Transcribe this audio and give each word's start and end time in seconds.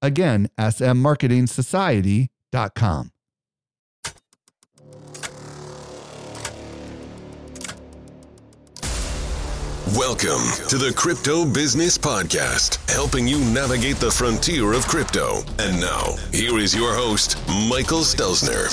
Again, 0.00 0.48
smmarketingsociety.com. 0.58 3.10
Welcome 9.96 10.44
to 10.68 10.76
the 10.76 10.92
Crypto 10.94 11.50
Business 11.50 11.96
Podcast, 11.96 12.78
helping 12.90 13.26
you 13.26 13.38
navigate 13.38 13.96
the 13.96 14.10
frontier 14.10 14.74
of 14.74 14.86
crypto. 14.86 15.38
And 15.58 15.80
now, 15.80 16.14
here 16.30 16.58
is 16.58 16.76
your 16.76 16.94
host, 16.94 17.38
Michael 17.68 18.00
Stelzner. 18.00 18.68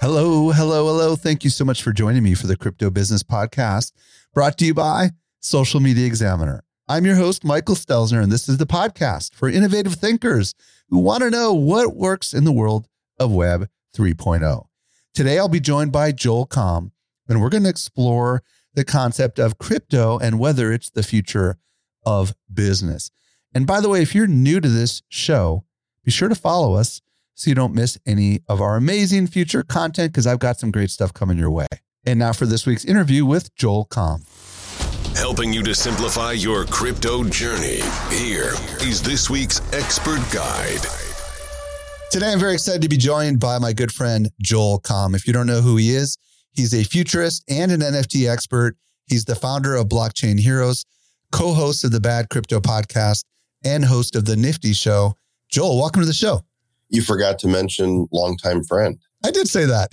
Hello, 0.00 0.50
hello, 0.50 0.86
hello. 0.86 1.16
Thank 1.16 1.44
you 1.44 1.50
so 1.50 1.64
much 1.64 1.82
for 1.82 1.92
joining 1.92 2.24
me 2.24 2.34
for 2.34 2.48
the 2.48 2.56
Crypto 2.56 2.90
Business 2.90 3.22
Podcast, 3.22 3.92
brought 4.34 4.58
to 4.58 4.66
you 4.66 4.74
by 4.74 5.10
Social 5.40 5.80
Media 5.80 6.06
Examiner. 6.06 6.65
I'm 6.88 7.04
your 7.04 7.16
host, 7.16 7.42
Michael 7.42 7.74
Stelzner, 7.74 8.22
and 8.22 8.30
this 8.30 8.48
is 8.48 8.58
the 8.58 8.64
podcast 8.66 9.34
for 9.34 9.48
innovative 9.48 9.94
thinkers 9.94 10.54
who 10.88 10.98
want 10.98 11.24
to 11.24 11.30
know 11.30 11.52
what 11.52 11.96
works 11.96 12.32
in 12.32 12.44
the 12.44 12.52
world 12.52 12.86
of 13.18 13.32
Web 13.32 13.68
3.0. 13.92 14.66
Today, 15.12 15.36
I'll 15.36 15.48
be 15.48 15.58
joined 15.58 15.90
by 15.90 16.12
Joel 16.12 16.46
Comm, 16.46 16.92
and 17.28 17.42
we're 17.42 17.48
going 17.48 17.64
to 17.64 17.68
explore 17.68 18.44
the 18.74 18.84
concept 18.84 19.40
of 19.40 19.58
crypto 19.58 20.16
and 20.20 20.38
whether 20.38 20.70
it's 20.70 20.88
the 20.88 21.02
future 21.02 21.58
of 22.04 22.36
business. 22.54 23.10
And 23.52 23.66
by 23.66 23.80
the 23.80 23.88
way, 23.88 24.00
if 24.00 24.14
you're 24.14 24.28
new 24.28 24.60
to 24.60 24.68
this 24.68 25.02
show, 25.08 25.64
be 26.04 26.12
sure 26.12 26.28
to 26.28 26.36
follow 26.36 26.74
us 26.74 27.02
so 27.34 27.48
you 27.48 27.56
don't 27.56 27.74
miss 27.74 27.98
any 28.06 28.42
of 28.46 28.60
our 28.60 28.76
amazing 28.76 29.26
future 29.26 29.64
content 29.64 30.12
because 30.12 30.28
I've 30.28 30.38
got 30.38 30.60
some 30.60 30.70
great 30.70 30.90
stuff 30.90 31.12
coming 31.12 31.36
your 31.36 31.50
way. 31.50 31.66
And 32.04 32.20
now 32.20 32.32
for 32.32 32.46
this 32.46 32.64
week's 32.64 32.84
interview 32.84 33.26
with 33.26 33.52
Joel 33.56 33.86
Comm. 33.86 34.22
Helping 35.16 35.52
you 35.52 35.62
to 35.62 35.74
simplify 35.74 36.32
your 36.32 36.64
crypto 36.64 37.24
journey. 37.24 37.80
Here 38.10 38.52
is 38.80 39.02
this 39.02 39.28
week's 39.30 39.60
expert 39.72 40.20
guide. 40.32 40.80
Today, 42.10 42.32
I'm 42.32 42.38
very 42.38 42.54
excited 42.54 42.82
to 42.82 42.88
be 42.88 42.96
joined 42.96 43.40
by 43.40 43.58
my 43.58 43.72
good 43.72 43.90
friend, 43.90 44.30
Joel 44.40 44.80
Comm. 44.80 45.16
If 45.16 45.26
you 45.26 45.32
don't 45.32 45.46
know 45.46 45.60
who 45.60 45.76
he 45.76 45.90
is, 45.90 46.16
He's 46.56 46.72
a 46.72 46.84
futurist 46.84 47.44
and 47.50 47.70
an 47.70 47.80
NFT 47.80 48.30
expert. 48.30 48.76
He's 49.06 49.26
the 49.26 49.34
founder 49.34 49.74
of 49.74 49.88
Blockchain 49.88 50.40
Heroes, 50.40 50.86
co 51.30 51.52
host 51.52 51.84
of 51.84 51.92
the 51.92 52.00
Bad 52.00 52.30
Crypto 52.30 52.60
podcast, 52.60 53.24
and 53.62 53.84
host 53.84 54.16
of 54.16 54.24
The 54.24 54.36
Nifty 54.36 54.72
Show. 54.72 55.16
Joel, 55.50 55.78
welcome 55.78 56.00
to 56.00 56.06
the 56.06 56.14
show. 56.14 56.40
You 56.88 57.02
forgot 57.02 57.38
to 57.40 57.48
mention 57.48 58.08
longtime 58.10 58.64
friend. 58.64 58.98
I 59.22 59.32
did 59.32 59.48
say 59.48 59.66
that. 59.66 59.90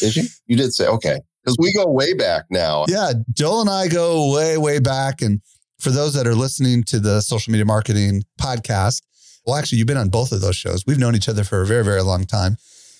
did 0.00 0.16
you? 0.16 0.24
You 0.46 0.56
did 0.56 0.72
say, 0.72 0.86
okay. 0.86 1.20
Because 1.48 1.56
we 1.58 1.72
go 1.72 1.90
way 1.90 2.14
back 2.14 2.44
now. 2.50 2.84
Yeah. 2.88 3.12
Joel 3.32 3.62
and 3.62 3.70
I 3.70 3.88
go 3.88 4.32
way, 4.34 4.56
way 4.58 4.78
back. 4.78 5.22
And 5.22 5.40
for 5.78 5.90
those 5.90 6.14
that 6.14 6.26
are 6.26 6.34
listening 6.34 6.84
to 6.84 7.00
the 7.00 7.20
social 7.20 7.50
media 7.50 7.64
marketing 7.64 8.24
podcast, 8.40 9.02
well, 9.46 9.56
actually, 9.56 9.78
you've 9.78 9.86
been 9.86 9.96
on 9.96 10.10
both 10.10 10.32
of 10.32 10.40
those 10.40 10.56
shows. 10.56 10.84
We've 10.86 10.98
known 10.98 11.14
each 11.16 11.28
other 11.28 11.42
for 11.42 11.62
a 11.62 11.66
very, 11.66 11.82
very 11.82 12.02
long 12.02 12.24
time. 12.24 12.58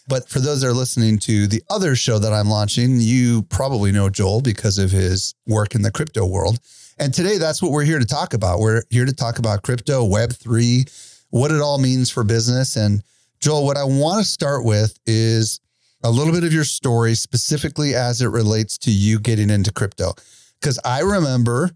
But 0.09 0.31
for 0.31 0.41
those 0.41 0.63
that 0.63 0.69
are 0.69 0.73
listening 0.73 1.19
to 1.21 1.47
the 1.47 1.63
other 1.69 1.95
show 1.95 2.19
that 2.19 2.33
I'm 2.33 2.49
launching, 2.49 2.97
you 2.99 3.43
probably 3.43 3.93
know 3.93 4.09
Joel 4.09 4.41
because 4.41 4.79
of 4.79 4.91
his 4.91 5.35
work 5.47 5.75
in 5.75 5.83
the 5.83 5.91
crypto 5.91 6.25
world. 6.25 6.59
And 6.99 7.13
today, 7.13 7.37
that's 7.37 7.63
what 7.63 7.71
we're 7.71 7.85
here 7.85 7.99
to 7.99 8.07
talk 8.07 8.33
about. 8.33 8.61
We're 8.61 8.83
here 8.89 9.05
to 9.05 9.13
talk 9.13 9.39
about 9.39 9.63
crypto, 9.63 10.09
Web3, 10.09 11.27
what 11.31 11.51
it 11.51 11.61
all 11.61 11.79
means 11.79 12.09
for 12.09 12.25
business. 12.25 12.77
And 12.77 13.03
Joel, 13.41 13.67
what 13.67 13.77
I 13.77 13.85
want 13.85 14.25
to 14.25 14.29
start 14.29 14.65
with 14.65 14.99
is 15.07 15.61
a 16.03 16.11
little 16.11 16.33
bit 16.33 16.45
of 16.45 16.53
your 16.53 16.65
story, 16.65 17.15
specifically 17.15 17.95
as 17.95 18.21
it 18.21 18.29
relates 18.29 18.79
to 18.79 18.91
you 18.91 19.19
getting 19.19 19.51
into 19.51 19.73
crypto. 19.73 20.13
Because 20.61 20.79
I 20.85 21.01
remember, 21.01 21.71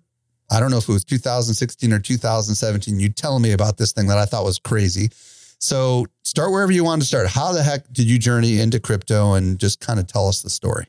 I 0.50 0.60
don't 0.60 0.70
know 0.70 0.78
if 0.78 0.88
it 0.88 0.92
was 0.92 1.04
2016 1.04 1.92
or 1.92 1.98
2017, 1.98 3.00
you 3.00 3.08
telling 3.08 3.42
me 3.42 3.52
about 3.52 3.78
this 3.78 3.92
thing 3.92 4.06
that 4.08 4.18
I 4.18 4.24
thought 4.24 4.44
was 4.44 4.58
crazy 4.58 5.10
so 5.62 6.06
start 6.24 6.50
wherever 6.50 6.72
you 6.72 6.82
want 6.82 7.02
to 7.02 7.06
start. 7.06 7.28
How 7.28 7.52
the 7.52 7.62
heck 7.62 7.84
did 7.92 8.10
you 8.10 8.18
journey 8.18 8.58
into 8.58 8.80
crypto 8.80 9.34
and 9.34 9.60
just 9.60 9.78
kind 9.78 10.00
of 10.00 10.08
tell 10.08 10.26
us 10.26 10.42
the 10.42 10.50
story? 10.50 10.88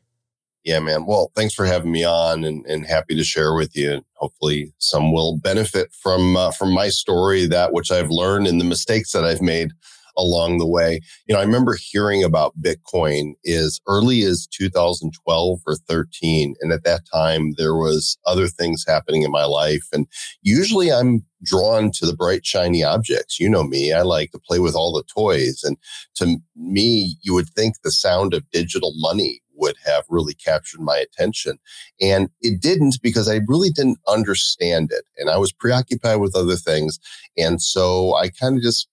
Yeah, 0.63 0.79
man. 0.79 1.05
Well, 1.05 1.31
thanks 1.35 1.53
for 1.53 1.65
having 1.65 1.91
me 1.91 2.03
on 2.03 2.43
and, 2.43 2.65
and 2.65 2.83
happy 2.83 3.15
to 3.15 3.23
share 3.23 3.53
with 3.53 3.75
you. 3.75 4.03
Hopefully 4.15 4.73
some 4.79 5.13
will 5.13 5.37
benefit 5.37 5.91
from, 5.91 6.35
uh, 6.35 6.49
from 6.51 6.73
my 6.73 6.89
story, 6.89 7.45
that 7.47 7.71
which 7.71 7.91
I've 7.91 8.09
learned 8.09 8.47
and 8.47 8.59
the 8.59 8.65
mistakes 8.65 9.11
that 9.11 9.23
I've 9.23 9.43
made 9.43 9.73
along 10.17 10.57
the 10.57 10.67
way. 10.67 10.99
You 11.27 11.33
know, 11.33 11.41
I 11.41 11.43
remember 11.43 11.77
hearing 11.79 12.23
about 12.23 12.53
Bitcoin 12.61 13.33
as 13.47 13.79
early 13.87 14.23
as 14.23 14.47
2012 14.47 15.59
or 15.65 15.75
13. 15.75 16.55
And 16.61 16.71
at 16.71 16.83
that 16.83 17.01
time, 17.11 17.53
there 17.57 17.75
was 17.75 18.17
other 18.25 18.47
things 18.47 18.85
happening 18.87 19.23
in 19.23 19.31
my 19.31 19.45
life. 19.45 19.87
And 19.91 20.07
usually 20.41 20.91
I'm 20.91 21.25
drawn 21.43 21.91
to 21.91 22.05
the 22.05 22.15
bright, 22.15 22.45
shiny 22.45 22.83
objects. 22.83 23.39
You 23.39 23.49
know 23.49 23.63
me, 23.63 23.91
I 23.93 24.01
like 24.01 24.31
to 24.31 24.39
play 24.39 24.59
with 24.59 24.75
all 24.75 24.93
the 24.93 25.03
toys. 25.03 25.61
And 25.63 25.77
to 26.15 26.37
me, 26.55 27.17
you 27.21 27.33
would 27.33 27.49
think 27.49 27.75
the 27.83 27.91
sound 27.91 28.33
of 28.33 28.49
digital 28.51 28.93
money 28.95 29.41
would 29.55 29.75
have 29.85 30.03
really 30.09 30.33
captured 30.33 30.81
my 30.81 30.97
attention. 30.97 31.57
And 32.01 32.29
it 32.41 32.61
didn't 32.61 32.99
because 33.01 33.29
I 33.29 33.39
really 33.47 33.69
didn't 33.69 33.99
understand 34.07 34.91
it. 34.91 35.05
And 35.17 35.29
I 35.29 35.37
was 35.37 35.51
preoccupied 35.51 36.19
with 36.19 36.35
other 36.35 36.55
things. 36.55 36.99
And 37.37 37.61
so 37.61 38.15
I 38.15 38.29
kind 38.29 38.57
of 38.57 38.63
just 38.63 38.87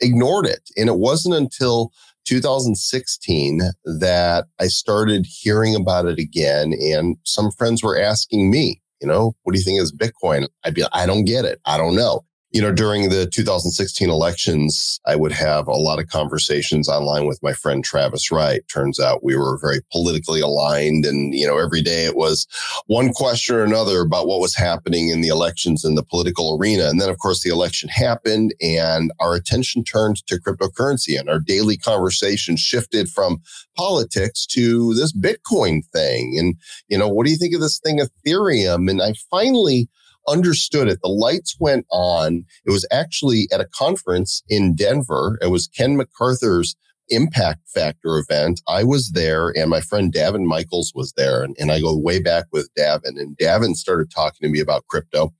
ignored 0.00 0.46
it. 0.46 0.70
And 0.76 0.88
it 0.88 0.98
wasn't 0.98 1.34
until 1.34 1.92
2016 2.26 3.60
that 3.84 4.46
I 4.60 4.66
started 4.66 5.26
hearing 5.28 5.74
about 5.74 6.06
it 6.06 6.18
again. 6.18 6.72
And 6.72 7.16
some 7.24 7.50
friends 7.50 7.82
were 7.82 7.98
asking 7.98 8.50
me, 8.50 8.82
you 9.00 9.06
know, 9.06 9.34
what 9.42 9.52
do 9.52 9.58
you 9.58 9.64
think 9.64 9.80
is 9.80 9.92
Bitcoin? 9.92 10.48
I'd 10.64 10.74
be 10.74 10.82
like, 10.82 10.90
I 10.94 11.06
don't 11.06 11.24
get 11.24 11.44
it. 11.44 11.60
I 11.66 11.76
don't 11.76 11.94
know 11.94 12.24
you 12.56 12.62
know, 12.62 12.72
during 12.72 13.10
the 13.10 13.26
2016 13.26 14.08
elections, 14.08 14.98
I 15.04 15.14
would 15.14 15.32
have 15.32 15.68
a 15.68 15.74
lot 15.74 15.98
of 15.98 16.08
conversations 16.08 16.88
online 16.88 17.26
with 17.26 17.38
my 17.42 17.52
friend 17.52 17.84
Travis 17.84 18.32
Wright. 18.32 18.62
Turns 18.72 18.98
out 18.98 19.22
we 19.22 19.36
were 19.36 19.58
very 19.60 19.80
politically 19.92 20.40
aligned. 20.40 21.04
And, 21.04 21.34
you 21.34 21.46
know, 21.46 21.58
every 21.58 21.82
day 21.82 22.06
it 22.06 22.16
was 22.16 22.46
one 22.86 23.12
question 23.12 23.56
or 23.56 23.62
another 23.62 24.00
about 24.00 24.26
what 24.26 24.40
was 24.40 24.54
happening 24.54 25.10
in 25.10 25.20
the 25.20 25.28
elections 25.28 25.84
in 25.84 25.96
the 25.96 26.02
political 26.02 26.56
arena. 26.58 26.88
And 26.88 26.98
then, 26.98 27.10
of 27.10 27.18
course, 27.18 27.42
the 27.42 27.50
election 27.50 27.90
happened 27.90 28.54
and 28.62 29.12
our 29.20 29.34
attention 29.34 29.84
turned 29.84 30.26
to 30.26 30.40
cryptocurrency 30.40 31.20
and 31.20 31.28
our 31.28 31.40
daily 31.40 31.76
conversation 31.76 32.56
shifted 32.56 33.10
from 33.10 33.42
politics 33.76 34.46
to 34.46 34.94
this 34.94 35.14
Bitcoin 35.14 35.84
thing. 35.92 36.36
And, 36.38 36.54
you 36.88 36.96
know, 36.96 37.08
what 37.08 37.26
do 37.26 37.32
you 37.32 37.36
think 37.36 37.54
of 37.54 37.60
this 37.60 37.78
thing, 37.78 37.98
Ethereum? 37.98 38.88
And 38.90 39.02
I 39.02 39.12
finally, 39.30 39.90
understood 40.28 40.88
it. 40.88 40.98
The 41.02 41.08
lights 41.08 41.56
went 41.58 41.86
on. 41.90 42.44
It 42.64 42.70
was 42.70 42.86
actually 42.90 43.48
at 43.52 43.60
a 43.60 43.66
conference 43.66 44.42
in 44.48 44.74
Denver. 44.74 45.38
It 45.42 45.48
was 45.48 45.68
Ken 45.68 45.96
MacArthur's 45.96 46.76
Impact 47.08 47.60
Factor 47.68 48.18
event. 48.18 48.60
I 48.68 48.84
was 48.84 49.12
there 49.12 49.52
and 49.56 49.70
my 49.70 49.80
friend 49.80 50.12
Davin 50.12 50.44
Michaels 50.44 50.92
was 50.94 51.12
there. 51.16 51.42
And, 51.42 51.56
and 51.58 51.70
I 51.70 51.80
go 51.80 51.96
way 51.96 52.20
back 52.20 52.46
with 52.52 52.68
Davin 52.76 53.20
and 53.20 53.36
Davin 53.38 53.74
started 53.74 54.10
talking 54.10 54.46
to 54.46 54.48
me 54.48 54.60
about 54.60 54.86
crypto. 54.88 55.32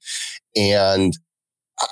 And 0.54 1.16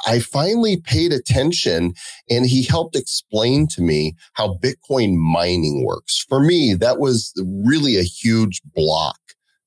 I 0.06 0.20
finally 0.20 0.80
paid 0.80 1.12
attention 1.12 1.94
and 2.30 2.46
he 2.46 2.62
helped 2.62 2.96
explain 2.96 3.66
to 3.68 3.82
me 3.82 4.14
how 4.32 4.58
Bitcoin 4.62 5.16
mining 5.16 5.84
works. 5.84 6.24
For 6.28 6.40
me, 6.40 6.74
that 6.74 6.98
was 6.98 7.32
really 7.44 7.98
a 7.98 8.02
huge 8.02 8.62
block 8.74 9.18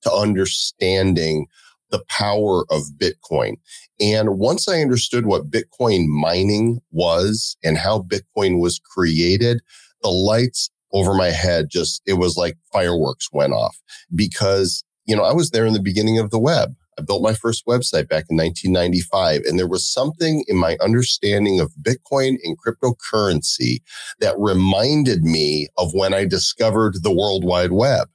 to 0.04 0.12
understanding 0.12 1.48
the 1.90 2.04
power 2.10 2.66
of 2.70 2.84
Bitcoin. 2.98 3.56
And 4.00 4.38
once 4.38 4.68
I 4.68 4.82
understood 4.82 5.26
what 5.26 5.50
Bitcoin 5.50 6.08
mining 6.08 6.80
was 6.92 7.58
and 7.64 7.78
how 7.78 8.00
Bitcoin 8.00 8.60
was 8.60 8.80
created, 8.80 9.62
the 10.04 10.10
lights 10.10 10.70
over 10.94 11.14
my 11.14 11.30
head 11.30 11.68
just, 11.70 12.02
it 12.06 12.14
was 12.14 12.38
like 12.38 12.58
fireworks 12.72 13.30
went 13.32 13.54
off 13.54 13.78
because, 14.16 14.84
you 15.06 15.16
know, 15.16 15.24
I 15.24 15.34
was 15.34 15.52
there 15.52 15.66
in 15.66 15.74
the 15.74 15.82
beginning 15.82 16.20
of 16.20 16.30
the 16.30 16.40
web. 16.40 16.76
I 16.98 17.04
built 17.04 17.22
my 17.22 17.34
first 17.34 17.66
website 17.68 18.10
back 18.10 18.26
in 18.30 18.38
1995, 18.38 19.42
and 19.44 19.60
there 19.60 19.68
was 19.68 19.88
something 19.88 20.44
in 20.48 20.58
my 20.58 20.78
understanding 20.82 21.60
of 21.60 21.72
Bitcoin 21.82 22.38
and 22.44 22.58
cryptocurrency 22.58 23.82
that 24.20 24.36
reminded 24.40 25.24
me 25.24 25.68
of 25.78 25.94
when 25.94 26.14
I 26.14 26.26
discovered 26.26 27.04
the 27.04 27.14
World 27.14 27.44
Wide 27.44 27.72
Web. 27.72 28.08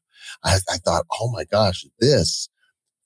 I, 0.45 0.59
I 0.69 0.79
thought, 0.79 1.05
oh 1.21 1.31
my 1.31 1.45
gosh, 1.45 1.87
this 2.01 2.49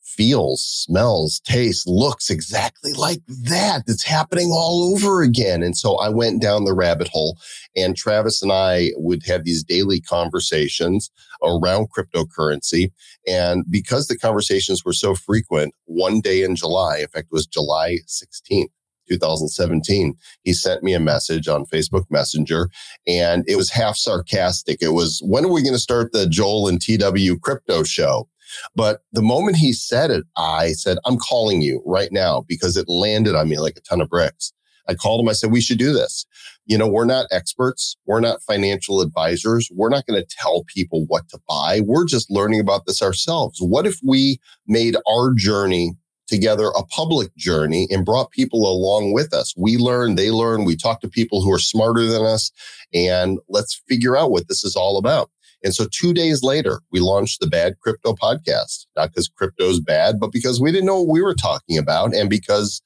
feels, 0.06 0.62
smells, 0.62 1.40
tastes, 1.44 1.86
looks 1.86 2.30
exactly 2.30 2.92
like 2.92 3.20
that. 3.26 3.82
It's 3.86 4.04
happening 4.04 4.50
all 4.50 4.92
over 4.92 5.22
again. 5.22 5.62
And 5.62 5.76
so 5.76 5.96
I 5.96 6.08
went 6.08 6.40
down 6.40 6.64
the 6.64 6.74
rabbit 6.74 7.08
hole 7.08 7.36
and 7.76 7.96
Travis 7.96 8.40
and 8.40 8.52
I 8.52 8.92
would 8.96 9.22
have 9.26 9.44
these 9.44 9.64
daily 9.64 10.00
conversations 10.00 11.10
around 11.42 11.88
cryptocurrency. 11.90 12.92
And 13.26 13.64
because 13.68 14.06
the 14.06 14.16
conversations 14.16 14.84
were 14.84 14.92
so 14.92 15.14
frequent, 15.14 15.74
one 15.84 16.20
day 16.20 16.42
in 16.42 16.56
July, 16.56 16.98
in 16.98 17.08
fact, 17.08 17.26
it 17.30 17.34
was 17.34 17.46
July 17.46 17.98
16th. 18.06 18.68
2017, 19.08 20.14
he 20.42 20.52
sent 20.52 20.82
me 20.82 20.92
a 20.92 20.98
message 20.98 21.46
on 21.46 21.64
Facebook 21.66 22.04
Messenger 22.10 22.68
and 23.06 23.44
it 23.46 23.54
was 23.54 23.70
half 23.70 23.96
sarcastic. 23.96 24.78
It 24.80 24.88
was, 24.88 25.22
when 25.24 25.44
are 25.44 25.52
we 25.52 25.62
going 25.62 25.74
to 25.74 25.78
start 25.78 26.10
the 26.10 26.26
Joel 26.26 26.66
and 26.66 26.80
TW 26.80 27.40
crypto 27.40 27.84
show? 27.84 28.28
But 28.74 29.00
the 29.12 29.22
moment 29.22 29.56
he 29.56 29.72
said 29.72 30.10
it, 30.10 30.24
I 30.36 30.72
said, 30.72 30.98
I'm 31.04 31.18
calling 31.18 31.62
you 31.62 31.82
right 31.86 32.10
now 32.12 32.44
because 32.48 32.76
it 32.76 32.88
landed 32.88 33.34
on 33.34 33.48
me 33.48 33.58
like 33.58 33.76
a 33.76 33.80
ton 33.80 34.00
of 34.00 34.08
bricks. 34.08 34.52
I 34.88 34.94
called 34.94 35.20
him. 35.20 35.28
I 35.28 35.32
said, 35.32 35.50
we 35.50 35.60
should 35.60 35.78
do 35.78 35.92
this. 35.92 36.26
You 36.66 36.78
know, 36.78 36.86
we're 36.86 37.06
not 37.06 37.26
experts. 37.32 37.96
We're 38.06 38.20
not 38.20 38.42
financial 38.42 39.00
advisors. 39.00 39.68
We're 39.74 39.88
not 39.88 40.06
going 40.06 40.20
to 40.20 40.36
tell 40.38 40.64
people 40.64 41.06
what 41.06 41.28
to 41.30 41.40
buy. 41.48 41.80
We're 41.84 42.06
just 42.06 42.30
learning 42.30 42.60
about 42.60 42.86
this 42.86 43.02
ourselves. 43.02 43.58
What 43.60 43.86
if 43.86 43.98
we 44.04 44.38
made 44.66 44.96
our 45.08 45.34
journey 45.34 45.96
together 46.26 46.68
a 46.76 46.84
public 46.84 47.34
journey 47.36 47.86
and 47.90 48.04
brought 48.04 48.30
people 48.30 48.70
along 48.70 49.12
with 49.12 49.32
us. 49.32 49.54
We 49.56 49.76
learn, 49.76 50.16
they 50.16 50.30
learn, 50.30 50.64
we 50.64 50.76
talk 50.76 51.00
to 51.00 51.08
people 51.08 51.42
who 51.42 51.52
are 51.52 51.58
smarter 51.58 52.04
than 52.04 52.22
us, 52.22 52.50
and 52.92 53.38
let's 53.48 53.80
figure 53.88 54.16
out 54.16 54.30
what 54.30 54.48
this 54.48 54.64
is 54.64 54.76
all 54.76 54.98
about. 54.98 55.30
And 55.66 55.74
so 55.74 55.88
two 55.90 56.14
days 56.14 56.44
later, 56.44 56.80
we 56.92 57.00
launched 57.00 57.40
the 57.40 57.48
Bad 57.48 57.80
Crypto 57.80 58.12
podcast, 58.12 58.86
not 58.94 59.10
because 59.10 59.26
crypto's 59.26 59.80
bad, 59.80 60.20
but 60.20 60.30
because 60.30 60.60
we 60.60 60.70
didn't 60.70 60.86
know 60.86 61.02
what 61.02 61.12
we 61.12 61.20
were 61.20 61.34
talking 61.34 61.76
about 61.76 62.14
and 62.14 62.30
because 62.30 62.80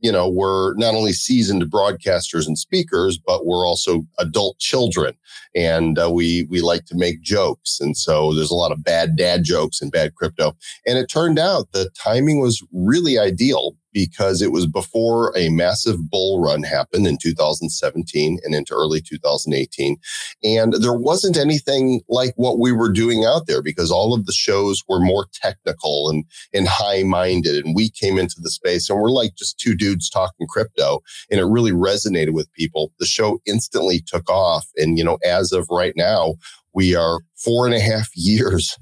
you 0.00 0.10
know, 0.10 0.28
we're 0.28 0.74
not 0.74 0.94
only 0.94 1.12
seasoned 1.12 1.62
broadcasters 1.70 2.46
and 2.46 2.58
speakers, 2.58 3.16
but 3.16 3.46
we're 3.46 3.66
also 3.66 4.04
adult 4.18 4.58
children, 4.58 5.14
and 5.54 5.98
uh, 5.98 6.10
we 6.10 6.46
we 6.50 6.60
like 6.60 6.84
to 6.86 6.94
make 6.94 7.22
jokes, 7.22 7.78
and 7.80 7.96
so 7.96 8.34
there's 8.34 8.50
a 8.50 8.54
lot 8.54 8.70
of 8.70 8.84
bad 8.84 9.16
dad 9.16 9.44
jokes 9.44 9.80
and 9.80 9.90
bad 9.90 10.14
crypto. 10.14 10.54
And 10.86 10.98
it 10.98 11.06
turned 11.06 11.38
out 11.38 11.72
the 11.72 11.88
timing 11.96 12.38
was 12.38 12.62
really 12.70 13.18
ideal 13.18 13.76
because 13.94 14.42
it 14.42 14.52
was 14.52 14.66
before 14.66 15.32
a 15.36 15.48
massive 15.48 16.10
bull 16.10 16.42
run 16.42 16.64
happened 16.64 17.06
in 17.06 17.16
2017 17.16 18.40
and 18.42 18.54
into 18.54 18.74
early 18.74 19.00
2018. 19.00 19.96
And 20.42 20.74
there 20.74 20.92
wasn't 20.92 21.38
anything 21.38 22.02
like 22.08 22.34
what 22.36 22.58
we 22.58 22.72
were 22.72 22.92
doing 22.92 23.24
out 23.24 23.46
there 23.46 23.62
because 23.62 23.90
all 23.90 24.12
of 24.12 24.26
the 24.26 24.32
shows 24.32 24.82
were 24.88 25.00
more 25.00 25.26
technical 25.32 26.10
and, 26.10 26.24
and 26.52 26.66
high 26.68 27.04
minded. 27.04 27.64
And 27.64 27.74
we 27.74 27.88
came 27.88 28.18
into 28.18 28.40
the 28.40 28.50
space 28.50 28.90
and 28.90 29.00
we're 29.00 29.10
like 29.10 29.36
just 29.36 29.58
two 29.58 29.76
dudes 29.76 30.10
talking 30.10 30.48
crypto. 30.48 31.00
And 31.30 31.40
it 31.40 31.44
really 31.44 31.72
resonated 31.72 32.32
with 32.34 32.52
people. 32.52 32.92
The 32.98 33.06
show 33.06 33.40
instantly 33.46 34.02
took 34.04 34.28
off. 34.28 34.66
And, 34.76 34.98
you 34.98 35.04
know, 35.04 35.18
as 35.24 35.52
of 35.52 35.66
right 35.70 35.94
now, 35.96 36.34
we 36.74 36.96
are 36.96 37.20
four 37.36 37.64
and 37.66 37.74
a 37.74 37.80
half 37.80 38.08
years 38.16 38.76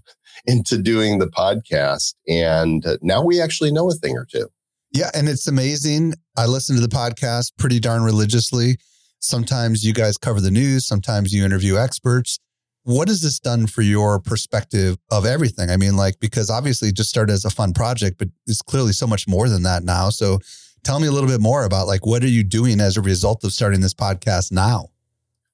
into 0.47 0.79
doing 0.79 1.19
the 1.19 1.29
podcast. 1.29 2.15
And 2.27 2.85
uh, 2.87 2.97
now 3.03 3.23
we 3.23 3.41
actually 3.41 3.71
know 3.71 3.91
a 3.91 3.95
thing 3.95 4.17
or 4.17 4.25
two. 4.25 4.49
Yeah, 4.93 5.11
and 5.15 5.27
it's 5.29 5.49
amazing. 5.49 6.15
I 6.37 6.47
listen 6.47 6.77
to 6.77 6.83
the 6.83 6.89
podcast 6.89 7.53
pretty 7.59 7.81
darn 7.81 8.03
religiously. 8.03 8.77
Sometimes 9.21 9.85
you 9.85 9.95
guys 9.95 10.19
cover 10.19 10.41
the 10.41 10.51
news, 10.51 10.87
sometimes 10.87 11.33
you 11.33 11.45
interview 11.45 11.79
experts. 11.79 12.39
What 12.85 13.09
has 13.09 13.23
this 13.23 13.39
done 13.39 13.69
for 13.69 13.81
your 13.81 14.21
perspective 14.21 14.99
of 15.11 15.25
everything? 15.25 15.71
I 15.71 15.77
mean, 15.77 15.97
like, 15.97 16.19
because 16.21 16.51
obviously 16.51 16.89
it 16.89 16.97
just 16.97 17.09
started 17.09 17.33
as 17.33 17.45
a 17.45 17.51
fun 17.51 17.73
project, 17.73 18.19
but 18.19 18.29
it's 18.47 18.61
clearly 18.61 18.93
so 18.93 19.07
much 19.07 19.29
more 19.29 19.49
than 19.49 19.63
that 19.63 19.85
now. 19.85 20.11
So 20.11 20.41
tell 20.83 20.99
me 20.99 21.07
a 21.07 21.13
little 21.13 21.31
bit 21.31 21.41
more 21.41 21.65
about 21.65 21.87
like, 21.87 22.05
what 22.05 22.23
are 22.23 22.29
you 22.29 22.43
doing 22.43 22.81
as 22.81 22.97
a 22.97 23.03
result 23.03 23.45
of 23.45 23.53
starting 23.53 23.81
this 23.81 23.95
podcast 23.95 24.53
now? 24.53 24.89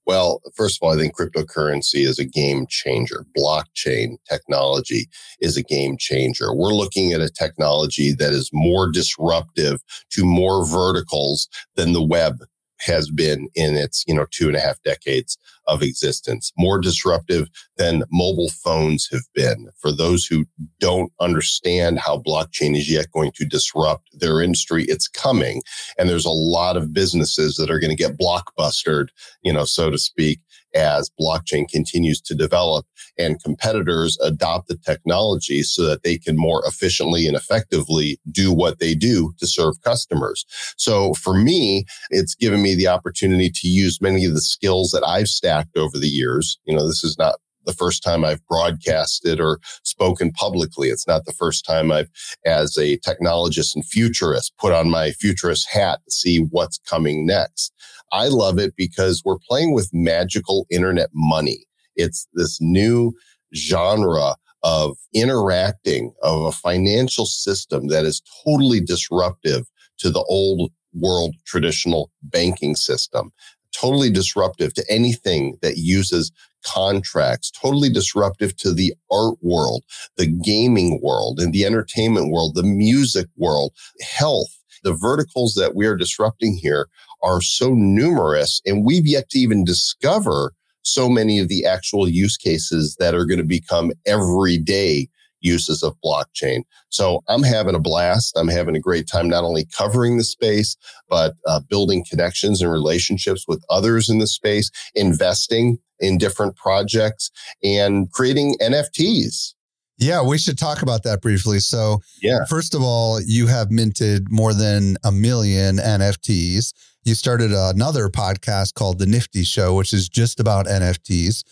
Well, 0.09 0.41
first 0.57 0.79
of 0.81 0.87
all, 0.87 0.95
I 0.95 0.97
think 0.97 1.15
cryptocurrency 1.15 2.07
is 2.07 2.19
a 2.19 2.25
game 2.25 2.67
changer. 2.67 3.27
Blockchain 3.37 4.17
technology 4.27 5.07
is 5.41 5.59
a 5.59 5.63
game 5.63 5.99
changer. 5.99 6.55
We're 6.55 6.73
looking 6.73 7.13
at 7.13 7.21
a 7.21 7.29
technology 7.29 8.15
that 8.15 8.33
is 8.33 8.49
more 8.51 8.91
disruptive 8.91 9.81
to 10.13 10.25
more 10.25 10.67
verticals 10.67 11.47
than 11.77 11.93
the 11.93 12.03
web 12.03 12.39
has 12.81 13.11
been 13.11 13.49
in 13.55 13.77
its, 13.77 14.05
you 14.07 14.15
know, 14.15 14.27
two 14.31 14.49
and 14.49 14.57
a 14.57 14.61
half 14.61 14.81
decades 14.83 15.37
of 15.67 15.83
existence, 15.83 16.53
more 16.57 16.81
disruptive 16.81 17.49
than 17.77 18.05
mobile 18.11 18.49
phones 18.49 19.09
have 19.13 19.23
been. 19.35 19.69
For 19.79 19.93
those 19.93 20.25
who 20.25 20.47
don't 20.81 21.13
understand 21.21 21.99
how 21.99 22.19
blockchain 22.19 22.77
is 22.77 22.91
yet 22.91 23.11
going 23.13 23.33
to 23.33 23.45
disrupt 23.45 24.09
their 24.13 24.41
industry, 24.41 24.85
it's 24.85 25.09
coming. 25.09 25.63
And 25.99 26.09
there's 26.09 26.25
a 26.25 26.31
lot 26.31 26.77
of 26.77 26.93
businesses 26.93 27.57
that 27.57 27.71
are 27.71 27.81
going 27.81 27.95
to 27.95 28.03
get 28.03 28.19
blockbustered, 28.19 29.09
you 29.43 29.53
know, 29.53 29.65
so 29.65 29.91
to 29.91 29.99
speak, 29.99 30.41
as 30.75 31.11
blockchain 31.21 31.69
continues 31.69 32.21
to 32.21 32.35
develop 32.35 32.87
and 33.19 33.43
competitors 33.43 34.19
adopt 34.23 34.69
the 34.69 34.77
technology 34.77 35.63
so 35.63 35.85
that 35.87 36.03
they 36.03 36.19
can 36.19 36.37
more 36.37 36.63
efficiently 36.67 37.27
and 37.27 37.37
effectively 37.37 38.19
do 38.31 38.53
what 38.53 38.79
they 38.79 38.95
do 38.95 39.33
to 39.39 39.47
serve 39.47 39.81
customers. 39.83 40.45
So 40.77 41.15
for 41.15 41.35
me, 41.35 41.85
it's 42.11 42.35
given 42.35 42.63
me 42.63 42.75
the 42.75 42.89
opportunity 42.89 43.51
to 43.51 43.69
use 43.69 44.01
many 44.01 44.25
of 44.25 44.35
the 44.35 44.41
skills 44.41 44.91
that 44.91 45.05
I've 45.07 45.29
stacked 45.29 45.77
over 45.77 45.99
the 45.99 46.09
years. 46.09 46.59
You 46.65 46.77
know, 46.77 46.87
this 46.87 47.05
is 47.05 47.19
not 47.19 47.37
the 47.69 47.73
first 47.75 48.03
time 48.03 48.25
I've 48.25 48.45
broadcasted 48.47 49.41
or 49.41 49.61
spoken 49.85 50.33
publicly. 50.33 50.89
It's 50.89 51.07
not 51.07 51.27
the 51.27 51.33
first 51.33 51.65
time 51.65 51.93
I've, 51.93 52.09
as 52.45 52.77
a 52.79 52.99
technologist 52.99 53.75
and 53.75 53.85
futurist, 53.85 54.57
put 54.59 54.73
on 54.73 54.91
my 54.91 55.11
futurist 55.11 55.69
hat 55.71 56.01
to 56.05 56.11
see 56.11 56.39
what's 56.39 56.79
coming 56.79 57.27
next. 57.27 57.73
I 58.13 58.29
love 58.29 58.59
it 58.59 58.75
because 58.77 59.23
we're 59.25 59.39
playing 59.49 59.75
with 59.75 59.91
magical 59.93 60.67
internet 60.71 61.11
money. 61.15 61.67
It's 61.97 62.27
this 62.35 62.59
new 62.61 63.13
genre 63.55 64.35
of 64.63 64.97
interacting 65.15 66.13
of 66.23 66.43
a 66.43 66.53
financial 66.53 67.27
system 67.27 67.89
that 67.89 68.05
is 68.05 68.23
totally 68.45 68.81
disruptive 68.81 69.67
to 69.99 70.11
the 70.11 70.25
old 70.29 70.73
world 70.95 71.35
traditional 71.47 72.11
banking 72.23 72.75
system 72.75 73.31
totally 73.73 74.11
disruptive 74.11 74.75
to 74.75 74.85
anything 74.89 75.57
that 75.63 75.77
uses 75.77 76.33
contracts, 76.65 77.51
totally 77.51 77.89
disruptive 77.89 78.57
to 78.57 78.73
the 78.73 78.93
art 79.11 79.39
world, 79.43 79.85
the 80.17 80.27
gaming 80.27 81.01
world, 81.03 81.39
and 81.39 81.53
the 81.53 81.65
entertainment 81.65 82.31
world, 82.31 82.55
the 82.55 82.63
music 82.63 83.27
world, 83.37 83.73
health. 84.01 84.58
The 84.85 84.95
verticals 84.95 85.55
that 85.55 85.75
we 85.75 85.87
are 85.87 85.97
disrupting 85.97 86.57
here 86.57 86.89
are 87.23 87.41
so 87.41 87.71
numerous, 87.75 88.61
and 88.67 88.85
we've 88.85 89.07
yet 89.07 89.29
to 89.31 89.39
even 89.39 89.65
discover 89.65 90.53
so 90.83 91.09
many 91.09 91.39
of 91.39 91.49
the 91.49 91.67
actual 91.67 92.09
use 92.09 92.37
cases 92.37 92.97
that 92.99 93.15
are 93.15 93.27
going 93.27 93.39
to 93.39 93.45
become 93.45 93.93
everyday 94.07 95.09
uses 95.41 95.83
of 95.83 95.95
blockchain. 96.05 96.63
So 96.89 97.23
I'm 97.29 97.43
having 97.43 97.75
a 97.75 97.81
blast. 97.81 98.37
I'm 98.37 98.49
having 98.49 98.77
a 98.77 98.81
great 98.81 99.07
time 99.07 99.29
not 99.29 99.45
only 99.45 99.67
covering 99.77 100.17
the 100.17 100.25
space, 100.25 100.77
but 101.09 101.35
uh, 101.47 101.61
building 101.69 102.05
connections 102.09 102.61
and 102.61 102.73
relationships 102.73 103.45
with 103.47 103.63
others 103.71 104.09
in 104.09 104.19
the 104.19 104.27
space, 104.27 104.71
investing 104.95 105.79
in 106.01 106.19
different 106.19 106.57
projects, 106.57 107.31
and 107.63 108.11
creating 108.13 108.57
NFTs. 108.61 109.55
Yeah, 109.99 110.23
we 110.23 110.39
should 110.39 110.59
talk 110.59 110.83
about 110.83 111.03
that 111.03 111.21
briefly. 111.21 111.59
So, 111.59 112.01
yeah. 112.23 112.45
first 112.49 112.75
of 112.75 112.83
all, 112.83 113.21
you 113.21 113.49
have 113.49 113.71
minted 113.71 114.31
more 114.31 114.55
than 114.55 114.97
a 115.05 115.11
million 115.11 115.79
NFTs. 115.79 116.73
You 117.05 117.15
started 117.15 117.53
another 117.53 118.09
podcast 118.09 118.75
called 118.75 118.99
The 118.99 119.07
Nifty 119.07 119.43
Show, 119.43 119.75
which 119.75 119.93
is 119.93 120.09
just 120.09 120.39
about 120.39 120.67
NFTs. 120.67 121.43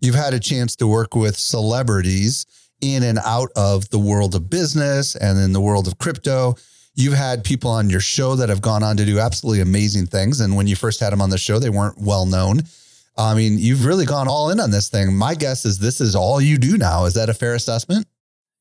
You've 0.00 0.14
had 0.14 0.32
a 0.32 0.40
chance 0.40 0.76
to 0.76 0.86
work 0.86 1.14
with 1.14 1.36
celebrities 1.36 2.46
in 2.80 3.02
and 3.02 3.18
out 3.18 3.50
of 3.54 3.90
the 3.90 3.98
world 3.98 4.34
of 4.34 4.48
business 4.48 5.14
and 5.14 5.38
in 5.38 5.52
the 5.52 5.60
world 5.60 5.86
of 5.86 5.98
crypto. 5.98 6.54
You've 6.94 7.14
had 7.14 7.44
people 7.44 7.70
on 7.70 7.90
your 7.90 8.00
show 8.00 8.34
that 8.36 8.48
have 8.48 8.62
gone 8.62 8.82
on 8.82 8.96
to 8.96 9.04
do 9.04 9.18
absolutely 9.18 9.60
amazing 9.60 10.06
things. 10.06 10.40
And 10.40 10.56
when 10.56 10.66
you 10.66 10.76
first 10.76 11.00
had 11.00 11.12
them 11.12 11.20
on 11.20 11.30
the 11.30 11.38
show, 11.38 11.58
they 11.58 11.70
weren't 11.70 11.98
well 11.98 12.24
known. 12.24 12.60
I 13.16 13.34
mean, 13.34 13.58
you've 13.58 13.84
really 13.84 14.06
gone 14.06 14.28
all 14.28 14.50
in 14.50 14.60
on 14.60 14.70
this 14.70 14.88
thing. 14.88 15.14
My 15.14 15.34
guess 15.34 15.64
is 15.64 15.78
this 15.78 16.00
is 16.00 16.14
all 16.14 16.40
you 16.40 16.58
do 16.58 16.76
now. 16.76 17.04
Is 17.04 17.14
that 17.14 17.28
a 17.28 17.34
fair 17.34 17.54
assessment? 17.54 18.06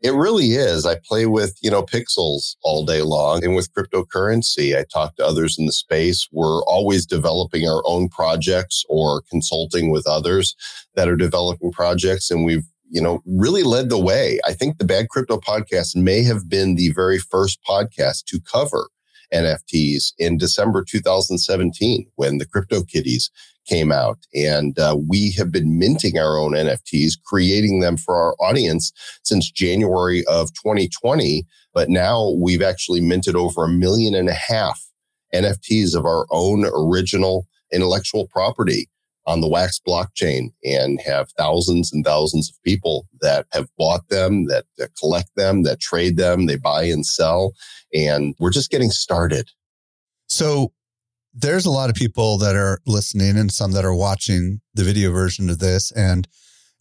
It 0.01 0.13
really 0.13 0.51
is. 0.53 0.85
I 0.85 0.95
play 1.05 1.25
with, 1.25 1.57
you 1.61 1.69
know, 1.69 1.83
pixels 1.83 2.55
all 2.63 2.85
day 2.85 3.01
long. 3.01 3.43
And 3.43 3.53
with 3.53 3.73
cryptocurrency, 3.73 4.77
I 4.77 4.85
talk 4.91 5.15
to 5.17 5.25
others 5.25 5.57
in 5.59 5.65
the 5.65 5.73
space. 5.73 6.27
We're 6.31 6.63
always 6.63 7.05
developing 7.05 7.67
our 7.67 7.81
own 7.85 8.07
projects 8.07 8.85
or 8.87 9.23
consulting 9.29 9.91
with 9.91 10.07
others 10.07 10.55
that 10.95 11.09
are 11.09 11.17
developing 11.17 11.71
projects. 11.71 12.31
And 12.31 12.45
we've 12.45 12.63
you 12.89 13.01
know, 13.01 13.21
really 13.25 13.63
led 13.63 13.89
the 13.89 13.99
way. 13.99 14.39
I 14.45 14.53
think 14.53 14.77
the 14.77 14.85
Bad 14.85 15.09
Crypto 15.09 15.37
podcast 15.37 15.95
may 15.95 16.23
have 16.23 16.49
been 16.49 16.75
the 16.75 16.89
very 16.89 17.19
first 17.19 17.59
podcast 17.67 18.25
to 18.25 18.39
cover 18.41 18.89
NFTs 19.33 20.13
in 20.17 20.37
December 20.37 20.83
2017 20.83 22.07
when 22.15 22.39
the 22.39 22.47
Crypto 22.47 22.83
Kitties 22.83 23.29
came 23.69 23.91
out. 23.91 24.17
And 24.33 24.77
uh, 24.79 24.97
we 25.07 25.31
have 25.33 25.51
been 25.51 25.77
minting 25.77 26.17
our 26.17 26.37
own 26.37 26.53
NFTs, 26.53 27.13
creating 27.23 27.79
them 27.79 27.97
for 27.97 28.15
our 28.15 28.35
audience 28.39 28.91
since 29.23 29.51
January 29.51 30.25
of 30.25 30.51
2020. 30.53 31.45
But 31.73 31.89
now 31.89 32.31
we've 32.41 32.63
actually 32.63 33.01
minted 33.01 33.35
over 33.35 33.65
a 33.65 33.69
million 33.69 34.15
and 34.15 34.27
a 34.27 34.33
half 34.33 34.81
NFTs 35.33 35.95
of 35.95 36.05
our 36.05 36.25
own 36.31 36.65
original 36.65 37.45
intellectual 37.71 38.27
property 38.27 38.89
on 39.27 39.41
the 39.41 39.47
Wax 39.47 39.79
blockchain 39.87 40.47
and 40.63 40.99
have 41.05 41.29
thousands 41.37 41.93
and 41.93 42.03
thousands 42.03 42.49
of 42.49 42.63
people 42.63 43.05
that 43.21 43.45
have 43.51 43.67
bought 43.77 44.07
them, 44.09 44.47
that, 44.47 44.65
that 44.79 44.89
collect 44.99 45.29
them, 45.35 45.61
that 45.63 45.79
trade 45.79 46.17
them, 46.17 46.47
they 46.47 46.57
buy 46.57 46.83
and 46.83 47.05
sell. 47.05 47.53
And 47.93 48.33
we're 48.39 48.49
just 48.49 48.71
getting 48.71 48.89
started. 48.89 49.49
So 50.27 50.71
there's 51.33 51.65
a 51.65 51.71
lot 51.71 51.89
of 51.89 51.95
people 51.95 52.37
that 52.39 52.55
are 52.55 52.79
listening 52.85 53.37
and 53.37 53.51
some 53.51 53.71
that 53.73 53.85
are 53.85 53.95
watching 53.95 54.61
the 54.73 54.83
video 54.83 55.11
version 55.11 55.49
of 55.49 55.59
this 55.59 55.91
and 55.91 56.27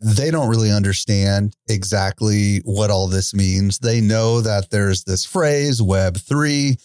they 0.00 0.30
don't 0.30 0.48
really 0.48 0.70
understand 0.70 1.56
exactly 1.68 2.58
what 2.64 2.90
all 2.90 3.08
this 3.08 3.34
means. 3.34 3.78
They 3.78 4.00
know 4.00 4.40
that 4.40 4.70
there's 4.70 5.04
this 5.04 5.24
phrase 5.24 5.80
web3. 5.80 6.80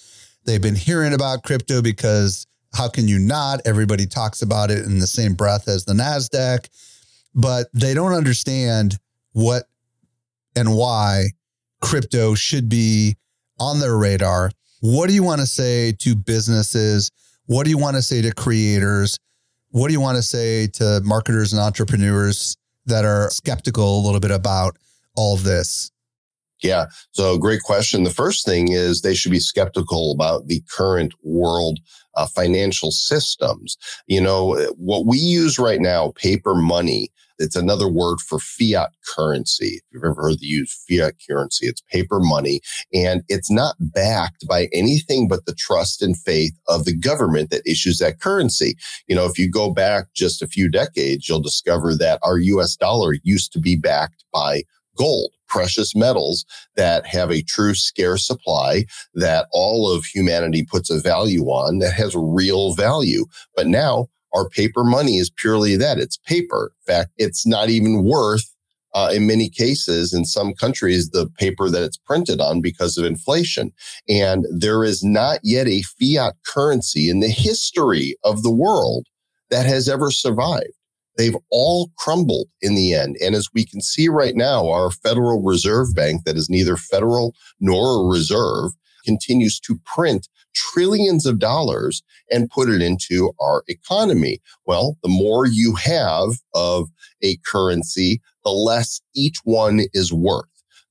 They've 0.46 0.62
been 0.62 0.76
hearing 0.76 1.14
about 1.14 1.44
crypto 1.44 1.82
because 1.82 2.48
how 2.74 2.90
can 2.90 3.08
you 3.08 3.20
not? 3.20 3.62
Everybody 3.66 4.08
talks 4.08 4.42
about 4.42 4.72
it 4.72 4.86
in 4.86 4.98
the 4.98 5.08
same 5.08 5.36
breath 5.36 5.68
as 5.68 5.86
the 5.86 5.94
NASDAQ, 5.94 6.68
but 7.36 7.68
they 7.74 7.94
don't 7.94 8.14
understand 8.14 8.98
what 9.34 9.66
and 10.56 10.76
why 10.76 11.26
crypto 11.82 12.34
should 12.34 12.68
be 12.68 13.16
on 13.60 13.80
their 13.80 13.96
radar. 13.96 14.52
What 14.80 15.08
do 15.08 15.14
you 15.14 15.24
want 15.24 15.42
to 15.42 15.48
say 15.48 15.94
to 16.00 16.16
businesses? 16.16 17.12
What 17.46 17.66
do 17.66 17.70
you 17.70 17.78
want 17.78 17.96
to 17.96 18.02
say 18.02 18.22
to 18.22 18.34
creators? 18.34 19.18
What 19.72 19.88
do 19.88 19.94
you 19.94 20.02
want 20.02 20.18
to 20.18 20.24
say 20.24 20.68
to 20.68 21.02
marketers 21.04 21.52
and 21.52 21.62
entrepreneurs 21.62 22.56
that 22.86 23.06
are 23.06 23.30
skeptical 23.32 24.00
a 24.00 24.04
little 24.04 24.20
bit 24.20 24.32
about 24.32 24.78
all 25.16 25.34
of 25.36 25.44
this? 25.44 25.92
Yeah. 26.62 26.86
So 27.12 27.38
great 27.38 27.62
question. 27.62 28.04
The 28.04 28.10
first 28.10 28.46
thing 28.46 28.72
is 28.72 29.02
they 29.02 29.16
should 29.16 29.32
be 29.32 29.40
skeptical 29.40 30.14
about 30.14 30.48
the 30.48 30.64
current 30.72 31.14
world 31.22 31.80
uh, 32.16 32.28
financial 32.28 32.92
systems. 32.92 33.78
You 34.08 34.22
know, 34.22 34.56
what 34.78 35.06
we 35.06 35.18
use 35.18 35.60
right 35.60 35.82
now, 35.82 36.14
paper 36.16 36.56
money, 36.56 37.12
it's 37.40 37.56
another 37.56 37.88
word 37.88 38.20
for 38.20 38.40
fiat 38.40 38.90
currency. 39.16 39.76
If 39.78 39.84
you've 39.92 40.04
ever 40.04 40.22
heard 40.22 40.40
the 40.40 40.46
use 40.46 40.84
fiat 40.88 41.16
currency, 41.28 41.68
it's 41.68 41.82
paper 41.82 42.20
money 42.20 42.62
and 42.94 43.24
it's 43.30 43.52
not 43.52 43.76
backed 43.80 44.48
by 44.48 44.70
anything 44.74 45.28
but 45.28 45.46
the 45.46 45.56
trust 45.56 46.02
and 46.02 46.18
faith 46.18 46.54
of 46.68 46.86
the 46.86 46.96
government 46.96 47.50
that 47.50 47.68
issues 47.70 47.98
that 48.00 48.20
currency. 48.20 48.76
You 49.08 49.16
know, 49.16 49.26
if 49.26 49.38
you 49.38 49.50
go 49.50 49.72
back 49.72 50.06
just 50.14 50.42
a 50.42 50.48
few 50.48 50.70
decades, 50.70 51.28
you'll 51.28 51.42
discover 51.42 51.96
that 51.96 52.20
our 52.24 52.38
US 52.38 52.76
dollar 52.76 53.16
used 53.24 53.52
to 53.54 53.60
be 53.60 53.76
backed 53.76 54.24
by 54.32 54.64
gold 54.96 55.32
precious 55.54 55.96
metals 55.96 56.46
that 56.76 57.06
have 57.06 57.32
a 57.32 57.44
true 57.44 57.76
scarce 57.76 58.26
supply 58.26 58.86
that 59.14 59.48
all 59.52 59.92
of 59.92 60.04
humanity 60.04 60.66
puts 60.66 60.90
a 60.90 61.00
value 61.00 61.46
on 61.46 61.78
that 61.78 61.94
has 61.94 62.16
real 62.16 62.74
value. 62.74 63.26
But 63.56 63.68
now 63.68 64.08
our 64.34 64.50
paper 64.50 64.84
money 64.84 65.18
is 65.18 65.30
purely 65.30 65.76
that 65.78 66.00
it's 66.00 66.18
paper. 66.18 66.74
In 66.88 66.94
fact, 66.94 67.12
it's 67.18 67.46
not 67.46 67.70
even 67.70 68.04
worth 68.04 68.54
uh, 68.94 69.10
in 69.14 69.26
many 69.26 69.50
cases, 69.50 70.14
in 70.14 70.26
some 70.26 70.54
countries, 70.54 71.10
the 71.10 71.28
paper 71.38 71.70
that 71.70 71.84
it's 71.84 71.98
printed 71.98 72.40
on 72.40 72.62
because 72.62 72.98
of 72.98 73.06
inflation. 73.06 73.72
And 74.08 74.46
there 74.52 74.84
is 74.84 75.04
not 75.04 75.40
yet 75.44 75.68
a 75.68 75.82
fiat 76.00 76.36
currency 76.46 77.10
in 77.10 77.20
the 77.20 77.30
history 77.30 78.16
of 78.24 78.44
the 78.44 78.52
world 78.52 79.08
that 79.50 79.66
has 79.66 79.90
ever 79.90 80.12
survived. 80.12 80.74
They've 81.18 81.38
all 81.52 81.92
crumbled 81.98 82.48
in 82.62 82.76
the 82.76 82.94
end. 82.94 83.18
And 83.22 83.36
as 83.36 83.50
we 83.54 83.66
can 83.66 83.82
see 83.82 84.10
right 84.10 84.36
now, 84.36 84.68
our 84.70 84.90
Federal 84.90 85.44
Reserve 85.44 85.94
Bank, 85.96 86.24
that 86.26 86.38
is 86.38 86.50
neither 86.50 86.76
federal 86.76 87.36
nor 87.60 88.02
a 88.02 88.08
reserve, 88.08 88.72
continues 89.04 89.60
to 89.62 89.80
print 89.86 90.28
trillions 90.54 91.26
of 91.26 91.40
dollars 91.40 92.04
and 92.32 92.50
put 92.50 92.70
it 92.70 92.82
into 92.82 93.32
our 93.40 93.64
economy. 93.68 94.42
Well, 94.66 94.98
the 95.04 95.10
more 95.10 95.46
you 95.46 95.76
have 95.76 96.42
of 96.54 96.90
a 97.22 97.38
currency, 97.46 98.22
the 98.44 98.52
less 98.52 99.02
each 99.16 99.38
one 99.44 99.82
is 99.94 100.14
worth 100.14 100.46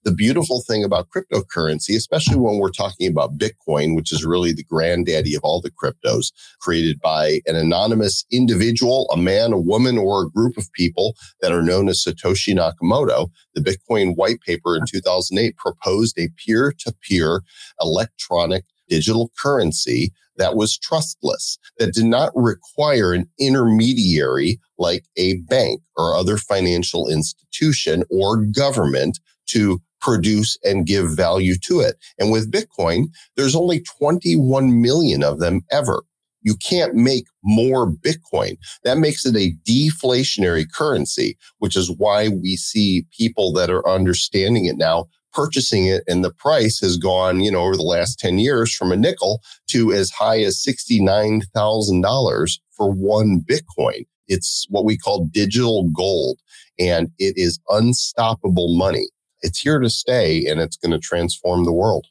the 0.04 0.12
beautiful 0.12 0.62
thing 0.66 0.82
about 0.82 1.08
cryptocurrency, 1.10 1.96
especially 1.96 2.36
when 2.36 2.58
we're 2.58 2.70
talking 2.70 3.08
about 3.08 3.38
Bitcoin, 3.38 3.94
which 3.94 4.12
is 4.12 4.24
really 4.24 4.52
the 4.52 4.64
granddaddy 4.64 5.34
of 5.34 5.42
all 5.44 5.60
the 5.60 5.70
cryptos 5.70 6.32
created 6.60 7.00
by 7.00 7.40
an 7.46 7.56
anonymous 7.56 8.24
individual, 8.32 9.08
a 9.12 9.16
man, 9.16 9.52
a 9.52 9.60
woman, 9.60 9.98
or 9.98 10.22
a 10.22 10.30
group 10.30 10.56
of 10.56 10.72
people 10.72 11.14
that 11.40 11.52
are 11.52 11.62
known 11.62 11.88
as 11.88 12.02
Satoshi 12.02 12.54
Nakamoto. 12.54 13.28
The 13.54 13.60
Bitcoin 13.60 14.16
white 14.16 14.40
paper 14.40 14.76
in 14.76 14.84
2008 14.86 15.56
proposed 15.56 16.18
a 16.18 16.28
peer 16.36 16.72
to 16.80 16.94
peer 17.08 17.42
electronic 17.80 18.64
digital 18.88 19.30
currency 19.40 20.12
that 20.36 20.56
was 20.56 20.78
trustless, 20.78 21.58
that 21.78 21.92
did 21.92 22.06
not 22.06 22.32
require 22.34 23.12
an 23.12 23.26
intermediary 23.38 24.58
like 24.78 25.04
a 25.16 25.36
bank 25.48 25.80
or 25.96 26.16
other 26.16 26.36
financial 26.36 27.08
institution 27.08 28.02
or 28.10 28.44
government 28.46 29.20
to 29.46 29.80
produce 30.02 30.58
and 30.62 30.84
give 30.86 31.10
value 31.10 31.54
to 31.56 31.80
it. 31.80 31.96
And 32.18 32.30
with 32.30 32.52
Bitcoin, 32.52 33.06
there's 33.36 33.56
only 33.56 33.82
21 33.98 34.82
million 34.82 35.22
of 35.22 35.38
them 35.38 35.62
ever. 35.70 36.02
You 36.42 36.56
can't 36.56 36.94
make 36.94 37.26
more 37.44 37.90
Bitcoin. 37.90 38.58
That 38.84 38.98
makes 38.98 39.24
it 39.24 39.36
a 39.36 39.54
deflationary 39.66 40.66
currency, 40.70 41.38
which 41.58 41.76
is 41.76 41.90
why 41.90 42.28
we 42.28 42.56
see 42.56 43.06
people 43.16 43.52
that 43.52 43.70
are 43.70 43.88
understanding 43.88 44.66
it 44.66 44.76
now 44.76 45.06
purchasing 45.32 45.86
it 45.86 46.04
and 46.06 46.22
the 46.22 46.32
price 46.32 46.78
has 46.80 46.98
gone, 46.98 47.40
you 47.40 47.50
know, 47.50 47.62
over 47.62 47.76
the 47.76 47.82
last 47.82 48.18
10 48.18 48.38
years 48.38 48.74
from 48.74 48.92
a 48.92 48.96
nickel 48.96 49.40
to 49.68 49.90
as 49.92 50.10
high 50.10 50.40
as 50.42 50.62
$69,000 50.62 52.58
for 52.76 52.92
one 52.92 53.40
Bitcoin. 53.40 54.04
It's 54.28 54.66
what 54.68 54.84
we 54.84 54.98
call 54.98 55.24
digital 55.32 55.88
gold 55.90 56.38
and 56.78 57.08
it 57.18 57.34
is 57.36 57.58
unstoppable 57.70 58.76
money 58.76 59.08
it's 59.42 59.60
here 59.60 59.78
to 59.80 59.90
stay 59.90 60.46
and 60.46 60.60
it's 60.60 60.76
going 60.76 60.92
to 60.92 60.98
transform 60.98 61.64
the 61.64 61.72
world. 61.72 62.06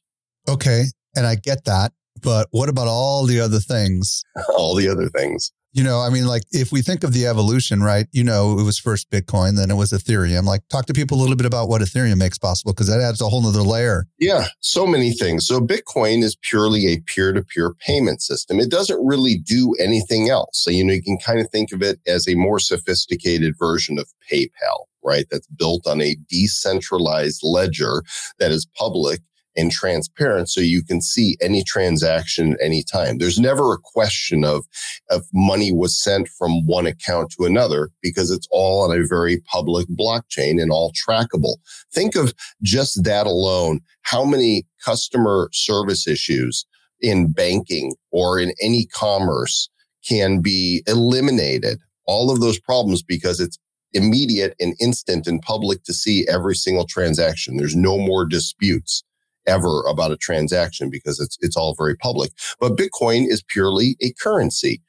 Okay. 0.48 0.86
And 1.16 1.26
I 1.26 1.36
get 1.36 1.66
that. 1.66 1.94
But 2.22 2.48
what 2.52 2.70
about 2.70 2.88
all 2.88 3.26
the 3.26 3.40
other 3.40 3.60
things? 3.60 4.24
all 4.50 4.76
the 4.76 4.88
other 4.88 5.10
things. 5.10 5.52
You 5.74 5.86
know, 5.86 6.02
I 6.02 6.10
mean, 6.10 6.28
like 6.28 6.44
if 6.52 6.74
we 6.74 6.82
think 6.82 7.06
of 7.06 7.14
the 7.14 7.28
evolution, 7.28 7.82
right? 7.82 8.06
You 8.12 8.26
know, 8.26 8.60
it 8.60 8.64
was 8.64 8.78
first 8.78 9.10
Bitcoin, 9.10 9.56
then 9.56 9.72
it 9.72 9.76
was 9.76 9.92
Ethereum. 9.92 10.44
Like, 10.44 10.68
talk 10.68 10.86
to 10.88 10.94
people 10.94 11.18
a 11.18 11.22
little 11.22 11.38
bit 11.38 11.46
about 11.46 11.70
what 11.70 11.82
Ethereum 11.82 12.18
makes 12.18 12.38
possible 12.38 12.74
because 12.74 12.88
that 12.88 13.00
adds 13.00 13.22
a 13.22 13.30
whole 13.30 13.42
nother 13.42 13.62
layer. 13.62 14.06
Yeah, 14.20 14.48
so 14.60 14.86
many 14.86 15.14
things. 15.14 15.48
So, 15.48 15.62
Bitcoin 15.62 16.24
is 16.24 16.36
purely 16.42 16.88
a 16.88 17.00
peer 17.00 17.32
to 17.32 17.42
peer 17.42 17.74
payment 17.88 18.22
system. 18.22 18.60
It 18.60 18.70
doesn't 18.70 19.00
really 19.02 19.38
do 19.38 19.74
anything 19.80 20.30
else. 20.30 20.62
So, 20.62 20.72
you 20.72 20.84
know, 20.84 20.94
you 20.94 21.02
can 21.02 21.18
kind 21.26 21.40
of 21.40 21.50
think 21.52 21.72
of 21.72 21.82
it 21.82 22.00
as 22.06 22.28
a 22.28 22.36
more 22.36 22.60
sophisticated 22.60 23.54
version 23.58 23.98
of 23.98 24.10
PayPal 24.30 24.88
right? 25.04 25.26
That's 25.32 25.48
built 25.48 25.88
on 25.88 26.02
a 26.02 26.16
decentralized 26.30 27.42
ledger 27.44 28.04
that 28.40 28.52
is 28.52 28.68
public 28.78 29.22
and 29.56 29.72
transparent 29.72 30.50
so 30.50 30.62
you 30.62 30.84
can 30.84 31.02
see 31.02 31.38
any 31.42 31.64
transaction 31.64 32.54
at 32.54 32.60
any 32.62 32.84
time. 32.84 33.18
There's 33.18 33.40
never 33.40 33.74
a 33.74 33.80
question 33.84 34.46
of 34.46 34.66
if 35.10 35.24
money 35.34 35.72
was 35.72 36.02
sent 36.02 36.30
from 36.30 36.66
one 36.66 36.86
account 36.86 37.34
to 37.38 37.46
another 37.46 37.90
because 38.02 38.32
it's 38.32 38.48
all 38.52 38.90
on 38.90 38.98
a 38.98 39.06
very 39.06 39.42
public 39.42 39.88
blockchain 39.88 40.62
and 40.62 40.72
all 40.72 40.94
trackable. 40.94 41.58
Think 41.94 42.16
of 42.16 42.34
just 42.64 43.04
that 43.04 43.28
alone. 43.28 43.82
How 44.04 44.24
many 44.24 44.66
customer 44.84 45.50
service 45.52 46.08
issues 46.08 46.66
in 47.02 47.32
banking 47.32 47.96
or 48.12 48.40
in 48.40 48.54
any 48.62 48.86
commerce 48.86 49.70
can 50.08 50.42
be 50.42 50.84
eliminated 50.88 51.80
all 52.06 52.32
of 52.32 52.42
those 52.42 52.60
problems 52.60 53.04
because 53.04 53.40
it's 53.40 53.58
immediate 53.94 54.56
and 54.60 54.76
instant 54.80 55.28
and 55.28 55.42
public 55.42 55.84
to 55.84 55.94
see 55.94 56.28
every 56.30 56.56
single 56.56 56.86
transaction. 56.86 57.58
There's 57.58 57.76
no 57.76 57.98
more 57.98 58.26
disputes 58.26 59.04
ever 59.48 59.82
about 59.88 60.12
a 60.12 60.18
transaction 60.18 60.90
because 60.90 61.20
it's 61.20 61.38
it's 61.42 61.58
all 61.58 61.76
very 61.76 61.96
public. 61.98 62.32
But 62.60 62.78
Bitcoin 62.78 63.28
is 63.28 63.44
purely 63.48 63.98
a 64.02 64.14
currency. 64.14 64.82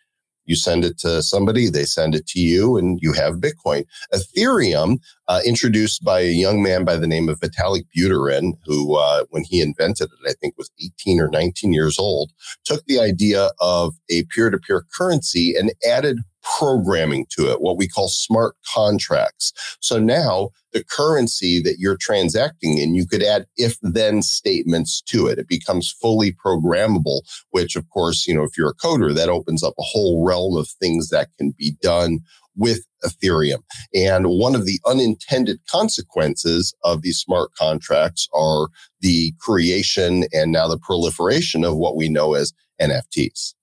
You 0.53 0.57
send 0.57 0.85
it 0.85 0.99
to 0.99 1.23
somebody, 1.23 1.71
they 1.71 1.85
send 1.85 2.15
it 2.15 2.27
to 2.27 2.39
you, 2.39 2.77
and 2.77 2.99
you 3.01 3.15
have 3.15 3.37
Bitcoin. 3.37 3.85
Ethereum, 4.13 4.99
uh, 5.29 5.41
introduced 5.47 6.05
by 6.05 6.21
a 6.21 6.31
young 6.31 6.63
man 6.63 6.85
by 6.85 6.97
the 6.97 7.07
name 7.07 7.31
of 7.31 7.41
Vitalik 7.41 7.87
Buterin, 7.97 8.53
who, 8.67 8.95
uh, 8.97 9.25
when 9.31 9.45
he 9.45 9.63
invented 9.63 10.11
it, 10.13 10.29
I 10.29 10.35
think 10.43 10.59
was 10.59 10.71
18 10.79 11.21
or 11.21 11.29
19 11.29 11.73
years 11.73 11.99
old, 11.99 12.33
took 12.67 12.85
the 12.85 13.01
idea 13.01 13.53
of 13.61 13.95
a 14.11 14.25
peer 14.25 14.51
to 14.51 14.59
peer 14.59 14.85
currency 14.95 15.55
and 15.57 15.73
added 15.89 16.19
programming 16.43 17.25
to 17.31 17.51
it, 17.51 17.63
what 17.63 17.79
we 17.79 17.89
call 17.89 18.09
smart 18.09 18.55
contracts. 18.75 19.55
So 19.81 19.99
now 19.99 20.51
the 20.73 20.85
currency 20.85 21.61
that 21.63 21.77
you're 21.79 21.97
transacting 22.01 22.79
in, 22.79 22.95
you 22.95 23.07
could 23.07 23.23
add 23.23 23.47
if 23.57 23.77
then 23.83 24.23
statements 24.23 25.03
to 25.09 25.27
it. 25.27 25.39
It 25.39 25.49
becomes 25.49 25.95
fully 26.01 26.33
programmable, 26.33 27.23
which 27.51 27.77
of 27.77 27.89
course, 27.91 28.27
you 28.27 28.35
know, 28.35 28.43
if 28.43 28.57
you're 28.57 28.71
a 28.71 28.75
coder, 28.75 29.15
that 29.15 29.29
opens 29.29 29.63
up 29.63 29.75
a 29.79 29.83
whole 29.83 30.25
realm 30.25 30.57
of 30.57 30.69
things 30.69 31.09
that 31.11 31.29
can 31.39 31.55
be 31.57 31.77
done 31.83 32.21
with 32.57 32.87
Ethereum. 33.05 33.63
And 33.95 34.27
one 34.27 34.55
of 34.55 34.67
the 34.67 34.79
unintended 34.87 35.59
consequences 35.71 36.75
of 36.85 37.03
these 37.03 37.19
smart 37.19 37.51
contracts 37.59 38.29
are 38.35 38.69
the 39.01 39.33
creation 39.41 40.25
and 40.33 40.53
now 40.53 40.69
the 40.69 40.79
proliferation 40.79 41.65
of 41.65 41.77
what 41.77 41.97
we 41.97 42.09
know 42.09 42.35
as 42.35 42.53
NFTs. 42.81 43.55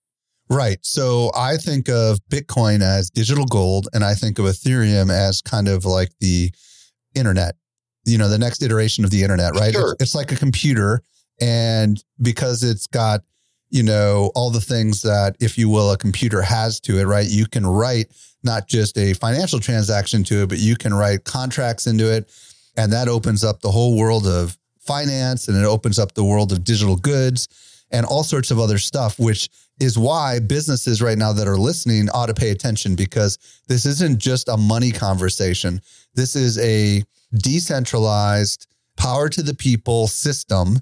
Right. 0.48 0.78
So 0.82 1.30
I 1.36 1.56
think 1.56 1.88
of 1.88 2.18
Bitcoin 2.28 2.82
as 2.82 3.08
digital 3.08 3.46
gold, 3.46 3.86
and 3.92 4.02
I 4.02 4.14
think 4.14 4.40
of 4.40 4.46
Ethereum 4.46 5.08
as 5.08 5.40
kind 5.40 5.68
of 5.68 5.84
like 5.84 6.10
the 6.18 6.50
internet, 7.14 7.56
you 8.04 8.18
know, 8.18 8.28
the 8.28 8.38
next 8.38 8.62
iteration 8.62 9.04
of 9.04 9.10
the 9.10 9.22
internet, 9.22 9.54
right? 9.54 9.72
Sure. 9.72 9.92
It's, 9.92 10.02
it's 10.02 10.14
like 10.14 10.32
a 10.32 10.36
computer. 10.36 11.02
And 11.40 12.02
because 12.20 12.62
it's 12.62 12.86
got, 12.86 13.22
you 13.70 13.82
know, 13.82 14.32
all 14.34 14.50
the 14.50 14.60
things 14.60 15.02
that, 15.02 15.36
if 15.40 15.56
you 15.56 15.68
will, 15.68 15.92
a 15.92 15.96
computer 15.96 16.42
has 16.42 16.80
to 16.80 16.98
it, 16.98 17.04
right? 17.04 17.26
You 17.28 17.46
can 17.46 17.66
write 17.66 18.08
not 18.42 18.68
just 18.68 18.98
a 18.98 19.14
financial 19.14 19.60
transaction 19.60 20.24
to 20.24 20.42
it, 20.42 20.48
but 20.48 20.58
you 20.58 20.76
can 20.76 20.92
write 20.92 21.24
contracts 21.24 21.86
into 21.86 22.12
it. 22.12 22.30
And 22.76 22.92
that 22.92 23.08
opens 23.08 23.44
up 23.44 23.60
the 23.60 23.70
whole 23.70 23.96
world 23.96 24.26
of 24.26 24.56
finance 24.80 25.48
and 25.48 25.56
it 25.56 25.66
opens 25.66 25.98
up 25.98 26.12
the 26.12 26.24
world 26.24 26.52
of 26.52 26.64
digital 26.64 26.96
goods 26.96 27.48
and 27.90 28.06
all 28.06 28.22
sorts 28.22 28.50
of 28.50 28.58
other 28.58 28.78
stuff, 28.78 29.18
which 29.18 29.48
is 29.80 29.98
why 29.98 30.38
businesses 30.38 31.00
right 31.00 31.18
now 31.18 31.32
that 31.32 31.48
are 31.48 31.56
listening 31.56 32.08
ought 32.10 32.26
to 32.26 32.34
pay 32.34 32.50
attention 32.50 32.94
because 32.94 33.38
this 33.66 33.86
isn't 33.86 34.18
just 34.18 34.48
a 34.48 34.56
money 34.56 34.92
conversation. 34.92 35.80
This 36.14 36.36
is 36.36 36.58
a 36.58 37.02
decentralized 37.34 38.66
power 38.96 39.28
to 39.28 39.42
the 39.42 39.54
people 39.54 40.08
system 40.08 40.80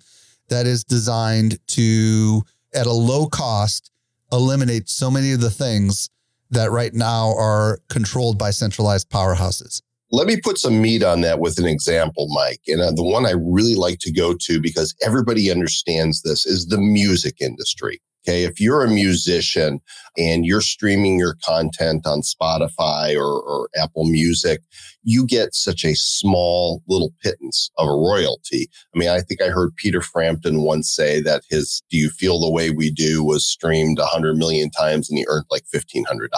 that 0.48 0.66
is 0.66 0.84
designed 0.84 1.58
to, 1.68 2.42
at 2.74 2.86
a 2.86 2.92
low 2.92 3.26
cost, 3.26 3.90
eliminate 4.32 4.88
so 4.88 5.10
many 5.10 5.32
of 5.32 5.40
the 5.40 5.50
things 5.50 6.10
that 6.50 6.70
right 6.70 6.94
now 6.94 7.34
are 7.36 7.80
controlled 7.88 8.38
by 8.38 8.50
centralized 8.50 9.10
powerhouses. 9.10 9.82
Let 10.10 10.26
me 10.26 10.40
put 10.40 10.56
some 10.56 10.80
meat 10.80 11.02
on 11.02 11.20
that 11.20 11.38
with 11.38 11.58
an 11.58 11.66
example, 11.66 12.28
Mike. 12.30 12.62
And 12.66 12.80
uh, 12.80 12.92
the 12.92 13.04
one 13.04 13.26
I 13.26 13.32
really 13.32 13.74
like 13.74 13.98
to 14.00 14.12
go 14.12 14.34
to 14.34 14.60
because 14.60 14.94
everybody 15.04 15.50
understands 15.50 16.22
this 16.22 16.46
is 16.46 16.66
the 16.66 16.78
music 16.78 17.42
industry. 17.42 18.00
Okay. 18.28 18.44
If 18.44 18.60
you're 18.60 18.84
a 18.84 18.90
musician 18.90 19.80
and 20.18 20.44
you're 20.44 20.60
streaming 20.60 21.18
your 21.18 21.36
content 21.42 22.06
on 22.06 22.20
Spotify 22.20 23.16
or, 23.16 23.40
or, 23.40 23.70
Apple 23.76 24.04
Music, 24.04 24.60
you 25.02 25.26
get 25.26 25.54
such 25.54 25.84
a 25.84 25.94
small 25.94 26.82
little 26.88 27.12
pittance 27.22 27.70
of 27.78 27.88
a 27.88 27.92
royalty. 27.92 28.68
I 28.94 28.98
mean, 28.98 29.08
I 29.08 29.20
think 29.20 29.40
I 29.40 29.48
heard 29.48 29.76
Peter 29.76 30.02
Frampton 30.02 30.62
once 30.62 30.94
say 30.94 31.22
that 31.22 31.42
his 31.48 31.82
Do 31.90 31.96
You 31.96 32.10
Feel 32.10 32.40
the 32.40 32.50
Way 32.50 32.70
We 32.70 32.90
Do 32.90 33.24
was 33.24 33.46
streamed 33.46 33.98
100 33.98 34.36
million 34.36 34.70
times 34.70 35.08
and 35.08 35.18
he 35.18 35.24
earned 35.28 35.46
like 35.50 35.64
$1,500. 35.74 36.28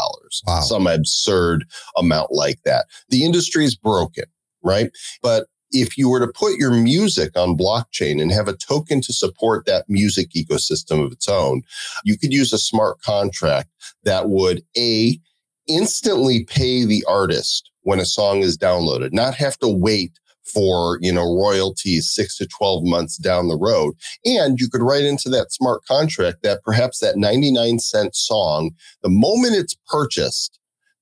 Wow. 0.47 0.61
Some 0.61 0.87
absurd 0.87 1.65
amount 1.97 2.33
like 2.33 2.61
that. 2.65 2.87
The 3.09 3.25
industry 3.25 3.65
is 3.65 3.75
broken, 3.75 4.25
right? 4.63 4.91
But 5.23 5.47
if 5.73 5.97
you 5.97 6.09
were 6.09 6.21
to 6.21 6.33
put 6.33 6.59
your 6.59 6.73
music 6.73 7.37
on 7.37 7.57
blockchain 7.57 8.21
and 8.21 8.33
have 8.33 8.49
a 8.49 8.57
token 8.57 9.01
to 9.03 9.13
support 9.13 9.67
that 9.67 9.85
music 9.89 10.31
ecosystem 10.31 11.05
of 11.05 11.13
its 11.13 11.29
own, 11.29 11.63
you 12.05 12.19
could 12.19 12.33
use 12.33 12.53
a 12.53 12.59
smart 12.59 13.01
contract 13.03 13.69
that 14.05 14.29
would 14.29 14.63
A, 14.77 15.19
instantly 15.69 16.45
pay 16.45 16.85
the 16.85 17.05
artist 17.09 17.71
when 17.83 18.01
a 18.01 18.07
song 18.07 18.39
is 18.39 18.59
downloaded, 18.59 19.13
not 19.13 19.35
have 19.35 19.57
to 19.59 19.69
wait 19.69 20.13
for, 20.53 20.99
you 21.01 21.13
know, 21.13 21.23
royalties 21.23 22.11
six 22.13 22.37
to 22.37 22.47
12 22.47 22.85
months 22.85 23.17
down 23.17 23.49
the 23.49 23.57
road. 23.57 23.95
And 24.25 24.59
you 24.59 24.69
could 24.69 24.83
write 24.83 25.05
into 25.05 25.29
that 25.31 25.53
smart 25.53 25.85
contract 25.85 26.43
that 26.43 26.63
perhaps 26.65 26.99
that 27.01 27.17
99 27.17 27.79
cent 27.79 28.17
song, 28.17 28.73
the 29.03 29.09
moment 29.09 29.55
it's 29.55 29.77
purchased, 29.87 30.59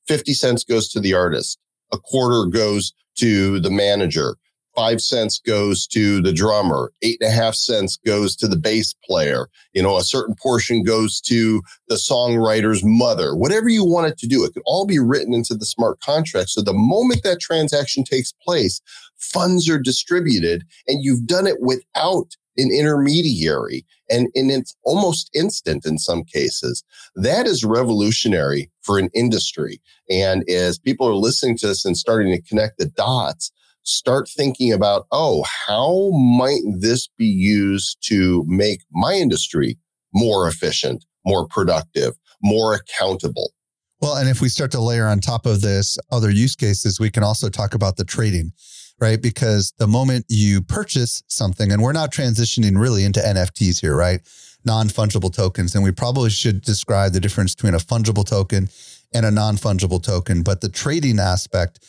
50 0.06 0.34
cents 0.34 0.64
goes 0.64 0.88
to 0.90 1.00
the 1.00 1.14
artist, 1.14 1.58
a 1.92 1.98
quarter 1.98 2.48
goes 2.50 2.92
to 3.18 3.60
the 3.60 3.70
manager, 3.70 4.36
five 4.78 5.00
cents 5.00 5.40
goes 5.40 5.88
to 5.88 6.22
the 6.22 6.32
drummer, 6.32 6.92
eight 7.02 7.18
and 7.20 7.28
a 7.28 7.34
half 7.34 7.56
cents 7.56 7.96
goes 8.06 8.36
to 8.36 8.46
the 8.46 8.56
bass 8.56 8.94
player. 9.04 9.48
You 9.72 9.82
know, 9.82 9.96
a 9.96 10.04
certain 10.04 10.36
portion 10.40 10.84
goes 10.84 11.20
to 11.22 11.62
the 11.88 11.96
songwriter's 11.96 12.84
mother, 12.84 13.34
whatever 13.34 13.68
you 13.68 13.84
want 13.84 14.06
it 14.06 14.18
to 14.18 14.28
do. 14.28 14.44
It 14.44 14.54
could 14.54 14.62
all 14.66 14.86
be 14.86 15.00
written 15.00 15.34
into 15.34 15.56
the 15.56 15.66
smart 15.66 15.98
contract. 15.98 16.50
So 16.50 16.62
the 16.62 16.72
moment 16.72 17.24
that 17.24 17.40
transaction 17.40 18.04
takes 18.04 18.32
place, 18.40 18.80
funds 19.16 19.68
are 19.68 19.80
distributed 19.80 20.62
and 20.86 21.02
you've 21.02 21.26
done 21.26 21.48
it 21.48 21.60
without 21.60 22.36
an 22.56 22.70
intermediary 22.72 23.84
and, 24.08 24.28
and 24.36 24.50
it's 24.50 24.76
almost 24.84 25.28
instant 25.34 25.86
in 25.86 25.98
some 25.98 26.22
cases. 26.22 26.84
That 27.16 27.48
is 27.48 27.64
revolutionary 27.64 28.70
for 28.82 28.98
an 28.98 29.10
industry. 29.12 29.80
And 30.08 30.48
as 30.48 30.78
people 30.78 31.08
are 31.08 31.14
listening 31.14 31.56
to 31.58 31.66
this 31.66 31.84
and 31.84 31.96
starting 31.96 32.32
to 32.32 32.48
connect 32.48 32.78
the 32.78 32.86
dots, 32.86 33.50
start 33.88 34.28
thinking 34.28 34.72
about, 34.72 35.06
oh, 35.12 35.44
how 35.66 36.10
might 36.10 36.60
this 36.78 37.08
be 37.16 37.26
used 37.26 37.98
to 38.08 38.44
make 38.46 38.80
my 38.92 39.14
industry 39.14 39.78
more 40.14 40.46
efficient, 40.46 41.04
more 41.24 41.46
productive, 41.48 42.14
more 42.42 42.74
accountable? 42.74 43.52
Well, 44.00 44.16
and 44.16 44.28
if 44.28 44.40
we 44.40 44.48
start 44.48 44.70
to 44.72 44.80
layer 44.80 45.06
on 45.06 45.20
top 45.20 45.46
of 45.46 45.60
this 45.60 45.98
other 46.12 46.30
use 46.30 46.54
cases, 46.54 47.00
we 47.00 47.10
can 47.10 47.24
also 47.24 47.48
talk 47.48 47.74
about 47.74 47.96
the 47.96 48.04
trading, 48.04 48.52
right? 49.00 49.20
Because 49.20 49.72
the 49.78 49.88
moment 49.88 50.26
you 50.28 50.62
purchase 50.62 51.22
something, 51.26 51.72
and 51.72 51.82
we're 51.82 51.92
not 51.92 52.12
transitioning 52.12 52.78
really 52.78 53.04
into 53.04 53.20
NFTs 53.20 53.80
here, 53.80 53.96
right? 53.96 54.20
Non 54.64 54.88
fungible 54.88 55.34
tokens. 55.34 55.74
And 55.74 55.82
we 55.82 55.92
probably 55.92 56.30
should 56.30 56.60
describe 56.62 57.12
the 57.12 57.20
difference 57.20 57.54
between 57.54 57.74
a 57.74 57.78
fungible 57.78 58.26
token 58.26 58.68
and 59.14 59.24
a 59.24 59.30
non 59.30 59.56
fungible 59.56 60.02
token. 60.02 60.42
But 60.42 60.60
the 60.60 60.68
trading 60.68 61.18
aspect, 61.18 61.80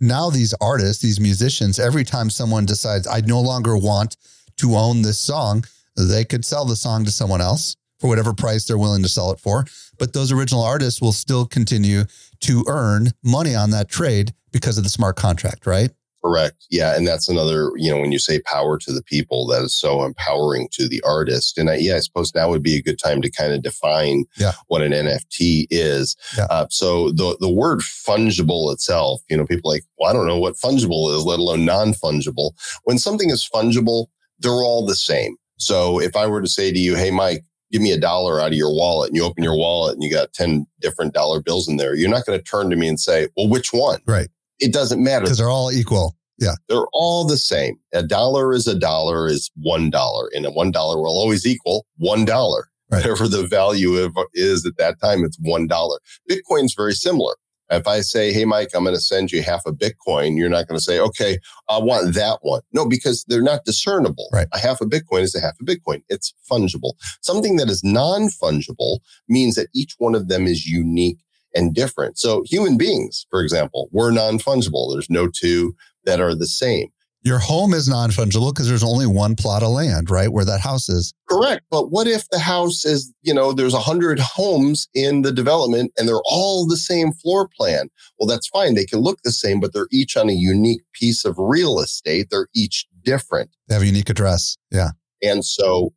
now 0.00 0.30
these 0.30 0.54
artists, 0.60 1.02
these 1.02 1.20
musicians, 1.20 1.78
every 1.78 2.04
time 2.04 2.30
someone 2.30 2.66
decides, 2.66 3.06
I 3.06 3.20
no 3.20 3.40
longer 3.40 3.76
want 3.76 4.16
to 4.58 4.74
own 4.74 5.02
this 5.02 5.18
song, 5.18 5.64
they 5.96 6.24
could 6.24 6.44
sell 6.44 6.64
the 6.64 6.76
song 6.76 7.04
to 7.04 7.10
someone 7.10 7.40
else 7.40 7.76
for 7.98 8.08
whatever 8.08 8.32
price 8.32 8.64
they're 8.64 8.78
willing 8.78 9.02
to 9.02 9.08
sell 9.08 9.32
it 9.32 9.40
for. 9.40 9.66
But 9.98 10.12
those 10.12 10.30
original 10.30 10.62
artists 10.62 11.00
will 11.00 11.12
still 11.12 11.46
continue 11.46 12.04
to 12.40 12.64
earn 12.68 13.08
money 13.24 13.54
on 13.54 13.70
that 13.70 13.88
trade 13.88 14.32
because 14.52 14.78
of 14.78 14.84
the 14.84 14.90
smart 14.90 15.16
contract, 15.16 15.66
right? 15.66 15.90
Correct. 16.24 16.66
Yeah. 16.68 16.96
And 16.96 17.06
that's 17.06 17.28
another, 17.28 17.70
you 17.76 17.90
know, 17.90 18.00
when 18.00 18.10
you 18.10 18.18
say 18.18 18.40
power 18.40 18.76
to 18.78 18.92
the 18.92 19.02
people, 19.02 19.46
that 19.46 19.62
is 19.62 19.74
so 19.74 20.02
empowering 20.02 20.68
to 20.72 20.88
the 20.88 21.00
artist. 21.02 21.56
And 21.56 21.70
I, 21.70 21.76
yeah, 21.76 21.96
I 21.96 22.00
suppose 22.00 22.34
now 22.34 22.50
would 22.50 22.62
be 22.62 22.76
a 22.76 22.82
good 22.82 22.98
time 22.98 23.22
to 23.22 23.30
kind 23.30 23.52
of 23.52 23.62
define 23.62 24.24
yeah. 24.36 24.52
what 24.66 24.82
an 24.82 24.92
NFT 24.92 25.66
is. 25.70 26.16
Yeah. 26.36 26.46
Uh, 26.50 26.66
so 26.70 27.12
the, 27.12 27.36
the 27.40 27.48
word 27.48 27.80
fungible 27.80 28.72
itself, 28.72 29.20
you 29.30 29.36
know, 29.36 29.46
people 29.46 29.70
like, 29.70 29.84
well, 29.98 30.10
I 30.10 30.12
don't 30.12 30.26
know 30.26 30.38
what 30.38 30.56
fungible 30.56 31.14
is, 31.16 31.24
let 31.24 31.38
alone 31.38 31.64
non 31.64 31.92
fungible. 31.92 32.50
When 32.82 32.98
something 32.98 33.30
is 33.30 33.48
fungible, 33.48 34.06
they're 34.40 34.50
all 34.52 34.84
the 34.84 34.96
same. 34.96 35.36
So 35.58 36.00
if 36.00 36.16
I 36.16 36.26
were 36.26 36.42
to 36.42 36.48
say 36.48 36.72
to 36.72 36.78
you, 36.78 36.96
Hey, 36.96 37.12
Mike, 37.12 37.44
give 37.70 37.82
me 37.82 37.92
a 37.92 38.00
dollar 38.00 38.40
out 38.40 38.48
of 38.48 38.54
your 38.54 38.74
wallet 38.74 39.10
and 39.10 39.16
you 39.16 39.22
open 39.22 39.44
your 39.44 39.56
wallet 39.56 39.94
and 39.94 40.02
you 40.02 40.10
got 40.10 40.32
10 40.32 40.66
different 40.80 41.14
dollar 41.14 41.40
bills 41.40 41.68
in 41.68 41.76
there, 41.76 41.94
you're 41.94 42.08
not 42.08 42.26
going 42.26 42.38
to 42.38 42.44
turn 42.44 42.70
to 42.70 42.76
me 42.76 42.88
and 42.88 42.98
say, 42.98 43.28
well, 43.36 43.48
which 43.48 43.72
one? 43.72 44.00
Right 44.06 44.28
it 44.60 44.72
doesn't 44.72 45.02
matter 45.02 45.24
because 45.24 45.38
they're 45.38 45.50
all 45.50 45.72
equal. 45.72 46.16
Yeah. 46.38 46.54
They're 46.68 46.86
all 46.92 47.26
the 47.26 47.36
same. 47.36 47.76
A 47.92 48.02
dollar 48.02 48.52
is 48.52 48.66
a 48.66 48.78
dollar 48.78 49.26
is 49.26 49.50
one 49.56 49.90
dollar 49.90 50.30
and 50.34 50.46
a 50.46 50.50
one 50.50 50.70
dollar 50.70 50.98
will 50.98 51.18
always 51.18 51.46
equal 51.46 51.86
one 51.96 52.24
dollar. 52.24 52.68
Right. 52.90 53.04
Whatever 53.04 53.28
the 53.28 53.46
value 53.46 53.96
of 53.96 54.16
is 54.34 54.64
at 54.64 54.76
that 54.78 55.00
time, 55.00 55.24
it's 55.24 55.38
one 55.42 55.66
dollar. 55.66 55.98
Bitcoin's 56.30 56.74
very 56.74 56.94
similar. 56.94 57.34
If 57.70 57.86
I 57.86 58.00
say, 58.00 58.32
Hey, 58.32 58.46
Mike, 58.46 58.70
I'm 58.74 58.84
going 58.84 58.96
to 58.96 59.00
send 59.00 59.30
you 59.30 59.42
half 59.42 59.60
a 59.66 59.72
Bitcoin, 59.72 60.38
you're 60.38 60.48
not 60.48 60.66
going 60.68 60.78
to 60.78 60.82
say, 60.82 60.98
okay, 60.98 61.38
I 61.68 61.78
want 61.78 62.14
that 62.14 62.38
one. 62.40 62.62
No, 62.72 62.88
because 62.88 63.24
they're 63.28 63.42
not 63.42 63.66
discernible. 63.66 64.28
Right. 64.32 64.48
A 64.54 64.58
half 64.58 64.80
a 64.80 64.86
Bitcoin 64.86 65.20
is 65.20 65.34
a 65.34 65.40
half 65.40 65.54
a 65.60 65.64
Bitcoin. 65.64 66.02
It's 66.08 66.32
fungible. 66.50 66.94
Something 67.20 67.56
that 67.56 67.68
is 67.68 67.84
non 67.84 68.28
fungible 68.42 69.00
means 69.28 69.54
that 69.56 69.68
each 69.74 69.94
one 69.98 70.14
of 70.14 70.28
them 70.28 70.46
is 70.46 70.66
unique 70.66 71.18
and 71.54 71.74
different. 71.74 72.18
So 72.18 72.42
human 72.46 72.76
beings, 72.76 73.26
for 73.30 73.42
example, 73.42 73.88
we're 73.92 74.10
non 74.10 74.38
fungible. 74.38 74.92
There's 74.92 75.10
no 75.10 75.28
two 75.28 75.74
that 76.04 76.20
are 76.20 76.34
the 76.34 76.46
same. 76.46 76.88
Your 77.22 77.38
home 77.38 77.74
is 77.74 77.88
non 77.88 78.10
fungible 78.10 78.54
because 78.54 78.68
there's 78.68 78.84
only 78.84 79.06
one 79.06 79.34
plot 79.34 79.62
of 79.62 79.70
land, 79.70 80.08
right? 80.08 80.32
Where 80.32 80.44
that 80.44 80.60
house 80.60 80.88
is. 80.88 81.12
Correct. 81.28 81.62
But 81.70 81.90
what 81.90 82.06
if 82.06 82.28
the 82.30 82.38
house 82.38 82.84
is, 82.84 83.12
you 83.22 83.34
know, 83.34 83.52
there's 83.52 83.74
a 83.74 83.80
hundred 83.80 84.20
homes 84.20 84.88
in 84.94 85.22
the 85.22 85.32
development 85.32 85.92
and 85.98 86.08
they're 86.08 86.22
all 86.24 86.66
the 86.66 86.76
same 86.76 87.12
floor 87.12 87.48
plan? 87.56 87.88
Well, 88.18 88.28
that's 88.28 88.46
fine. 88.48 88.74
They 88.74 88.86
can 88.86 89.00
look 89.00 89.18
the 89.24 89.32
same, 89.32 89.58
but 89.58 89.72
they're 89.72 89.88
each 89.90 90.16
on 90.16 90.30
a 90.30 90.34
unique 90.34 90.82
piece 90.92 91.24
of 91.24 91.34
real 91.38 91.80
estate. 91.80 92.28
They're 92.30 92.48
each 92.54 92.86
different. 93.02 93.50
They 93.68 93.74
have 93.74 93.82
a 93.82 93.86
unique 93.86 94.10
address. 94.10 94.56
Yeah. 94.70 94.90
And 95.22 95.44
so 95.44 95.92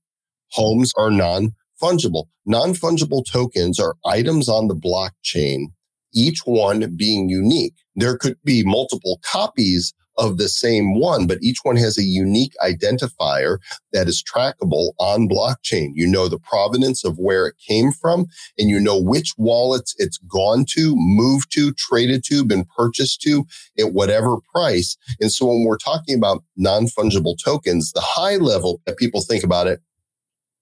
homes 0.50 0.92
are 0.98 1.12
non 1.12 1.54
fungible. 1.82 2.26
Non 2.46 2.74
fungible 2.74 3.24
tokens 3.26 3.80
are 3.80 3.96
items 4.06 4.48
on 4.48 4.67
the 4.67 4.76
blockchain 4.76 5.67
each 6.13 6.39
one 6.46 6.96
being 6.96 7.30
unique. 7.30 7.76
There 7.96 8.17
could 8.17 8.38
be 8.44 8.63
multiple 8.63 9.20
copies 9.24 9.94
of 10.17 10.38
the 10.38 10.50
same 10.50 11.00
one, 11.00 11.26
but 11.26 11.39
each 11.41 11.60
one 11.63 11.78
has 11.78 11.98
a 11.98 12.04
unique 12.04 12.54
identifier 12.63 13.58
that 13.94 14.08
is 14.08 14.22
trackable 14.22 14.91
on 15.00 15.28
blockchain. 15.28 15.91
You 15.94 16.06
know 16.06 16.28
the 16.28 16.38
provenance 16.38 17.06
of 17.06 17.17
where 17.17 17.48
it 17.48 17.56
came 17.65 17.91
from 17.91 18.26
and 18.60 18.70
you 18.70 18.80
know 18.80 19.02
which 19.02 19.34
wallets 19.38 19.96
it's 19.98 20.17
gone 20.20 20.65
to, 20.72 20.94
moved 20.98 21.52
to, 21.54 21.74
traded 21.74 22.24
to, 22.26 22.46
been 22.46 22.65
purchased 22.78 23.22
to 23.22 23.46
at 23.80 23.94
whatever 23.94 24.38
price. 24.54 24.98
And 25.22 25.32
so 25.32 25.48
when 25.48 25.63
we're 25.63 25.78
talking 25.78 26.15
about 26.15 26.44
non-fungible 26.58 27.38
tokens, 27.44 27.94
the 27.94 28.02
high 28.02 28.36
level 28.36 28.82
that 28.86 28.98
people 28.98 29.22
think 29.22 29.44
about 29.44 29.67
it 29.67 29.80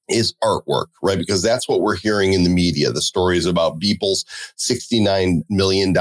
is 0.10 0.34
artwork, 0.44 0.88
right? 1.04 1.18
Because 1.18 1.42
that's 1.42 1.70
what 1.70 1.82
we're 1.82 1.96
hearing 1.96 2.34
in 2.34 2.44
the 2.44 2.50
media. 2.50 2.92
The 2.92 3.02
stories 3.02 3.46
about 3.46 3.80
Beeple's 3.80 4.26
$69 4.58 5.42
million 5.50 5.96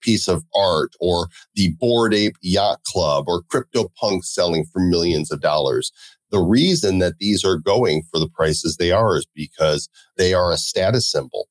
piece 0.00 0.28
of 0.28 0.44
art 0.54 0.92
or 1.00 1.28
the 1.54 1.70
Bored 1.80 2.14
Ape 2.14 2.36
Yacht 2.42 2.82
Club 2.84 3.26
or 3.28 3.42
CryptoPunk 3.44 4.24
selling 4.24 4.64
for 4.72 4.80
millions 4.80 5.30
of 5.30 5.40
dollars. 5.40 5.92
The 6.30 6.40
reason 6.40 6.98
that 6.98 7.18
these 7.18 7.44
are 7.44 7.56
going 7.56 8.02
for 8.10 8.18
the 8.18 8.28
prices 8.28 8.76
they 8.76 8.90
are 8.92 9.16
is 9.16 9.26
because 9.34 9.88
they 10.16 10.34
are 10.34 10.52
a 10.52 10.56
status 10.56 11.10
symbol 11.10 11.48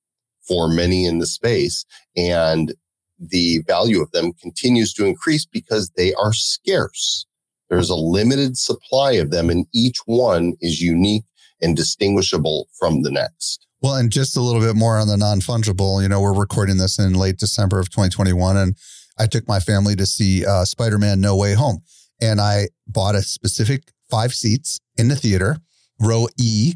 for 0.47 0.67
many 0.67 1.05
in 1.05 1.19
the 1.19 1.25
space 1.25 1.86
and 2.15 2.73
the 3.19 3.60
value 3.67 4.01
of 4.01 4.12
them 4.12 4.34
continues 4.34 4.93
to 4.93 5.05
increase 5.05 5.45
because 5.45 5.89
they 5.95 6.13
are 6.15 6.34
scarce. 6.34 7.25
There's 7.69 7.89
a 7.89 7.95
limited 7.95 8.58
supply 8.58 9.13
of 9.13 9.31
them 9.31 9.49
and 9.49 9.65
each 9.73 9.97
one 10.05 10.53
is 10.62 10.81
unique 10.81 11.23
and 11.62 11.76
distinguishable 11.76 12.68
from 12.78 13.02
the 13.02 13.12
next. 13.12 13.68
Well, 13.82 13.96
and 13.96 14.12
just 14.12 14.36
a 14.36 14.41
little 14.41 14.62
bit 14.62 14.76
more 14.76 14.98
on 14.98 15.08
the 15.08 15.18
non 15.18 15.39
fungible. 15.41 16.02
You 16.02 16.10
know, 16.10 16.22
we're 16.22 16.34
recording 16.34 16.78
this 16.78 16.98
in 16.98 17.13
late 17.13 17.38
December 17.38 17.80
of 17.80 17.89
2021, 17.89 18.58
and 18.58 18.76
I 19.18 19.28
took 19.28 19.48
my 19.48 19.60
family 19.60 19.96
to 19.96 20.06
see 20.06 20.46
uh, 20.46 20.65
Spider 20.65 20.98
Man 20.98 21.22
No 21.22 21.36
Way 21.36 21.54
Home. 21.54 21.82
And 22.22 22.39
I 22.39 22.70
bought 22.88 23.15
a 23.15 23.22
specific 23.22 23.91
five 24.10 24.34
seats 24.34 24.80
in 24.98 25.08
the 25.08 25.15
theater, 25.15 25.58
row 26.00 26.28
E, 26.39 26.76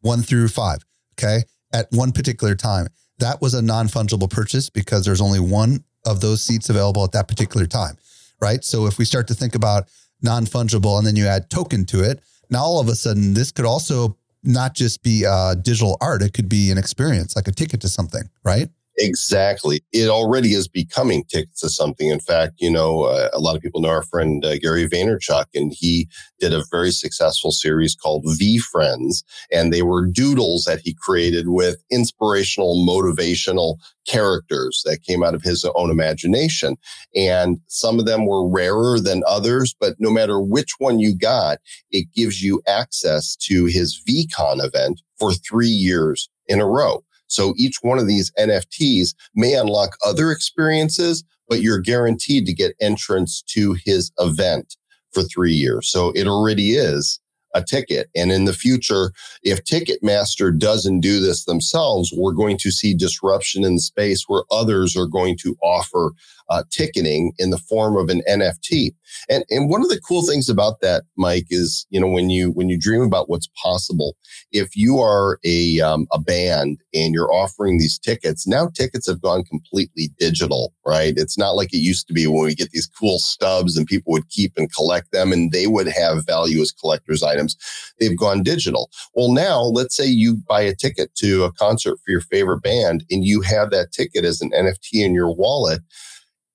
one 0.00 0.22
through 0.22 0.48
five. 0.48 0.84
Okay. 1.18 1.42
At 1.72 1.88
one 1.90 2.12
particular 2.12 2.54
time. 2.54 2.88
That 3.18 3.42
was 3.42 3.54
a 3.54 3.62
non 3.62 3.88
fungible 3.88 4.30
purchase 4.30 4.70
because 4.70 5.04
there's 5.04 5.20
only 5.20 5.40
one 5.40 5.84
of 6.06 6.20
those 6.20 6.40
seats 6.40 6.70
available 6.70 7.04
at 7.04 7.12
that 7.12 7.28
particular 7.28 7.66
time. 7.66 7.96
Right. 8.40 8.64
So 8.64 8.86
if 8.86 8.98
we 8.98 9.04
start 9.04 9.28
to 9.28 9.34
think 9.34 9.54
about 9.54 9.88
non 10.22 10.46
fungible 10.46 10.98
and 10.98 11.06
then 11.06 11.16
you 11.16 11.26
add 11.26 11.50
token 11.50 11.84
to 11.86 12.02
it, 12.02 12.20
now 12.50 12.62
all 12.62 12.80
of 12.80 12.88
a 12.88 12.94
sudden 12.94 13.34
this 13.34 13.52
could 13.52 13.64
also 13.66 14.16
not 14.42 14.74
just 14.74 15.02
be 15.02 15.26
uh, 15.26 15.54
digital 15.54 15.96
art; 16.00 16.22
it 16.22 16.32
could 16.32 16.48
be 16.48 16.70
an 16.70 16.78
experience, 16.78 17.36
like 17.36 17.48
a 17.48 17.52
ticket 17.52 17.80
to 17.80 17.88
something, 17.88 18.30
right? 18.44 18.70
Exactly. 19.00 19.80
It 19.92 20.08
already 20.08 20.54
is 20.54 20.66
becoming 20.66 21.22
tickets 21.24 21.60
to 21.60 21.68
something. 21.68 22.08
In 22.08 22.18
fact, 22.18 22.54
you 22.58 22.68
know, 22.68 23.04
uh, 23.04 23.28
a 23.32 23.38
lot 23.38 23.54
of 23.54 23.62
people 23.62 23.80
know 23.80 23.90
our 23.90 24.02
friend 24.02 24.44
uh, 24.44 24.58
Gary 24.58 24.88
Vaynerchuk, 24.88 25.44
and 25.54 25.72
he 25.72 26.08
did 26.40 26.52
a 26.52 26.64
very 26.72 26.90
successful 26.90 27.52
series 27.52 27.94
called 27.94 28.24
VeeFriends, 28.24 29.22
And 29.52 29.72
they 29.72 29.82
were 29.82 30.04
doodles 30.04 30.64
that 30.64 30.80
he 30.80 30.96
created 31.00 31.48
with 31.48 31.76
inspirational, 31.92 32.84
motivational 32.84 33.76
characters 34.04 34.82
that 34.84 35.04
came 35.04 35.22
out 35.22 35.34
of 35.34 35.42
his 35.42 35.64
own 35.76 35.90
imagination. 35.90 36.74
And 37.14 37.58
some 37.68 38.00
of 38.00 38.06
them 38.06 38.26
were 38.26 38.48
rarer 38.48 38.98
than 38.98 39.22
others, 39.28 39.76
but 39.78 39.94
no 40.00 40.10
matter 40.10 40.40
which 40.40 40.72
one 40.78 40.98
you 40.98 41.16
got, 41.16 41.58
it 41.92 42.06
gives 42.16 42.42
you 42.42 42.62
access 42.66 43.36
to 43.42 43.66
his 43.66 44.02
VeeCon 44.08 44.64
event 44.64 45.02
for 45.20 45.32
three 45.32 45.68
years 45.68 46.28
in 46.48 46.60
a 46.60 46.66
row. 46.66 47.04
So 47.28 47.54
each 47.56 47.76
one 47.82 47.98
of 47.98 48.06
these 48.06 48.32
NFTs 48.38 49.14
may 49.34 49.54
unlock 49.54 49.96
other 50.04 50.32
experiences, 50.32 51.24
but 51.48 51.62
you're 51.62 51.80
guaranteed 51.80 52.46
to 52.46 52.54
get 52.54 52.74
entrance 52.80 53.42
to 53.48 53.76
his 53.84 54.10
event 54.18 54.76
for 55.12 55.22
three 55.22 55.52
years. 55.52 55.90
So 55.90 56.12
it 56.14 56.26
already 56.26 56.70
is 56.72 57.20
a 57.54 57.62
ticket. 57.62 58.08
And 58.14 58.30
in 58.30 58.44
the 58.44 58.52
future, 58.52 59.12
if 59.42 59.64
Ticketmaster 59.64 60.56
doesn't 60.56 61.00
do 61.00 61.20
this 61.20 61.44
themselves, 61.44 62.12
we're 62.14 62.32
going 62.32 62.58
to 62.58 62.70
see 62.70 62.94
disruption 62.94 63.64
in 63.64 63.76
the 63.76 63.80
space 63.80 64.24
where 64.26 64.44
others 64.50 64.96
are 64.96 65.06
going 65.06 65.36
to 65.38 65.56
offer 65.62 66.12
uh, 66.50 66.62
ticketing 66.70 67.32
in 67.38 67.50
the 67.50 67.58
form 67.58 67.96
of 67.96 68.08
an 68.08 68.22
NFT. 68.28 68.90
And 69.28 69.44
and 69.50 69.68
one 69.70 69.82
of 69.82 69.88
the 69.88 70.00
cool 70.00 70.26
things 70.26 70.48
about 70.48 70.80
that, 70.80 71.04
Mike, 71.16 71.46
is 71.50 71.86
you 71.90 72.00
know 72.00 72.08
when 72.08 72.30
you 72.30 72.50
when 72.50 72.68
you 72.68 72.78
dream 72.78 73.02
about 73.02 73.28
what's 73.28 73.48
possible, 73.62 74.16
if 74.52 74.76
you 74.76 74.98
are 74.98 75.38
a 75.44 75.80
um, 75.80 76.06
a 76.12 76.18
band 76.18 76.78
and 76.94 77.14
you're 77.14 77.32
offering 77.32 77.78
these 77.78 77.98
tickets, 77.98 78.46
now 78.46 78.68
tickets 78.68 79.06
have 79.06 79.20
gone 79.20 79.44
completely 79.44 80.10
digital, 80.18 80.72
right? 80.86 81.14
It's 81.16 81.38
not 81.38 81.52
like 81.56 81.72
it 81.72 81.78
used 81.78 82.06
to 82.08 82.14
be 82.14 82.26
when 82.26 82.44
we 82.44 82.54
get 82.54 82.70
these 82.70 82.86
cool 82.86 83.18
stubs 83.18 83.76
and 83.76 83.86
people 83.86 84.12
would 84.12 84.28
keep 84.28 84.52
and 84.56 84.72
collect 84.72 85.12
them, 85.12 85.32
and 85.32 85.52
they 85.52 85.66
would 85.66 85.88
have 85.88 86.26
value 86.26 86.60
as 86.60 86.72
collector's 86.72 87.22
items. 87.22 87.56
They've 87.98 88.18
gone 88.18 88.42
digital. 88.42 88.90
Well, 89.14 89.32
now 89.32 89.62
let's 89.62 89.96
say 89.96 90.06
you 90.06 90.36
buy 90.48 90.62
a 90.62 90.74
ticket 90.74 91.14
to 91.16 91.44
a 91.44 91.52
concert 91.52 91.98
for 92.04 92.10
your 92.10 92.20
favorite 92.20 92.62
band, 92.62 93.04
and 93.10 93.24
you 93.24 93.40
have 93.42 93.70
that 93.70 93.92
ticket 93.92 94.24
as 94.24 94.40
an 94.40 94.50
NFT 94.50 95.04
in 95.04 95.14
your 95.14 95.34
wallet 95.34 95.80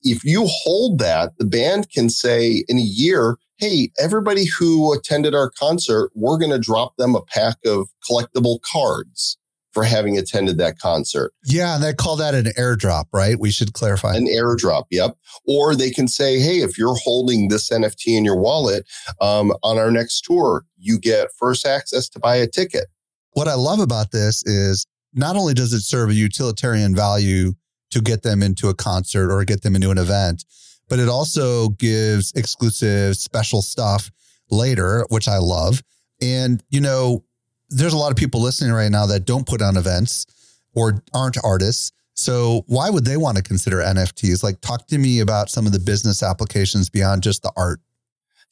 if 0.04 0.24
you 0.24 0.46
hold 0.48 1.00
that, 1.00 1.32
the 1.38 1.46
band 1.46 1.90
can 1.92 2.10
say 2.10 2.64
in 2.68 2.78
a 2.78 2.82
year, 2.82 3.38
hey, 3.58 3.90
everybody 4.00 4.46
who 4.46 4.94
attended 4.94 5.34
our 5.34 5.50
concert, 5.50 6.12
we're 6.16 6.38
going 6.38 6.52
to 6.52 6.60
drop 6.60 6.96
them 6.98 7.16
a 7.16 7.22
pack 7.22 7.58
of 7.66 7.88
collectible 8.10 8.60
cards 8.62 9.38
for 9.72 9.84
having 9.84 10.18
attended 10.18 10.58
that 10.60 10.78
concert. 10.78 11.34
Yeah, 11.46 11.76
and 11.76 11.84
they 11.84 11.94
call 11.94 12.16
that 12.18 12.36
an 12.36 12.46
airdrop, 12.58 13.06
right? 13.12 13.40
We 13.40 13.50
should 13.50 13.74
clarify. 13.74 14.16
An 14.16 14.28
airdrop, 14.28 14.84
yep. 14.92 15.18
Or 15.48 15.76
they 15.76 15.90
can 15.90 16.08
say, 16.08 16.40
hey, 16.40 16.58
if 16.58 16.78
you're 16.78 16.96
holding 16.96 17.48
this 17.48 17.72
NFT 17.72 18.16
in 18.16 18.24
your 18.24 18.38
wallet 18.38 18.86
um, 19.20 19.52
on 19.64 19.80
our 19.80 19.90
next 19.90 20.22
tour, 20.22 20.66
you 20.78 21.00
get 21.00 21.30
first 21.38 21.66
access 21.66 22.08
to 22.10 22.20
buy 22.20 22.36
a 22.36 22.48
ticket. 22.48 22.86
What 23.32 23.48
I 23.48 23.56
love 23.56 23.80
about 23.80 24.12
this 24.12 24.44
is 24.46 24.86
not 25.14 25.36
only 25.36 25.56
does 25.56 25.74
it 25.74 25.82
serve 25.82 26.10
a 26.10 26.14
utilitarian 26.14 26.96
value 26.96 27.54
to 27.94 28.02
get 28.02 28.24
them 28.24 28.42
into 28.42 28.70
a 28.70 28.74
concert 28.74 29.32
or 29.32 29.46
get 29.46 29.62
them 29.62 29.76
into 29.76 29.92
an 29.92 29.98
event. 29.98 30.44
But 30.90 31.00
it 31.00 31.08
also 31.08 31.70
gives 31.70 32.34
exclusive 32.36 33.16
special 33.16 33.62
stuff 33.62 34.12
later, 34.50 35.06
which 35.10 35.28
I 35.28 35.38
love. 35.38 35.82
And, 36.22 36.64
you 36.70 36.82
know, 36.82 37.24
there's 37.70 37.94
a 37.94 37.98
lot 37.98 38.12
of 38.12 38.18
people 38.18 38.42
listening 38.42 38.74
right 38.74 38.92
now 38.92 39.06
that 39.06 39.26
don't 39.26 39.48
put 39.48 39.62
on 39.62 39.78
events 39.78 40.26
or 40.74 41.04
aren't 41.14 41.38
artists. 41.44 41.92
So 42.16 42.64
why 42.68 42.90
would 42.90 43.06
they 43.06 43.18
want 43.18 43.38
to 43.38 43.44
consider 43.44 43.78
NFTs? 43.78 44.44
Like, 44.44 44.62
talk 44.62 44.88
to 44.88 44.98
me 44.98 45.20
about 45.20 45.50
some 45.50 45.66
of 45.66 45.72
the 45.72 45.80
business 45.80 46.22
applications 46.22 46.90
beyond 46.90 47.24
just 47.24 47.42
the 47.42 47.52
art. 47.56 47.80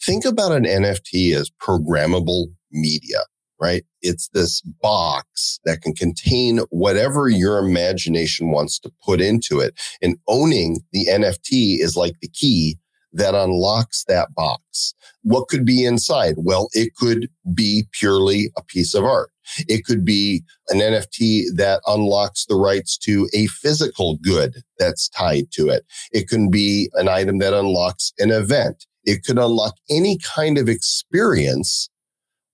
Think 0.03 0.25
about 0.25 0.51
an 0.51 0.63
NFT 0.63 1.35
as 1.35 1.51
programmable 1.61 2.47
media 2.71 3.19
right? 3.61 3.83
It's 4.01 4.27
this 4.29 4.61
box 4.81 5.59
that 5.65 5.81
can 5.81 5.93
contain 5.93 6.59
whatever 6.71 7.29
your 7.29 7.59
imagination 7.59 8.51
wants 8.51 8.79
to 8.79 8.91
put 9.05 9.21
into 9.21 9.59
it. 9.59 9.79
And 10.01 10.17
owning 10.27 10.79
the 10.91 11.05
NFT 11.07 11.79
is 11.79 11.95
like 11.95 12.19
the 12.21 12.27
key 12.27 12.77
that 13.13 13.35
unlocks 13.35 14.03
that 14.07 14.33
box. 14.35 14.93
What 15.23 15.47
could 15.47 15.65
be 15.65 15.85
inside? 15.85 16.35
Well, 16.37 16.69
it 16.73 16.95
could 16.95 17.29
be 17.53 17.85
purely 17.91 18.51
a 18.57 18.63
piece 18.63 18.95
of 18.95 19.03
art. 19.03 19.29
It 19.67 19.85
could 19.85 20.05
be 20.05 20.43
an 20.69 20.79
NFT 20.79 21.43
that 21.55 21.81
unlocks 21.87 22.45
the 22.45 22.55
rights 22.55 22.97
to 22.99 23.27
a 23.33 23.47
physical 23.47 24.17
good 24.23 24.63
that's 24.79 25.09
tied 25.09 25.51
to 25.53 25.67
it. 25.67 25.83
It 26.11 26.29
can 26.29 26.49
be 26.49 26.89
an 26.93 27.07
item 27.09 27.39
that 27.39 27.53
unlocks 27.53 28.13
an 28.17 28.31
event. 28.31 28.85
It 29.03 29.23
could 29.23 29.37
unlock 29.37 29.75
any 29.89 30.17
kind 30.35 30.57
of 30.57 30.69
experience 30.69 31.89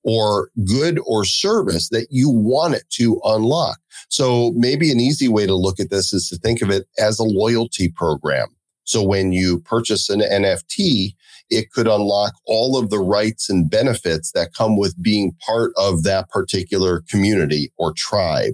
or 0.03 0.49
good 0.65 0.99
or 1.05 1.25
service 1.25 1.89
that 1.89 2.07
you 2.10 2.29
want 2.29 2.75
it 2.75 2.83
to 2.91 3.19
unlock. 3.23 3.79
So 4.10 4.53
maybe 4.55 4.91
an 4.91 4.99
easy 4.99 5.27
way 5.27 5.45
to 5.45 5.55
look 5.55 5.79
at 5.79 5.89
this 5.89 6.13
is 6.13 6.29
to 6.29 6.38
think 6.38 6.62
of 6.62 6.69
it 6.69 6.88
as 6.97 7.19
a 7.19 7.23
loyalty 7.23 7.89
program. 7.89 8.47
So 8.88 9.03
when 9.03 9.33
you 9.33 9.60
purchase 9.60 10.10
an 10.10 10.21
NFT, 10.21 11.13
it 11.49 11.71
could 11.71 11.88
unlock 11.88 12.33
all 12.45 12.77
of 12.77 12.89
the 12.89 12.99
rights 12.99 13.49
and 13.49 13.69
benefits 13.69 14.31
that 14.31 14.53
come 14.53 14.77
with 14.77 15.01
being 15.01 15.36
part 15.45 15.73
of 15.77 16.03
that 16.03 16.29
particular 16.29 17.03
community 17.10 17.71
or 17.77 17.93
tribe. 17.93 18.53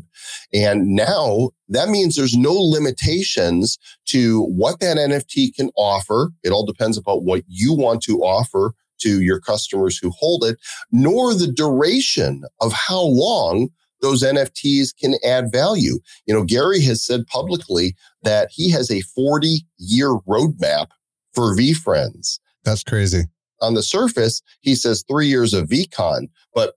And 0.51 0.87
now 0.87 1.51
that 1.69 1.89
means 1.89 2.15
there's 2.15 2.35
no 2.35 2.53
limitations 2.53 3.77
to 4.05 4.43
what 4.45 4.79
that 4.79 4.97
NFT 4.97 5.53
can 5.53 5.69
offer. 5.75 6.31
It 6.43 6.49
all 6.49 6.65
depends 6.65 6.97
upon 6.97 7.19
what 7.19 7.43
you 7.47 7.73
want 7.73 8.01
to 8.03 8.19
offer 8.21 8.73
to 9.03 9.21
your 9.21 9.39
customers 9.39 9.97
who 9.97 10.11
hold 10.11 10.43
it, 10.43 10.57
nor 10.91 11.33
the 11.33 11.47
duration 11.47 12.43
of 12.61 12.73
how 12.73 13.01
long 13.01 13.69
those 14.01 14.21
NFTs 14.21 14.89
can 14.99 15.15
add 15.25 15.51
value. 15.51 15.99
You 16.27 16.33
know, 16.33 16.43
Gary 16.43 16.81
has 16.81 17.03
said 17.03 17.25
publicly 17.27 17.95
that 18.23 18.49
he 18.51 18.69
has 18.71 18.91
a 18.91 19.01
40 19.01 19.65
year 19.77 20.09
roadmap 20.27 20.87
for 21.33 21.55
VeeFriends. 21.55 22.39
That's 22.63 22.83
crazy. 22.83 23.23
On 23.61 23.73
the 23.73 23.83
surface, 23.83 24.41
he 24.59 24.75
says 24.75 25.05
three 25.07 25.27
years 25.27 25.53
of 25.53 25.69
VeeCon, 25.69 26.27
but 26.53 26.73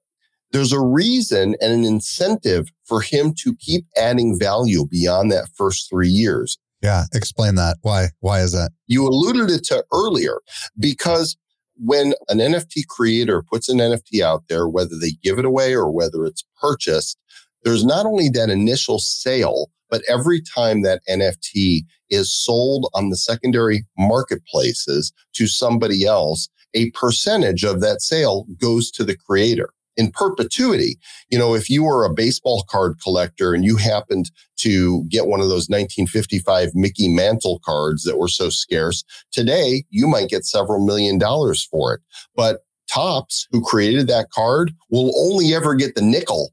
there's 0.53 0.73
a 0.73 0.81
reason 0.81 1.57
and 1.61 1.73
an 1.73 1.85
incentive 1.85 2.69
for 2.85 3.01
him 3.01 3.35
to 3.39 3.57
keep 3.57 3.85
adding 3.97 4.39
value 4.39 4.87
beyond 4.87 5.33
that 5.33 5.49
first 5.57 5.91
three 5.91 6.09
years. 6.09 6.59
Yeah, 6.83 7.05
explain 7.13 7.57
that. 7.57 7.79
Why? 7.83 8.09
Why 8.21 8.41
is 8.41 8.53
that? 8.53 8.71
You 8.87 9.07
alluded 9.07 9.51
it 9.51 9.65
to 9.65 9.85
earlier 9.93 10.41
because 10.79 11.37
when 11.77 12.15
an 12.29 12.39
NFT 12.39 12.87
creator 12.89 13.43
puts 13.43 13.69
an 13.69 13.79
NFT 13.79 14.23
out 14.23 14.45
there, 14.49 14.69
whether 14.69 14.97
they 14.99 15.13
give 15.23 15.39
it 15.39 15.45
away 15.45 15.75
or 15.75 15.91
whether 15.91 16.25
it's 16.25 16.45
purchased, 16.61 17.19
there's 17.65 17.85
not 17.85 18.07
only 18.07 18.29
that 18.31 18.51
initial 18.51 18.99
sale, 18.99 19.71
but 19.91 20.03
every 20.09 20.41
time 20.41 20.83
that 20.83 21.03
NFT 21.09 21.85
is 22.11 22.33
sold 22.33 22.89
on 22.95 23.11
the 23.11 23.17
secondary 23.17 23.85
marketplaces 23.99 25.13
to 25.35 25.47
somebody 25.47 26.05
else, 26.05 26.49
a 26.75 26.91
percentage 26.91 27.65
of 27.65 27.81
that 27.81 28.03
sale 28.03 28.47
goes 28.61 28.91
to 28.93 29.05
the 29.05 29.17
creator 29.17 29.71
in 29.97 30.11
perpetuity. 30.11 30.99
You 31.31 31.39
know, 31.39 31.55
if 31.55 31.71
you 31.71 31.85
were 31.85 32.05
a 32.05 32.13
baseball 32.13 32.65
card 32.69 32.99
collector 33.03 33.55
and 33.55 33.65
you 33.65 33.77
happened 33.77 34.31
to 34.59 35.05
get 35.09 35.27
one 35.27 35.41
of 35.41 35.49
those 35.49 35.69
1955 35.69 36.71
Mickey 36.75 37.09
Mantle 37.09 37.61
cards 37.65 38.03
that 38.05 38.19
were 38.19 38.29
so 38.29 38.49
scarce, 38.49 39.05
today 39.33 39.85
you 39.91 40.07
might 40.07 40.29
get 40.29 40.45
several 40.45 40.85
million 40.85 41.19
dollars 41.19 41.65
for 41.65 41.95
it. 41.95 42.01
But 42.35 42.61
Topps, 42.89 43.49
who 43.51 43.63
created 43.63 44.07
that 44.09 44.31
card, 44.31 44.73
will 44.91 45.13
only 45.19 45.55
ever 45.55 45.75
get 45.75 45.95
the 45.95 46.03
nickel 46.03 46.51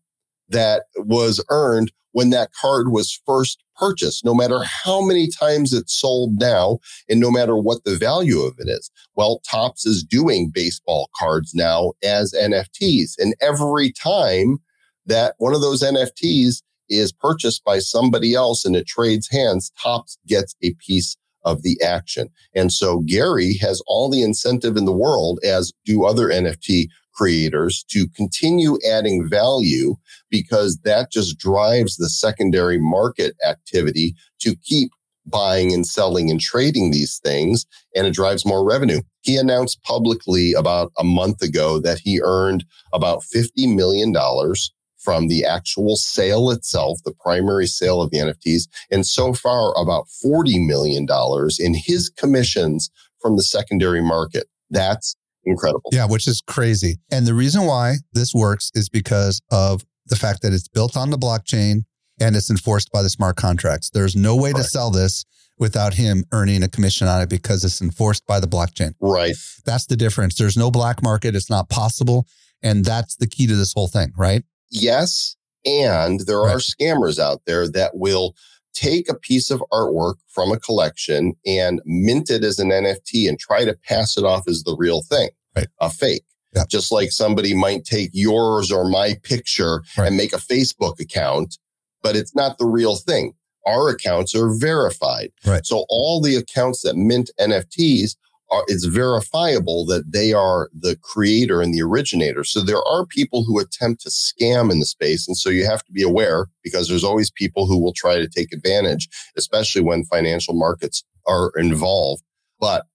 that 0.49 0.83
was 0.97 1.43
earned 1.49 1.91
when 2.13 2.29
that 2.29 2.51
card 2.59 2.91
was 2.91 3.21
first 3.25 3.63
purchased, 3.75 4.23
no 4.23 4.33
matter 4.33 4.61
how 4.63 5.05
many 5.05 5.27
times 5.27 5.73
it's 5.73 5.93
sold 5.93 6.39
now 6.39 6.79
and 7.09 7.19
no 7.19 7.29
matter 7.29 7.57
what 7.57 7.83
the 7.83 7.97
value 7.97 8.41
of 8.41 8.53
it 8.59 8.69
is. 8.69 8.89
Well, 9.15 9.41
Topps 9.49 9.85
is 9.85 10.03
doing 10.03 10.51
baseball 10.53 11.09
cards 11.19 11.53
now 11.53 11.93
as 12.03 12.33
NFTs. 12.33 13.13
And 13.17 13.35
every 13.41 13.91
time 13.91 14.59
that 15.05 15.35
one 15.37 15.53
of 15.53 15.61
those 15.61 15.83
NFTs 15.83 16.61
is 16.89 17.11
purchased 17.11 17.63
by 17.63 17.79
somebody 17.79 18.33
else 18.35 18.63
and 18.63 18.75
it 18.75 18.87
trades 18.87 19.27
hands, 19.29 19.71
Topps 19.81 20.17
gets 20.27 20.55
a 20.63 20.73
piece 20.75 21.17
of 21.43 21.61
the 21.63 21.81
action. 21.81 22.29
And 22.55 22.71
so 22.71 22.99
Gary 22.99 23.55
has 23.55 23.81
all 23.85 24.09
the 24.09 24.21
incentive 24.21 24.77
in 24.77 24.85
the 24.85 24.93
world, 24.93 25.39
as 25.43 25.73
do 25.85 26.05
other 26.05 26.27
NFT 26.27 26.87
creators 27.13 27.83
to 27.89 28.07
continue 28.15 28.77
adding 28.89 29.27
value 29.29 29.95
because 30.29 30.79
that 30.83 31.11
just 31.11 31.37
drives 31.37 31.97
the 31.97 32.09
secondary 32.09 32.79
market 32.79 33.35
activity 33.47 34.15
to 34.39 34.55
keep 34.63 34.91
buying 35.25 35.73
and 35.73 35.87
selling 35.87 36.29
and 36.29 36.41
trading 36.41 36.91
these 36.91 37.19
things 37.23 37.65
and 37.95 38.05
it 38.05 38.13
drives 38.13 38.45
more 38.45 38.67
revenue. 38.67 39.01
He 39.21 39.37
announced 39.37 39.81
publicly 39.83 40.53
about 40.53 40.91
a 40.97 41.03
month 41.03 41.41
ago 41.41 41.79
that 41.79 41.99
he 41.99 42.19
earned 42.21 42.65
about 42.91 43.23
$50 43.23 43.73
million 43.73 44.13
from 44.97 45.27
the 45.27 45.45
actual 45.45 45.95
sale 45.95 46.49
itself, 46.49 46.99
the 47.03 47.13
primary 47.13 47.67
sale 47.67 48.01
of 48.01 48.09
the 48.11 48.17
NFTs, 48.17 48.67
and 48.89 49.05
so 49.05 49.33
far 49.33 49.73
about 49.77 50.05
$40 50.25 50.65
million 50.65 51.05
in 51.59 51.73
his 51.73 52.09
commissions 52.09 52.89
from 53.21 53.35
the 53.35 53.43
secondary 53.43 54.01
market. 54.01 54.47
That's 54.69 55.15
incredible. 55.45 55.89
Yeah, 55.91 56.05
which 56.05 56.27
is 56.27 56.41
crazy. 56.45 56.97
And 57.11 57.25
the 57.25 57.33
reason 57.33 57.65
why 57.65 57.95
this 58.13 58.33
works 58.33 58.71
is 58.73 58.89
because 58.89 59.41
of 59.51 59.83
the 60.07 60.15
fact 60.15 60.41
that 60.41 60.53
it's 60.53 60.67
built 60.67 60.97
on 60.97 61.09
the 61.09 61.17
blockchain 61.17 61.83
and 62.19 62.35
it's 62.35 62.49
enforced 62.49 62.91
by 62.91 63.01
the 63.01 63.09
smart 63.09 63.35
contracts. 63.35 63.89
There's 63.89 64.15
no 64.15 64.35
way 64.35 64.53
to 64.53 64.63
sell 64.63 64.91
this 64.91 65.25
without 65.57 65.93
him 65.93 66.25
earning 66.31 66.63
a 66.63 66.67
commission 66.67 67.07
on 67.07 67.21
it 67.21 67.29
because 67.29 67.63
it's 67.63 67.81
enforced 67.81 68.25
by 68.25 68.39
the 68.39 68.47
blockchain. 68.47 68.93
Right. 68.99 69.35
That's 69.65 69.85
the 69.85 69.95
difference. 69.95 70.35
There's 70.35 70.57
no 70.57 70.71
black 70.71 71.01
market. 71.01 71.35
It's 71.35 71.49
not 71.49 71.69
possible. 71.69 72.27
And 72.61 72.83
that's 72.85 73.15
the 73.15 73.27
key 73.27 73.47
to 73.47 73.55
this 73.55 73.73
whole 73.73 73.87
thing, 73.87 74.11
right? 74.17 74.43
Yes. 74.69 75.35
And 75.65 76.21
there 76.21 76.39
right. 76.39 76.55
are 76.55 76.59
scammers 76.59 77.19
out 77.19 77.41
there 77.45 77.69
that 77.69 77.91
will 77.93 78.35
take 78.73 79.09
a 79.09 79.15
piece 79.15 79.49
of 79.49 79.63
artwork 79.71 80.15
from 80.27 80.51
a 80.51 80.59
collection 80.59 81.33
and 81.45 81.81
mint 81.85 82.29
it 82.29 82.43
as 82.43 82.59
an 82.59 82.69
NFT 82.69 83.27
and 83.27 83.39
try 83.39 83.65
to 83.65 83.77
pass 83.87 84.17
it 84.17 84.23
off 84.23 84.47
as 84.47 84.63
the 84.63 84.75
real 84.77 85.01
thing, 85.01 85.29
right. 85.55 85.67
a 85.79 85.89
fake. 85.89 86.23
Yeah. 86.55 86.63
Just 86.69 86.91
like 86.91 87.11
somebody 87.11 87.55
might 87.55 87.83
take 87.83 88.11
yours 88.13 88.71
or 88.71 88.87
my 88.87 89.15
picture 89.23 89.83
right. 89.97 90.07
and 90.07 90.17
make 90.17 90.33
a 90.33 90.37
Facebook 90.37 90.99
account, 90.99 91.57
but 92.03 92.15
it's 92.15 92.35
not 92.35 92.57
the 92.57 92.65
real 92.65 92.95
thing. 92.95 93.33
Our 93.65 93.89
accounts 93.89 94.35
are 94.35 94.53
verified. 94.53 95.31
Right. 95.45 95.65
So 95.65 95.85
all 95.89 96.21
the 96.21 96.35
accounts 96.35 96.81
that 96.81 96.95
mint 96.95 97.31
NFTs 97.39 98.15
are, 98.53 98.63
it's 98.67 98.85
verifiable 98.85 99.85
that 99.87 100.11
they 100.11 100.31
are 100.31 100.69
the 100.73 100.95
creator 101.01 101.61
and 101.61 101.73
the 101.73 101.81
originator. 101.81 102.43
So 102.43 102.61
there 102.61 102.83
are 102.83 103.05
people 103.05 103.43
who 103.43 103.59
attempt 103.59 104.01
to 104.03 104.09
scam 104.09 104.71
in 104.71 104.79
the 104.79 104.85
space. 104.85 105.27
And 105.27 105.35
so 105.35 105.49
you 105.49 105.65
have 105.65 105.83
to 105.85 105.91
be 105.91 106.03
aware 106.03 106.47
because 106.63 106.87
there's 106.87 107.03
always 107.03 107.31
people 107.31 107.65
who 107.65 107.81
will 107.81 107.93
try 107.93 108.15
to 108.15 108.27
take 108.27 108.53
advantage, 108.53 109.09
especially 109.37 109.81
when 109.81 110.05
financial 110.05 110.53
markets 110.53 111.03
are 111.27 111.51
involved. 111.57 112.23
But 112.59 112.85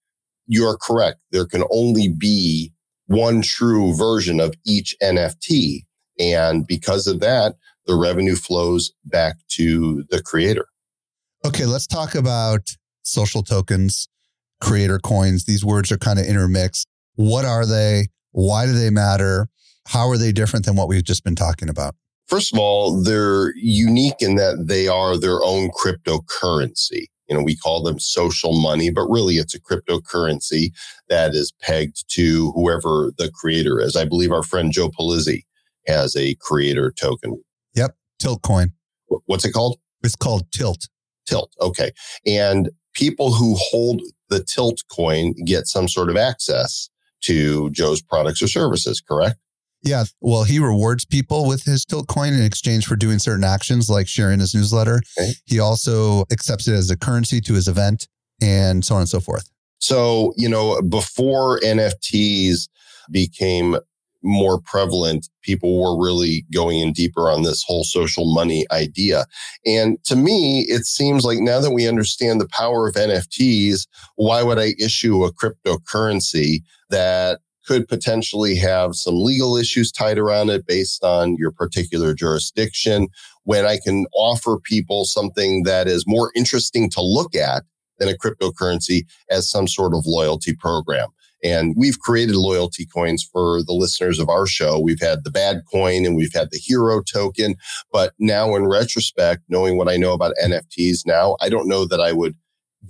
you're 0.47 0.77
correct. 0.77 1.19
There 1.33 1.47
can 1.47 1.65
only 1.71 2.09
be 2.09 2.73
one 3.07 3.43
true 3.43 3.95
version 3.95 4.41
of 4.41 4.55
each 4.65 4.95
NFT. 5.03 5.85
And 6.19 6.67
because 6.67 7.07
of 7.07 7.21
that, 7.21 7.55
the 7.87 7.95
revenue 7.95 8.37
flows 8.37 8.93
back 9.05 9.37
to 9.53 10.05
the 10.11 10.23
creator. 10.23 10.67
Okay, 11.45 11.67
let's 11.67 11.87
talk 11.87 12.15
about 12.15 12.61
social 13.03 13.43
tokens 13.43 14.09
creator 14.61 14.99
coins. 14.99 15.45
These 15.45 15.65
words 15.65 15.91
are 15.93 15.99
kind 15.99 16.19
of 16.19 16.27
intermixed. 16.27 16.87
What 17.15 17.45
are 17.45 17.67
they? 17.67 18.09
Why 18.33 18.67
do 18.67 18.73
they 18.73 18.91
matter? 18.91 19.49
How 19.89 20.09
are 20.09 20.19
they 20.19 20.33
different 20.33 20.67
than 20.67 20.77
what 20.77 20.89
we've 20.89 21.05
just 21.05 21.25
been 21.25 21.35
talking 21.35 21.69
about? 21.69 21.95
First 22.27 22.53
of 22.53 22.59
all, 22.59 23.03
they're 23.03 23.55
unique 23.57 24.21
in 24.21 24.37
that 24.37 24.67
they 24.69 24.87
are 24.87 25.19
their 25.19 25.43
own 25.43 25.71
cryptocurrency. 25.71 27.07
You 27.27 27.37
know, 27.37 27.43
we 27.43 27.57
call 27.57 27.83
them 27.83 27.99
social 27.99 28.59
money, 28.61 28.91
but 28.91 29.09
really 29.09 29.37
it's 29.37 29.55
a 29.55 29.61
cryptocurrency 29.61 30.73
that 31.09 31.35
is 31.35 31.53
pegged 31.63 32.05
to 32.15 32.53
whoever 32.53 33.13
the 33.17 33.31
creator 33.35 33.81
is. 33.81 33.97
I 33.97 34.05
believe 34.05 34.33
our 34.33 34.43
friend 34.43 34.73
Joe 34.73 34.91
Pulizzi 34.91 35.43
has 35.87 36.15
a 36.17 36.35
creator 36.41 36.93
token. 36.99 37.43
Yep. 37.75 37.97
Tilt 38.19 38.43
coin. 38.43 38.73
What's 39.27 39.45
it 39.45 39.53
called? 39.53 39.79
It's 40.03 40.17
called 40.17 40.51
Tilt. 40.53 40.89
Tilt. 41.27 41.53
Okay. 41.61 41.93
And 42.27 42.71
people 42.95 43.33
who 43.33 43.57
hold 43.59 44.03
the 44.29 44.43
tilt 44.43 44.83
coin 44.91 45.35
get 45.45 45.67
some 45.67 45.89
sort 45.89 46.11
of 46.11 46.17
access 46.17 46.89
to 47.23 47.71
Joe's 47.71 48.03
products 48.03 48.43
or 48.43 48.49
services, 48.49 49.01
correct? 49.01 49.37
Yeah. 49.83 50.05
Well, 50.21 50.45
he 50.45 50.59
rewards 50.59 51.05
people 51.05 51.47
with 51.47 51.65
his 51.65 51.85
tilt 51.85 52.09
coin 52.09 52.33
in 52.33 52.43
exchange 52.43 52.87
for 52.87 52.97
doing 52.97 53.19
certain 53.19 53.45
actions 53.45 53.89
like 53.89 54.09
sharing 54.09 54.41
his 54.41 54.55
newsletter. 54.55 55.01
Okay. 55.19 55.33
He 55.47 55.61
also 55.61 56.25
accepts 56.33 56.67
it 56.69 56.75
as 56.75 56.91
a 56.91 56.97
currency 56.97 57.41
to 57.43 57.55
his 57.55 57.69
event 57.69 58.09
and 58.43 58.85
so 58.85 58.97
on 58.97 59.03
and 59.03 59.09
so 59.09 59.21
forth. 59.21 59.49
So, 59.79 60.35
you 60.37 60.49
know, 60.49 60.83
before 60.83 61.61
NFTs 61.61 62.69
became 63.11 63.77
more 64.23 64.61
prevalent, 64.61 65.29
people 65.43 65.81
were 65.81 66.03
really 66.03 66.45
going 66.53 66.81
in 66.81 66.93
deeper 66.93 67.31
on 67.31 67.43
this 67.43 67.65
whole 67.67 67.85
social 67.85 68.33
money 68.33 68.67
idea. 68.73 69.25
And 69.65 70.03
to 70.05 70.17
me, 70.17 70.67
it 70.69 70.85
seems 70.85 71.25
like 71.25 71.39
now 71.39 71.61
that 71.61 71.73
we 71.73 71.87
understand 71.89 72.41
the 72.41 72.49
power 72.49 72.89
of 72.89 72.95
NFTs, 72.95 73.87
why 74.17 74.43
would 74.43 74.59
I 74.59 74.75
issue 74.79 75.25
a 75.25 75.33
cryptocurrency 75.33 76.63
that 76.91 77.41
could 77.67 77.87
potentially 77.87 78.57
have 78.57 78.95
some 78.95 79.23
legal 79.23 79.57
issues 79.57 79.93
tied 79.93 80.19
around 80.19 80.49
it 80.49 80.67
based 80.67 81.05
on 81.05 81.37
your 81.37 81.53
particular 81.53 82.15
jurisdiction 82.15 83.09
when 83.45 83.67
I 83.67 83.79
can 83.83 84.07
offer 84.15 84.59
people 84.65 85.05
something 85.05 85.65
that 85.65 85.87
is 85.87 86.05
more 86.07 86.33
interesting 86.35 86.89
to 86.91 87.03
look 87.03 87.35
at 87.35 87.65
than 87.99 88.09
a 88.09 88.15
cryptocurrency 88.15 89.03
as 89.31 89.51
some 89.51 89.69
sort 89.69 89.95
of 89.95 90.07
loyalty 90.07 90.55
program. 90.55 91.09
And 91.43 91.75
we've 91.77 91.99
created 92.01 92.35
loyalty 92.35 92.87
coins 92.87 93.23
for 93.23 93.63
the 93.63 93.73
listeners 93.73 94.19
of 94.19 94.29
our 94.29 94.47
show. 94.47 94.79
We've 94.81 95.01
had 95.01 95.25
the 95.25 95.31
bad 95.31 95.63
coin 95.71 96.05
and 96.05 96.17
we've 96.17 96.33
had 96.33 96.51
the 96.51 96.59
hero 96.59 97.03
token. 97.03 97.55
But 97.93 98.13
now 98.19 98.55
in 98.57 98.67
retrospect, 98.67 99.43
knowing 99.49 99.77
what 99.77 99.89
I 99.89 99.97
know 99.97 100.13
about 100.13 100.35
NFTs 100.43 101.01
now, 101.07 101.37
I 101.41 101.49
don't 101.49 101.69
know 101.69 101.85
that 101.87 102.01
I 102.01 102.13
would 102.13 102.35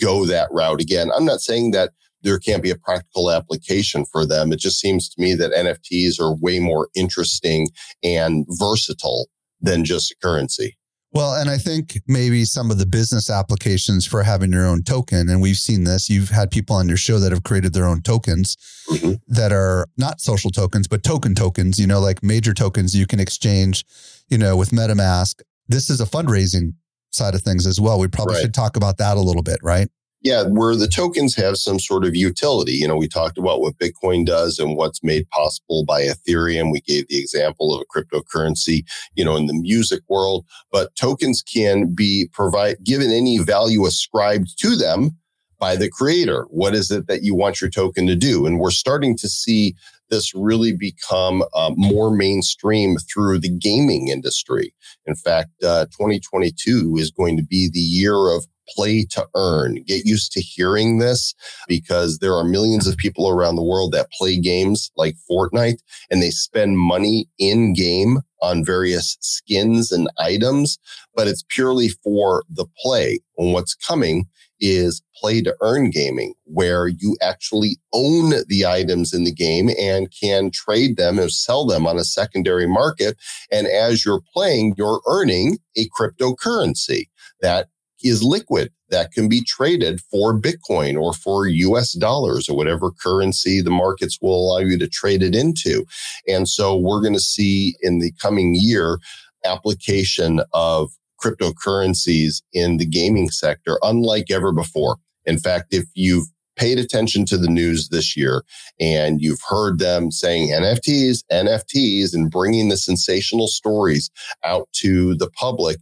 go 0.00 0.24
that 0.26 0.48
route 0.50 0.80
again. 0.80 1.10
I'm 1.14 1.24
not 1.24 1.40
saying 1.40 1.72
that 1.72 1.90
there 2.22 2.38
can't 2.38 2.62
be 2.62 2.70
a 2.70 2.76
practical 2.76 3.30
application 3.30 4.04
for 4.04 4.26
them. 4.26 4.52
It 4.52 4.58
just 4.58 4.80
seems 4.80 5.08
to 5.08 5.20
me 5.20 5.34
that 5.34 5.52
NFTs 5.52 6.20
are 6.20 6.34
way 6.34 6.58
more 6.58 6.88
interesting 6.94 7.68
and 8.02 8.46
versatile 8.48 9.28
than 9.60 9.84
just 9.84 10.12
a 10.12 10.16
currency. 10.22 10.77
Well, 11.12 11.34
and 11.34 11.48
I 11.48 11.56
think 11.56 12.02
maybe 12.06 12.44
some 12.44 12.70
of 12.70 12.78
the 12.78 12.84
business 12.84 13.30
applications 13.30 14.04
for 14.04 14.22
having 14.22 14.52
your 14.52 14.66
own 14.66 14.82
token, 14.82 15.30
and 15.30 15.40
we've 15.40 15.56
seen 15.56 15.84
this. 15.84 16.10
You've 16.10 16.28
had 16.28 16.50
people 16.50 16.76
on 16.76 16.86
your 16.86 16.98
show 16.98 17.18
that 17.18 17.32
have 17.32 17.44
created 17.44 17.72
their 17.72 17.86
own 17.86 18.02
tokens 18.02 18.56
mm-hmm. 18.90 19.12
that 19.26 19.50
are 19.50 19.86
not 19.96 20.20
social 20.20 20.50
tokens, 20.50 20.86
but 20.86 21.02
token 21.02 21.34
tokens, 21.34 21.78
you 21.78 21.86
know, 21.86 22.00
like 22.00 22.22
major 22.22 22.52
tokens 22.52 22.94
you 22.94 23.06
can 23.06 23.20
exchange, 23.20 23.84
you 24.28 24.36
know, 24.36 24.56
with 24.56 24.70
MetaMask. 24.70 25.40
This 25.66 25.88
is 25.88 26.00
a 26.00 26.06
fundraising 26.06 26.74
side 27.10 27.34
of 27.34 27.40
things 27.40 27.66
as 27.66 27.80
well. 27.80 27.98
We 27.98 28.08
probably 28.08 28.34
right. 28.34 28.42
should 28.42 28.54
talk 28.54 28.76
about 28.76 28.98
that 28.98 29.16
a 29.16 29.20
little 29.20 29.42
bit, 29.42 29.60
right? 29.62 29.88
Yeah, 30.20 30.44
where 30.48 30.74
the 30.74 30.88
tokens 30.88 31.36
have 31.36 31.56
some 31.56 31.78
sort 31.78 32.04
of 32.04 32.16
utility. 32.16 32.72
You 32.72 32.88
know, 32.88 32.96
we 32.96 33.06
talked 33.06 33.38
about 33.38 33.60
what 33.60 33.78
Bitcoin 33.78 34.26
does 34.26 34.58
and 34.58 34.76
what's 34.76 35.02
made 35.04 35.28
possible 35.30 35.84
by 35.84 36.02
Ethereum. 36.02 36.72
We 36.72 36.80
gave 36.80 37.06
the 37.06 37.20
example 37.20 37.72
of 37.72 37.82
a 37.82 37.84
cryptocurrency, 37.98 38.82
you 39.14 39.24
know, 39.24 39.36
in 39.36 39.46
the 39.46 39.54
music 39.54 40.00
world, 40.08 40.44
but 40.72 40.94
tokens 40.96 41.40
can 41.42 41.94
be 41.94 42.28
provide 42.32 42.78
given 42.82 43.12
any 43.12 43.38
value 43.38 43.86
ascribed 43.86 44.58
to 44.60 44.74
them 44.74 45.12
by 45.60 45.76
the 45.76 45.88
creator. 45.88 46.46
What 46.50 46.74
is 46.74 46.90
it 46.90 47.06
that 47.06 47.22
you 47.22 47.34
want 47.34 47.60
your 47.60 47.70
token 47.70 48.06
to 48.08 48.16
do? 48.16 48.44
And 48.44 48.58
we're 48.58 48.70
starting 48.70 49.16
to 49.18 49.28
see 49.28 49.74
this 50.10 50.34
really 50.34 50.72
become 50.72 51.44
uh, 51.54 51.70
more 51.76 52.14
mainstream 52.14 52.96
through 52.96 53.38
the 53.38 53.50
gaming 53.50 54.08
industry. 54.08 54.74
In 55.06 55.14
fact, 55.14 55.50
uh, 55.62 55.86
2022 55.86 56.96
is 56.98 57.10
going 57.10 57.36
to 57.36 57.42
be 57.42 57.68
the 57.72 57.80
year 57.80 58.30
of 58.34 58.46
play 58.74 59.04
to 59.10 59.26
earn. 59.34 59.82
Get 59.86 60.04
used 60.04 60.32
to 60.32 60.40
hearing 60.40 60.98
this 60.98 61.34
because 61.66 62.18
there 62.18 62.34
are 62.34 62.44
millions 62.44 62.86
of 62.86 62.96
people 62.96 63.28
around 63.28 63.56
the 63.56 63.62
world 63.62 63.92
that 63.92 64.10
play 64.12 64.38
games 64.38 64.90
like 64.96 65.16
Fortnite 65.30 65.78
and 66.10 66.22
they 66.22 66.30
spend 66.30 66.78
money 66.78 67.28
in 67.38 67.74
game 67.74 68.18
on 68.40 68.64
various 68.64 69.16
skins 69.20 69.90
and 69.90 70.08
items, 70.18 70.78
but 71.14 71.26
it's 71.26 71.44
purely 71.48 71.88
for 71.88 72.44
the 72.48 72.66
play. 72.82 73.20
And 73.36 73.52
what's 73.52 73.74
coming 73.74 74.26
is 74.60 75.02
play 75.16 75.40
to 75.42 75.56
earn 75.60 75.90
gaming, 75.90 76.34
where 76.44 76.88
you 76.88 77.16
actually 77.22 77.76
own 77.92 78.32
the 78.48 78.66
items 78.66 79.12
in 79.12 79.24
the 79.24 79.32
game 79.32 79.70
and 79.80 80.12
can 80.18 80.50
trade 80.50 80.96
them 80.96 81.18
or 81.18 81.28
sell 81.28 81.66
them 81.66 81.86
on 81.86 81.98
a 81.98 82.04
secondary 82.04 82.66
market. 82.66 83.16
And 83.50 83.66
as 83.66 84.04
you're 84.04 84.22
playing, 84.34 84.74
you're 84.76 85.00
earning 85.06 85.58
a 85.76 85.88
cryptocurrency 85.88 87.04
that 87.40 87.68
is 88.02 88.22
liquid 88.22 88.70
that 88.90 89.12
can 89.12 89.28
be 89.28 89.42
traded 89.44 90.00
for 90.10 90.38
Bitcoin 90.38 91.00
or 91.00 91.12
for 91.12 91.46
US 91.46 91.92
dollars 91.92 92.48
or 92.48 92.56
whatever 92.56 92.90
currency 92.90 93.60
the 93.60 93.70
markets 93.70 94.18
will 94.20 94.34
allow 94.34 94.58
you 94.58 94.78
to 94.78 94.88
trade 94.88 95.22
it 95.22 95.34
into. 95.34 95.84
And 96.26 96.48
so 96.48 96.76
we're 96.76 97.02
going 97.02 97.14
to 97.14 97.20
see 97.20 97.76
in 97.82 97.98
the 97.98 98.12
coming 98.20 98.54
year 98.54 98.98
application 99.44 100.40
of 100.52 100.90
cryptocurrencies 101.22 102.42
in 102.52 102.76
the 102.76 102.86
gaming 102.86 103.28
sector, 103.30 103.78
unlike 103.82 104.30
ever 104.30 104.52
before. 104.52 104.96
In 105.26 105.38
fact, 105.38 105.66
if 105.70 105.84
you've 105.94 106.26
paid 106.56 106.78
attention 106.78 107.24
to 107.24 107.38
the 107.38 107.48
news 107.48 107.88
this 107.88 108.16
year 108.16 108.42
and 108.80 109.20
you've 109.20 109.40
heard 109.48 109.78
them 109.78 110.10
saying 110.10 110.48
NFTs, 110.50 111.22
NFTs, 111.30 112.14
and 112.14 112.30
bringing 112.30 112.68
the 112.68 112.76
sensational 112.76 113.46
stories 113.46 114.10
out 114.44 114.68
to 114.72 115.14
the 115.14 115.30
public, 115.30 115.78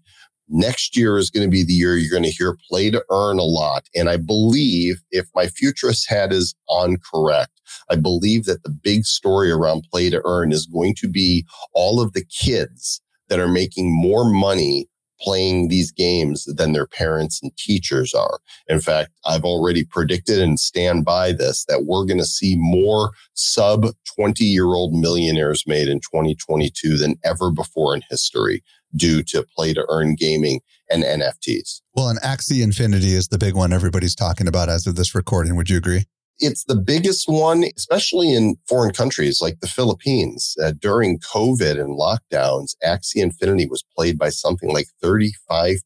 next 0.48 0.96
year 0.96 1.18
is 1.18 1.30
going 1.30 1.46
to 1.46 1.50
be 1.50 1.64
the 1.64 1.72
year 1.72 1.96
you're 1.96 2.10
going 2.10 2.22
to 2.22 2.30
hear 2.30 2.56
play 2.68 2.90
to 2.90 3.04
earn 3.10 3.38
a 3.38 3.44
lot. 3.44 3.88
And 3.94 4.08
I 4.08 4.16
believe 4.16 5.02
if 5.10 5.26
my 5.34 5.46
futurist 5.46 6.08
hat 6.08 6.32
is 6.32 6.54
on 6.68 6.96
correct, 6.98 7.60
I 7.90 7.96
believe 7.96 8.44
that 8.44 8.62
the 8.62 8.70
big 8.70 9.04
story 9.04 9.50
around 9.50 9.86
play 9.90 10.10
to 10.10 10.22
earn 10.24 10.52
is 10.52 10.66
going 10.66 10.94
to 10.96 11.08
be 11.08 11.44
all 11.72 12.00
of 12.00 12.12
the 12.12 12.24
kids 12.24 13.00
that 13.28 13.40
are 13.40 13.48
making 13.48 13.92
more 13.92 14.24
money 14.30 14.88
playing 15.20 15.68
these 15.68 15.90
games 15.90 16.44
than 16.44 16.72
their 16.72 16.86
parents 16.86 17.40
and 17.42 17.56
teachers 17.56 18.12
are. 18.12 18.38
In 18.68 18.80
fact, 18.80 19.10
I've 19.24 19.44
already 19.44 19.84
predicted 19.84 20.40
and 20.40 20.60
stand 20.60 21.04
by 21.04 21.32
this 21.32 21.64
that 21.68 21.84
we're 21.86 22.04
going 22.04 22.18
to 22.18 22.26
see 22.26 22.56
more 22.58 23.12
sub 23.34 23.86
20 24.14 24.44
year 24.44 24.66
old 24.66 24.92
millionaires 24.92 25.64
made 25.66 25.88
in 25.88 26.00
2022 26.00 26.98
than 26.98 27.16
ever 27.24 27.50
before 27.50 27.94
in 27.94 28.02
history 28.10 28.62
due 28.96 29.22
to 29.24 29.44
play 29.54 29.74
to 29.74 29.86
earn 29.88 30.14
gaming 30.14 30.60
and 30.90 31.02
NFTs. 31.02 31.80
Well, 31.94 32.08
and 32.08 32.20
Axie 32.20 32.62
Infinity 32.62 33.12
is 33.14 33.28
the 33.28 33.38
big 33.38 33.54
one 33.54 33.72
everybody's 33.72 34.14
talking 34.14 34.46
about 34.46 34.68
as 34.68 34.86
of 34.86 34.96
this 34.96 35.14
recording. 35.14 35.56
Would 35.56 35.70
you 35.70 35.76
agree? 35.76 36.06
it's 36.38 36.64
the 36.64 36.76
biggest 36.76 37.28
one, 37.28 37.64
especially 37.76 38.32
in 38.32 38.56
foreign 38.68 38.92
countries 38.92 39.40
like 39.40 39.60
the 39.60 39.66
Philippines. 39.66 40.54
Uh, 40.62 40.72
during 40.80 41.18
COVID 41.20 41.80
and 41.80 41.98
lockdowns, 41.98 42.74
Axie 42.84 43.22
Infinity 43.22 43.66
was 43.66 43.84
played 43.96 44.18
by 44.18 44.28
something 44.28 44.72
like 44.72 44.86
35% 45.02 45.80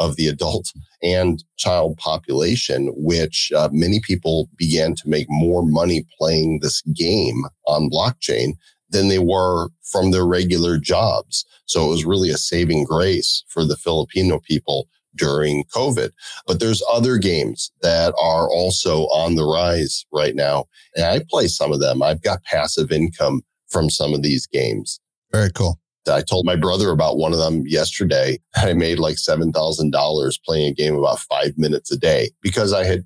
of 0.00 0.16
the 0.16 0.28
adult 0.28 0.72
and 1.02 1.42
child 1.56 1.96
population, 1.98 2.92
which 2.96 3.52
uh, 3.56 3.68
many 3.72 4.00
people 4.00 4.48
began 4.56 4.94
to 4.94 5.08
make 5.08 5.26
more 5.28 5.62
money 5.64 6.04
playing 6.18 6.60
this 6.60 6.82
game 6.94 7.42
on 7.66 7.90
blockchain 7.90 8.52
than 8.90 9.08
they 9.08 9.18
were 9.18 9.68
from 9.82 10.10
their 10.10 10.26
regular 10.26 10.78
jobs. 10.78 11.44
So 11.66 11.86
it 11.86 11.90
was 11.90 12.04
really 12.04 12.30
a 12.30 12.38
saving 12.38 12.84
grace 12.84 13.44
for 13.48 13.64
the 13.64 13.76
Filipino 13.76 14.40
people 14.40 14.88
during 15.16 15.64
COVID. 15.74 16.10
But 16.46 16.60
there's 16.60 16.82
other 16.90 17.18
games 17.18 17.70
that 17.82 18.14
are 18.20 18.48
also 18.50 19.02
on 19.06 19.34
the 19.34 19.44
rise 19.44 20.06
right 20.12 20.34
now. 20.34 20.66
And 20.94 21.04
I 21.04 21.20
play 21.28 21.48
some 21.48 21.72
of 21.72 21.80
them. 21.80 22.02
I've 22.02 22.22
got 22.22 22.44
passive 22.44 22.92
income 22.92 23.42
from 23.68 23.90
some 23.90 24.14
of 24.14 24.22
these 24.22 24.46
games. 24.46 25.00
Very 25.32 25.50
cool. 25.50 25.78
I 26.10 26.22
told 26.22 26.46
my 26.46 26.56
brother 26.56 26.90
about 26.90 27.18
one 27.18 27.32
of 27.32 27.38
them 27.38 27.64
yesterday. 27.66 28.38
I 28.56 28.72
made 28.72 28.98
like 28.98 29.16
$7,000 29.16 30.42
playing 30.44 30.70
a 30.70 30.74
game 30.74 30.94
about 30.94 31.18
five 31.20 31.52
minutes 31.58 31.92
a 31.92 31.98
day 31.98 32.30
because 32.40 32.72
I 32.72 32.84
had 32.84 33.04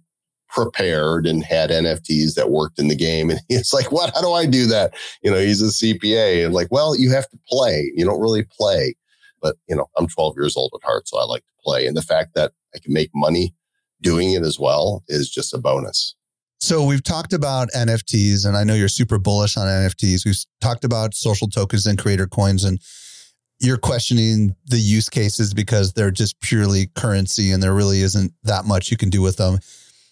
prepared 0.53 1.27
and 1.27 1.43
had 1.43 1.71
NFTs 1.71 2.35
that 2.35 2.51
worked 2.51 2.79
in 2.79 2.89
the 2.89 2.95
game. 2.95 3.31
And 3.31 3.41
he's 3.49 3.73
like, 3.73 3.91
what? 3.91 4.15
How 4.15 4.21
do 4.21 4.33
I 4.33 4.47
do 4.47 4.67
that? 4.67 4.95
You 5.23 5.31
know, 5.31 5.39
he's 5.39 5.63
a 5.63 5.67
CPA 5.67 6.45
and 6.45 6.55
like, 6.55 6.69
well, 6.71 6.97
you 6.97 7.11
have 7.11 7.29
to 7.31 7.39
play. 7.49 7.91
You 7.97 8.05
don't 8.05 8.21
really 8.21 8.45
play. 8.45 8.95
But, 9.41 9.57
you 9.69 9.75
know, 9.75 9.87
I'm 9.97 10.07
12 10.07 10.35
years 10.37 10.57
old 10.57 10.71
at 10.75 10.87
heart, 10.87 11.09
so 11.09 11.19
I 11.19 11.25
like 11.25 11.43
to 11.43 11.53
play. 11.65 11.87
And 11.89 11.97
the 11.97 12.03
fact 12.03 12.35
that 12.37 12.53
I 12.77 12.79
can 12.79 12.93
make 12.93 13.11
money 13.13 13.55
doing 14.01 14.33
it 14.33 14.43
as 14.43 14.59
well 14.59 15.03
is 15.09 15.29
just 15.29 15.53
a 15.53 15.59
bonus. 15.59 16.15
So 16.61 16.85
we've 16.85 17.03
talked 17.03 17.33
about 17.33 17.71
NFTs, 17.73 18.47
and 18.47 18.57
I 18.57 18.63
know 18.63 18.75
you're 18.75 18.87
super 18.87 19.19
bullish 19.19 19.57
on 19.57 19.67
NFTs. 19.67 20.25
We've 20.25 20.37
talked 20.61 20.85
about 20.85 21.13
social 21.13 21.49
tokens 21.49 21.87
and 21.87 21.99
creator 21.99 22.29
coins, 22.29 22.63
and 22.63 22.79
you're 23.59 23.79
questioning 23.79 24.55
the 24.67 24.79
use 24.79 25.09
cases 25.09 25.55
because 25.55 25.93
they're 25.93 26.13
just 26.13 26.41
purely 26.41 26.87
currency 26.95 27.51
and 27.51 27.61
there 27.61 27.75
really 27.75 28.01
isn't 28.01 28.33
that 28.45 28.65
much 28.65 28.93
you 28.93 28.97
can 28.97 29.11
do 29.11 29.23
with 29.23 29.39
them. 29.39 29.59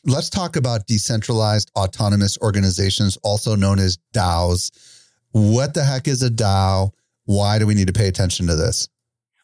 Let's 0.04 0.30
talk 0.30 0.56
about 0.56 0.86
decentralized 0.86 1.70
autonomous 1.76 2.38
organizations, 2.38 3.18
also 3.22 3.54
known 3.54 3.78
as 3.78 3.98
DAOs. 4.14 4.70
What 5.32 5.74
the 5.74 5.84
heck 5.84 6.08
is 6.08 6.22
a 6.22 6.30
DAO? 6.30 6.92
Why 7.26 7.58
do 7.58 7.66
we 7.66 7.74
need 7.74 7.88
to 7.88 7.92
pay 7.92 8.08
attention 8.08 8.46
to 8.46 8.56
this? 8.56 8.88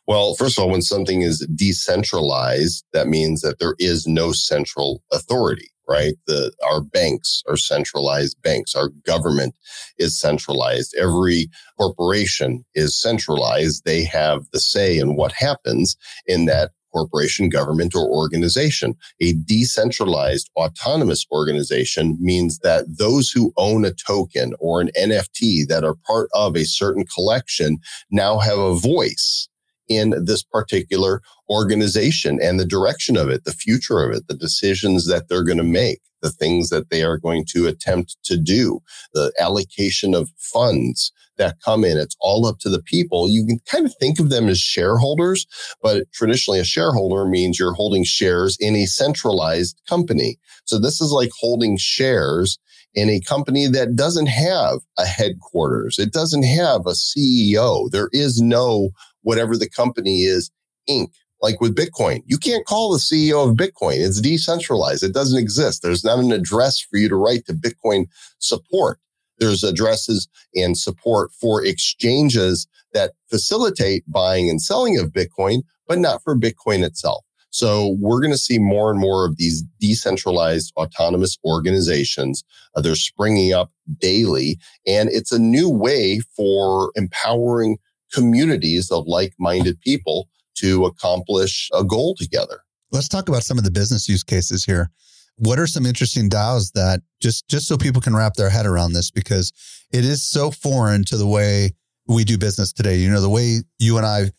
Well, 0.07 0.35
first 0.35 0.57
of 0.57 0.65
all, 0.65 0.71
when 0.71 0.81
something 0.81 1.21
is 1.21 1.47
decentralized, 1.55 2.85
that 2.95 3.07
means 3.07 3.43
that 3.43 3.59
there 3.59 3.75
is 3.79 4.07
no 4.07 4.33
central 4.33 5.03
authority, 5.13 5.69
right? 5.87 6.15
The, 6.27 6.53
our 6.67 6.81
banks 6.81 7.43
are 7.47 7.59
centralized 7.59 8.41
banks. 8.41 8.75
Our 8.75 8.89
government 9.05 9.55
is 9.99 10.19
centralized. 10.19 10.95
Every 10.99 11.51
corporation 11.77 12.65
is 12.75 12.99
centralized. 12.99 13.85
They 13.85 14.05
have 14.05 14.47
the 14.53 14.61
say 14.61 14.97
in 14.97 15.17
what 15.17 15.33
happens 15.33 15.99
in 16.27 16.47
that 16.47 16.71
corporation, 16.93 17.49
government, 17.49 17.95
or 17.95 18.09
organization. 18.09 18.95
A 19.21 19.35
decentralized 19.35 20.51
autonomous 20.57 21.27
organization 21.31 22.17
means 22.21 22.59
that 22.61 22.85
those 22.99 23.31
who 23.31 23.53
own 23.57 23.85
a 23.85 23.93
token 23.93 24.55
or 24.59 24.81
an 24.81 24.91
NFT 24.99 25.67
that 25.69 25.85
are 25.85 25.97
part 26.07 26.29
of 26.33 26.57
a 26.57 26.65
certain 26.65 27.05
collection 27.07 27.79
now 28.11 28.39
have 28.39 28.59
a 28.59 28.75
voice 28.75 29.49
in 29.89 30.15
this 30.25 30.43
particular 30.43 31.21
organization 31.49 32.39
and 32.43 32.59
the 32.59 32.65
direction 32.65 33.17
of 33.17 33.29
it, 33.29 33.45
the 33.45 33.53
future 33.53 34.03
of 34.03 34.13
it, 34.13 34.27
the 34.29 34.37
decisions 34.37 35.07
that 35.07 35.29
they're 35.29 35.45
going 35.45 35.59
to 35.59 35.65
make, 35.65 36.01
the 36.23 36.31
things 36.31 36.71
that 36.71 36.91
they 36.91 37.03
are 37.03 37.19
going 37.19 37.45
to 37.49 37.67
attempt 37.67 38.17
to 38.25 38.37
do, 38.37 38.81
the 39.15 39.33
allocation 39.39 40.15
of 40.15 40.31
funds 40.39 41.13
that 41.39 41.61
come 41.65 41.85
in. 41.85 41.99
It's 41.99 42.17
all 42.21 42.47
up 42.47 42.59
to 42.61 42.71
the 42.71 42.83
people. 42.83 43.29
You 43.29 43.47
can 43.47 43.59
kind 43.71 43.87
of 43.87 43.95
think 44.01 44.19
of 44.19 44.31
them 44.31 44.49
as 44.49 44.59
shareholders, 44.59 45.47
but 45.83 46.11
traditionally 46.13 46.59
a 46.59 46.65
shareholder 46.65 47.27
means 47.27 47.59
you're 47.59 47.75
holding 47.75 48.05
shares 48.05 48.57
in 48.59 48.75
a 48.75 48.87
centralized 48.87 49.81
company. 49.89 50.39
So 50.65 50.79
this 50.79 51.01
is 51.01 51.13
like 51.13 51.31
holding 51.39 51.77
shares 51.77 52.59
in 52.95 53.11
a 53.11 53.21
company 53.21 53.67
that 53.69 53.95
doesn't 53.95 54.27
have 54.27 54.79
a 54.99 55.05
headquarters. 55.05 55.99
It 55.99 56.13
doesn't 56.13 56.45
have 56.45 56.87
a 56.87 56.95
CEO. 56.95 57.91
There 57.91 58.09
is 58.13 58.41
no 58.41 58.91
whatever 59.27 59.57
the 59.57 59.69
company 59.69 60.23
is, 60.23 60.51
Inc. 60.89 61.09
Like 61.43 61.61
with 61.61 61.77
Bitcoin, 61.77 62.23
you 62.25 62.39
can't 62.39 62.65
call 62.65 62.93
the 62.93 62.99
CEO 62.99 63.47
of 63.47 63.57
Bitcoin. 63.57 63.97
It's 63.99 64.23
decentralized. 64.23 65.03
It 65.03 65.13
doesn't 65.13 65.39
exist. 65.39 65.83
There's 65.83 66.05
not 66.05 66.19
an 66.19 66.33
address 66.33 66.81
for 66.81 66.97
you 66.97 67.11
to 67.11 67.17
write 67.17 67.45
to 67.47 67.53
Bitcoin 67.53 68.07
support. 68.39 68.99
There's 69.39 69.63
addresses 69.63 70.29
and 70.55 70.79
support 70.79 71.31
for 71.39 71.63
exchanges 71.63 72.67
that 72.95 73.13
facilitate 73.29 74.05
buying 74.09 74.49
and 74.49 74.63
selling 74.63 74.99
of 74.99 75.13
Bitcoin, 75.13 75.63
but 75.87 75.99
not 75.99 76.23
for 76.23 76.35
Bitcoin 76.35 76.83
itself. 76.83 77.23
So 77.51 77.97
we're 78.01 78.21
going 78.21 78.33
to 78.33 78.39
see 78.39 78.59
more 78.59 78.91
and 78.91 78.99
more 78.99 79.27
of 79.27 79.37
these 79.37 79.63
decentralized 79.81 80.73
autonomous 80.77 81.37
organizations. 81.45 82.45
Uh, 82.75 82.81
they're 82.81 82.95
springing 82.95 83.53
up 83.53 83.71
daily 83.99 84.59
and 84.87 85.11
it's 85.11 85.33
a 85.33 85.39
new 85.39 85.69
way 85.69 86.21
for 86.35 86.93
empowering 86.95 87.79
communities 88.13 88.91
of 88.91 89.07
like 89.07 89.35
minded 89.39 89.81
people 89.81 90.29
to 90.57 90.87
accomplish 90.87 91.69
a 91.75 91.85
goal 91.85 92.15
together. 92.17 92.61
Let's 92.93 93.09
talk 93.09 93.29
about 93.29 93.43
some 93.43 93.59
of 93.59 93.65
the 93.65 93.71
business 93.71 94.09
use 94.09 94.23
cases 94.23 94.65
here. 94.65 94.91
What 95.37 95.59
are 95.59 95.67
some 95.67 95.85
interesting 95.85 96.31
DAOs 96.31 96.73
that 96.73 97.01
just 97.21 97.47
just 97.49 97.67
so 97.67 97.77
people 97.77 98.01
can 98.01 98.17
wrap 98.17 98.35
their 98.35 98.49
head 98.49 98.65
around 98.65 98.95
this 98.95 99.11
because 99.11 99.53
it 99.93 100.05
is 100.05 100.23
so 100.23 100.51
foreign 100.51 101.05
to 101.05 101.17
the 101.17 101.27
way 101.27 101.73
we 102.07 102.25
do 102.25 102.39
business 102.39 102.73
today. 102.73 102.97
You 102.97 103.11
know, 103.11 103.21
the 103.21 103.29
way 103.29 103.59
you 103.79 103.97
and 103.99 104.07
I 104.07 104.31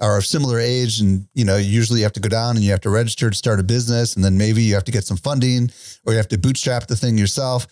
are 0.00 0.18
of 0.18 0.26
similar 0.26 0.58
age 0.58 1.00
and 1.00 1.26
you 1.34 1.44
know 1.44 1.56
usually 1.56 2.00
you 2.00 2.04
have 2.04 2.12
to 2.12 2.20
go 2.20 2.28
down 2.28 2.56
and 2.56 2.64
you 2.64 2.70
have 2.70 2.80
to 2.82 2.90
register 2.90 3.30
to 3.30 3.36
start 3.36 3.60
a 3.60 3.62
business 3.62 4.14
and 4.14 4.24
then 4.24 4.36
maybe 4.36 4.62
you 4.62 4.74
have 4.74 4.84
to 4.84 4.92
get 4.92 5.04
some 5.04 5.16
funding 5.16 5.70
or 6.04 6.12
you 6.12 6.18
have 6.18 6.28
to 6.28 6.38
bootstrap 6.38 6.86
the 6.86 6.96
thing 6.96 7.16
yourself 7.16 7.66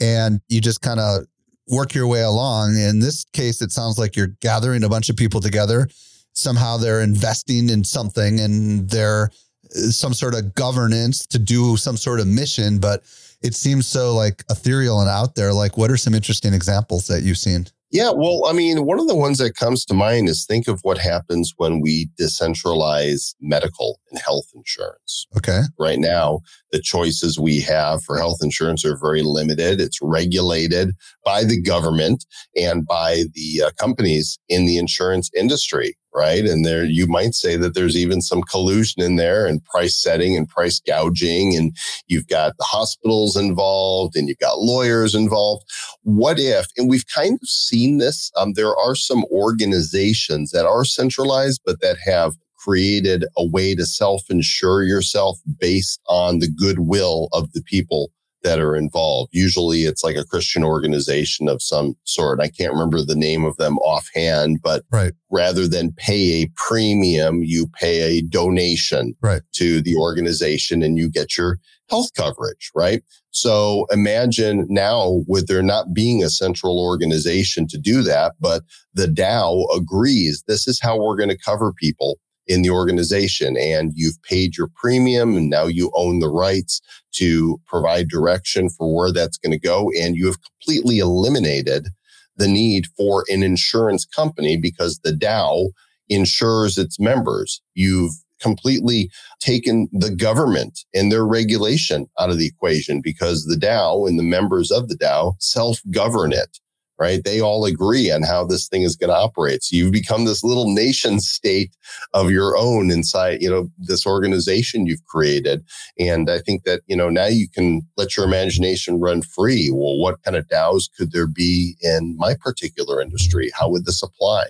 and 0.00 0.40
you 0.48 0.60
just 0.60 0.80
kind 0.80 0.98
of 0.98 1.24
work 1.70 1.94
your 1.94 2.06
way 2.06 2.22
along. 2.22 2.76
In 2.76 3.00
this 3.00 3.24
case 3.32 3.62
it 3.62 3.72
sounds 3.72 3.98
like 3.98 4.16
you're 4.16 4.34
gathering 4.40 4.84
a 4.84 4.88
bunch 4.88 5.08
of 5.08 5.16
people 5.16 5.40
together. 5.40 5.88
Somehow 6.32 6.76
they're 6.76 7.02
investing 7.02 7.68
in 7.68 7.84
something 7.84 8.40
and 8.40 8.88
they're 8.88 9.30
uh, 9.74 9.90
some 9.90 10.14
sort 10.14 10.34
of 10.34 10.54
governance 10.54 11.26
to 11.26 11.38
do 11.38 11.76
some 11.76 11.96
sort 11.96 12.20
of 12.20 12.26
mission 12.26 12.78
but 12.78 13.02
it 13.40 13.54
seems 13.54 13.86
so 13.86 14.14
like 14.14 14.44
ethereal 14.50 15.00
and 15.00 15.08
out 15.08 15.34
there. 15.34 15.52
Like 15.52 15.76
what 15.76 15.90
are 15.90 15.96
some 15.96 16.14
interesting 16.14 16.54
examples 16.54 17.06
that 17.06 17.22
you've 17.22 17.38
seen? 17.38 17.66
Yeah, 17.90 18.10
well, 18.14 18.44
I 18.46 18.52
mean, 18.52 18.84
one 18.84 19.00
of 19.00 19.08
the 19.08 19.16
ones 19.16 19.38
that 19.38 19.56
comes 19.56 19.86
to 19.86 19.94
mind 19.94 20.28
is 20.28 20.44
think 20.44 20.68
of 20.68 20.80
what 20.82 20.98
happens 20.98 21.54
when 21.56 21.80
we 21.80 22.10
decentralize 22.20 23.34
medical 23.40 23.98
and 24.10 24.20
health 24.20 24.46
insurance. 24.54 25.26
Okay. 25.36 25.62
Right 25.78 25.98
now, 25.98 26.40
the 26.72 26.80
choices 26.80 27.38
we 27.38 27.60
have 27.60 28.02
for 28.02 28.18
health 28.18 28.38
insurance 28.42 28.84
are 28.84 28.98
very 28.98 29.22
limited. 29.22 29.80
It's 29.80 29.98
regulated 30.02 30.90
by 31.24 31.44
the 31.44 31.60
government 31.60 32.24
and 32.56 32.86
by 32.86 33.24
the 33.34 33.62
uh, 33.66 33.70
companies 33.78 34.38
in 34.48 34.66
the 34.66 34.78
insurance 34.78 35.30
industry 35.36 35.96
right? 36.14 36.44
And 36.44 36.64
there, 36.64 36.84
you 36.84 37.06
might 37.06 37.34
say 37.34 37.56
that 37.56 37.74
there's 37.74 37.96
even 37.96 38.20
some 38.20 38.42
collusion 38.42 39.02
in 39.02 39.16
there 39.16 39.46
and 39.46 39.64
price 39.64 40.00
setting 40.00 40.36
and 40.36 40.48
price 40.48 40.80
gouging. 40.80 41.54
And 41.54 41.76
you've 42.06 42.26
got 42.26 42.56
the 42.58 42.64
hospitals 42.64 43.36
involved 43.36 44.16
and 44.16 44.28
you've 44.28 44.38
got 44.38 44.58
lawyers 44.58 45.14
involved. 45.14 45.64
What 46.02 46.38
if, 46.40 46.66
and 46.76 46.88
we've 46.88 47.06
kind 47.06 47.38
of 47.40 47.48
seen 47.48 47.98
this, 47.98 48.32
um, 48.36 48.54
there 48.54 48.76
are 48.76 48.94
some 48.94 49.24
organizations 49.30 50.50
that 50.50 50.66
are 50.66 50.84
centralized, 50.84 51.60
but 51.64 51.80
that 51.82 51.98
have 52.04 52.34
created 52.68 53.24
a 53.38 53.46
way 53.46 53.74
to 53.74 53.86
self 53.86 54.22
insure 54.28 54.82
yourself 54.82 55.38
based 55.58 56.00
on 56.06 56.38
the 56.38 56.50
goodwill 56.50 57.28
of 57.32 57.50
the 57.52 57.62
people 57.62 58.10
that 58.42 58.60
are 58.60 58.76
involved. 58.76 59.30
Usually 59.32 59.80
it's 59.84 60.04
like 60.04 60.16
a 60.16 60.24
Christian 60.24 60.62
organization 60.62 61.48
of 61.48 61.62
some 61.62 61.94
sort. 62.04 62.40
I 62.40 62.48
can't 62.48 62.72
remember 62.72 63.02
the 63.02 63.16
name 63.16 63.44
of 63.44 63.56
them 63.56 63.78
offhand, 63.78 64.60
but 64.62 64.84
right. 64.92 65.12
rather 65.30 65.66
than 65.66 65.92
pay 65.96 66.42
a 66.42 66.50
premium, 66.56 67.42
you 67.42 67.66
pay 67.66 68.18
a 68.18 68.22
donation 68.22 69.14
right. 69.22 69.42
to 69.54 69.80
the 69.80 69.96
organization 69.96 70.82
and 70.82 70.98
you 70.98 71.10
get 71.10 71.36
your 71.36 71.58
health 71.90 72.10
coverage, 72.14 72.70
right? 72.76 73.02
So 73.30 73.86
imagine 73.90 74.66
now 74.68 75.22
with 75.26 75.48
there 75.48 75.62
not 75.62 75.92
being 75.92 76.22
a 76.22 76.30
central 76.30 76.78
organization 76.78 77.66
to 77.68 77.78
do 77.78 78.02
that, 78.02 78.34
but 78.38 78.62
the 78.94 79.06
DAO 79.06 79.64
agrees 79.74 80.44
this 80.46 80.68
is 80.68 80.80
how 80.80 80.98
we're 80.98 81.16
going 81.16 81.30
to 81.30 81.38
cover 81.38 81.72
people 81.72 82.18
in 82.48 82.62
the 82.62 82.70
organization 82.70 83.56
and 83.56 83.92
you've 83.94 84.20
paid 84.22 84.56
your 84.56 84.68
premium 84.74 85.36
and 85.36 85.50
now 85.50 85.66
you 85.66 85.90
own 85.94 86.18
the 86.18 86.28
rights 86.28 86.80
to 87.12 87.60
provide 87.66 88.08
direction 88.08 88.68
for 88.70 88.94
where 88.94 89.12
that's 89.12 89.38
going 89.38 89.52
to 89.52 89.58
go. 89.58 89.90
And 90.00 90.16
you 90.16 90.26
have 90.26 90.38
completely 90.42 90.98
eliminated 90.98 91.88
the 92.36 92.48
need 92.48 92.86
for 92.96 93.24
an 93.28 93.42
insurance 93.42 94.04
company 94.04 94.56
because 94.56 95.00
the 95.00 95.12
DAO 95.12 95.70
insures 96.08 96.78
its 96.78 96.98
members. 96.98 97.60
You've 97.74 98.14
completely 98.40 99.10
taken 99.40 99.88
the 99.92 100.14
government 100.14 100.80
and 100.94 101.10
their 101.10 101.26
regulation 101.26 102.06
out 102.18 102.30
of 102.30 102.38
the 102.38 102.46
equation 102.46 103.00
because 103.02 103.44
the 103.44 103.56
DAO 103.56 104.08
and 104.08 104.18
the 104.18 104.22
members 104.22 104.70
of 104.70 104.88
the 104.88 104.96
DAO 104.96 105.34
self 105.40 105.80
govern 105.90 106.32
it 106.32 106.58
right? 106.98 107.22
They 107.24 107.40
all 107.40 107.64
agree 107.64 108.10
on 108.10 108.22
how 108.22 108.44
this 108.44 108.68
thing 108.68 108.82
is 108.82 108.96
going 108.96 109.10
to 109.10 109.16
operate. 109.16 109.62
So 109.62 109.76
you've 109.76 109.92
become 109.92 110.24
this 110.24 110.42
little 110.42 110.72
nation 110.72 111.20
state 111.20 111.74
of 112.14 112.30
your 112.30 112.56
own 112.56 112.90
inside, 112.90 113.40
you 113.40 113.50
know, 113.50 113.68
this 113.78 114.06
organization 114.06 114.86
you've 114.86 115.04
created. 115.06 115.64
And 115.98 116.28
I 116.28 116.40
think 116.40 116.64
that, 116.64 116.82
you 116.86 116.96
know, 116.96 117.08
now 117.08 117.26
you 117.26 117.48
can 117.48 117.82
let 117.96 118.16
your 118.16 118.26
imagination 118.26 119.00
run 119.00 119.22
free. 119.22 119.70
Well, 119.72 119.98
what 119.98 120.22
kind 120.22 120.36
of 120.36 120.46
DAOs 120.48 120.88
could 120.96 121.12
there 121.12 121.26
be 121.26 121.76
in 121.82 122.16
my 122.18 122.34
particular 122.34 123.00
industry? 123.00 123.50
How 123.54 123.68
would 123.70 123.84
this 123.84 124.02
apply? 124.02 124.48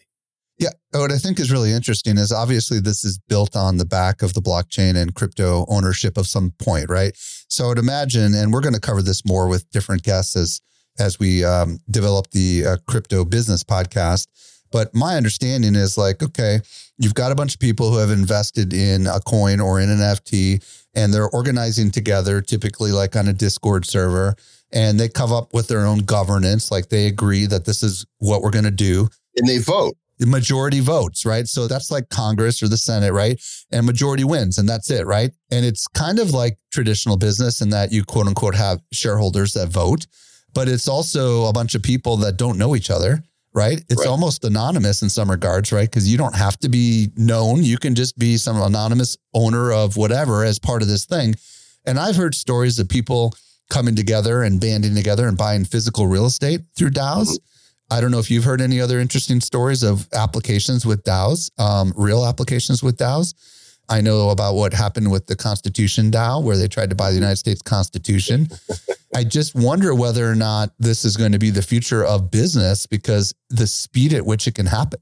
Yeah. 0.58 0.70
Oh, 0.92 1.02
what 1.02 1.12
I 1.12 1.18
think 1.18 1.38
is 1.38 1.52
really 1.52 1.72
interesting 1.72 2.18
is 2.18 2.32
obviously 2.32 2.80
this 2.80 3.04
is 3.04 3.18
built 3.28 3.54
on 3.54 3.76
the 3.76 3.84
back 3.84 4.22
of 4.22 4.34
the 4.34 4.42
blockchain 4.42 4.96
and 4.96 5.14
crypto 5.14 5.64
ownership 5.68 6.16
of 6.16 6.26
some 6.26 6.52
point, 6.58 6.90
right? 6.90 7.12
So 7.48 7.66
I 7.66 7.68
would 7.68 7.78
imagine, 7.78 8.34
and 8.34 8.52
we're 8.52 8.60
going 8.60 8.74
to 8.74 8.80
cover 8.80 9.00
this 9.00 9.24
more 9.24 9.46
with 9.48 9.70
different 9.70 10.02
guests 10.02 10.34
as 10.34 10.60
as 10.98 11.18
we 11.18 11.44
um, 11.44 11.80
develop 11.90 12.30
the 12.30 12.66
uh, 12.66 12.76
crypto 12.86 13.24
business 13.24 13.64
podcast. 13.64 14.26
But 14.70 14.94
my 14.94 15.16
understanding 15.16 15.74
is 15.74 15.96
like, 15.96 16.22
okay, 16.22 16.60
you've 16.98 17.14
got 17.14 17.32
a 17.32 17.34
bunch 17.34 17.54
of 17.54 17.60
people 17.60 17.90
who 17.90 17.98
have 17.98 18.10
invested 18.10 18.72
in 18.72 19.06
a 19.06 19.20
coin 19.20 19.60
or 19.60 19.80
in 19.80 19.88
an 19.88 19.98
NFT 19.98 20.62
and 20.94 21.12
they're 21.12 21.28
organizing 21.28 21.90
together, 21.90 22.40
typically 22.40 22.92
like 22.92 23.14
on 23.16 23.28
a 23.28 23.32
Discord 23.32 23.86
server, 23.86 24.34
and 24.72 24.98
they 24.98 25.08
come 25.08 25.32
up 25.32 25.54
with 25.54 25.68
their 25.68 25.86
own 25.86 26.00
governance. 26.00 26.70
Like 26.70 26.88
they 26.88 27.06
agree 27.06 27.46
that 27.46 27.64
this 27.64 27.82
is 27.82 28.04
what 28.18 28.42
we're 28.42 28.50
going 28.50 28.64
to 28.64 28.70
do. 28.70 29.08
And 29.36 29.48
they 29.48 29.58
vote. 29.58 29.96
The 30.18 30.26
majority 30.26 30.80
votes, 30.80 31.24
right? 31.24 31.46
So 31.46 31.68
that's 31.68 31.92
like 31.92 32.08
Congress 32.08 32.60
or 32.60 32.66
the 32.66 32.76
Senate, 32.76 33.12
right? 33.12 33.40
And 33.70 33.86
majority 33.86 34.24
wins, 34.24 34.58
and 34.58 34.68
that's 34.68 34.90
it, 34.90 35.06
right? 35.06 35.30
And 35.52 35.64
it's 35.64 35.86
kind 35.86 36.18
of 36.18 36.32
like 36.32 36.58
traditional 36.72 37.16
business 37.16 37.60
in 37.60 37.70
that 37.70 37.92
you 37.92 38.02
quote 38.02 38.26
unquote 38.26 38.56
have 38.56 38.80
shareholders 38.92 39.52
that 39.52 39.68
vote 39.68 40.08
but 40.54 40.68
it's 40.68 40.88
also 40.88 41.46
a 41.46 41.52
bunch 41.52 41.74
of 41.74 41.82
people 41.82 42.16
that 42.18 42.36
don't 42.36 42.58
know 42.58 42.74
each 42.74 42.90
other, 42.90 43.22
right? 43.54 43.82
It's 43.88 44.00
right. 44.00 44.08
almost 44.08 44.44
anonymous 44.44 45.02
in 45.02 45.08
some 45.08 45.30
regards, 45.30 45.72
right? 45.72 45.88
Because 45.88 46.10
you 46.10 46.18
don't 46.18 46.34
have 46.34 46.58
to 46.60 46.68
be 46.68 47.10
known. 47.16 47.62
You 47.62 47.78
can 47.78 47.94
just 47.94 48.18
be 48.18 48.36
some 48.36 48.60
anonymous 48.60 49.16
owner 49.34 49.72
of 49.72 49.96
whatever 49.96 50.44
as 50.44 50.58
part 50.58 50.82
of 50.82 50.88
this 50.88 51.04
thing. 51.04 51.34
And 51.84 51.98
I've 51.98 52.16
heard 52.16 52.34
stories 52.34 52.78
of 52.78 52.88
people 52.88 53.34
coming 53.70 53.94
together 53.94 54.42
and 54.42 54.60
banding 54.60 54.94
together 54.94 55.28
and 55.28 55.36
buying 55.36 55.64
physical 55.64 56.06
real 56.06 56.26
estate 56.26 56.62
through 56.76 56.90
DAOs. 56.90 57.24
Mm-hmm. 57.24 57.44
I 57.90 58.00
don't 58.00 58.10
know 58.10 58.18
if 58.18 58.30
you've 58.30 58.44
heard 58.44 58.60
any 58.60 58.80
other 58.80 58.98
interesting 58.98 59.40
stories 59.40 59.82
of 59.82 60.08
applications 60.12 60.84
with 60.84 61.04
DAOs, 61.04 61.50
um, 61.58 61.92
real 61.96 62.26
applications 62.26 62.82
with 62.82 62.98
DAOs. 62.98 63.34
I 63.88 64.02
know 64.02 64.28
about 64.28 64.54
what 64.54 64.74
happened 64.74 65.10
with 65.10 65.26
the 65.26 65.36
Constitution 65.36 66.10
DAO, 66.10 66.42
where 66.42 66.56
they 66.56 66.68
tried 66.68 66.90
to 66.90 66.96
buy 66.96 67.10
the 67.10 67.16
United 67.16 67.36
States 67.36 67.62
Constitution. 67.62 68.48
I 69.14 69.24
just 69.24 69.54
wonder 69.54 69.94
whether 69.94 70.30
or 70.30 70.34
not 70.34 70.70
this 70.78 71.04
is 71.04 71.16
going 71.16 71.32
to 71.32 71.38
be 71.38 71.50
the 71.50 71.62
future 71.62 72.04
of 72.04 72.30
business 72.30 72.86
because 72.86 73.34
the 73.48 73.66
speed 73.66 74.12
at 74.12 74.26
which 74.26 74.46
it 74.46 74.54
can 74.54 74.66
happen, 74.66 75.00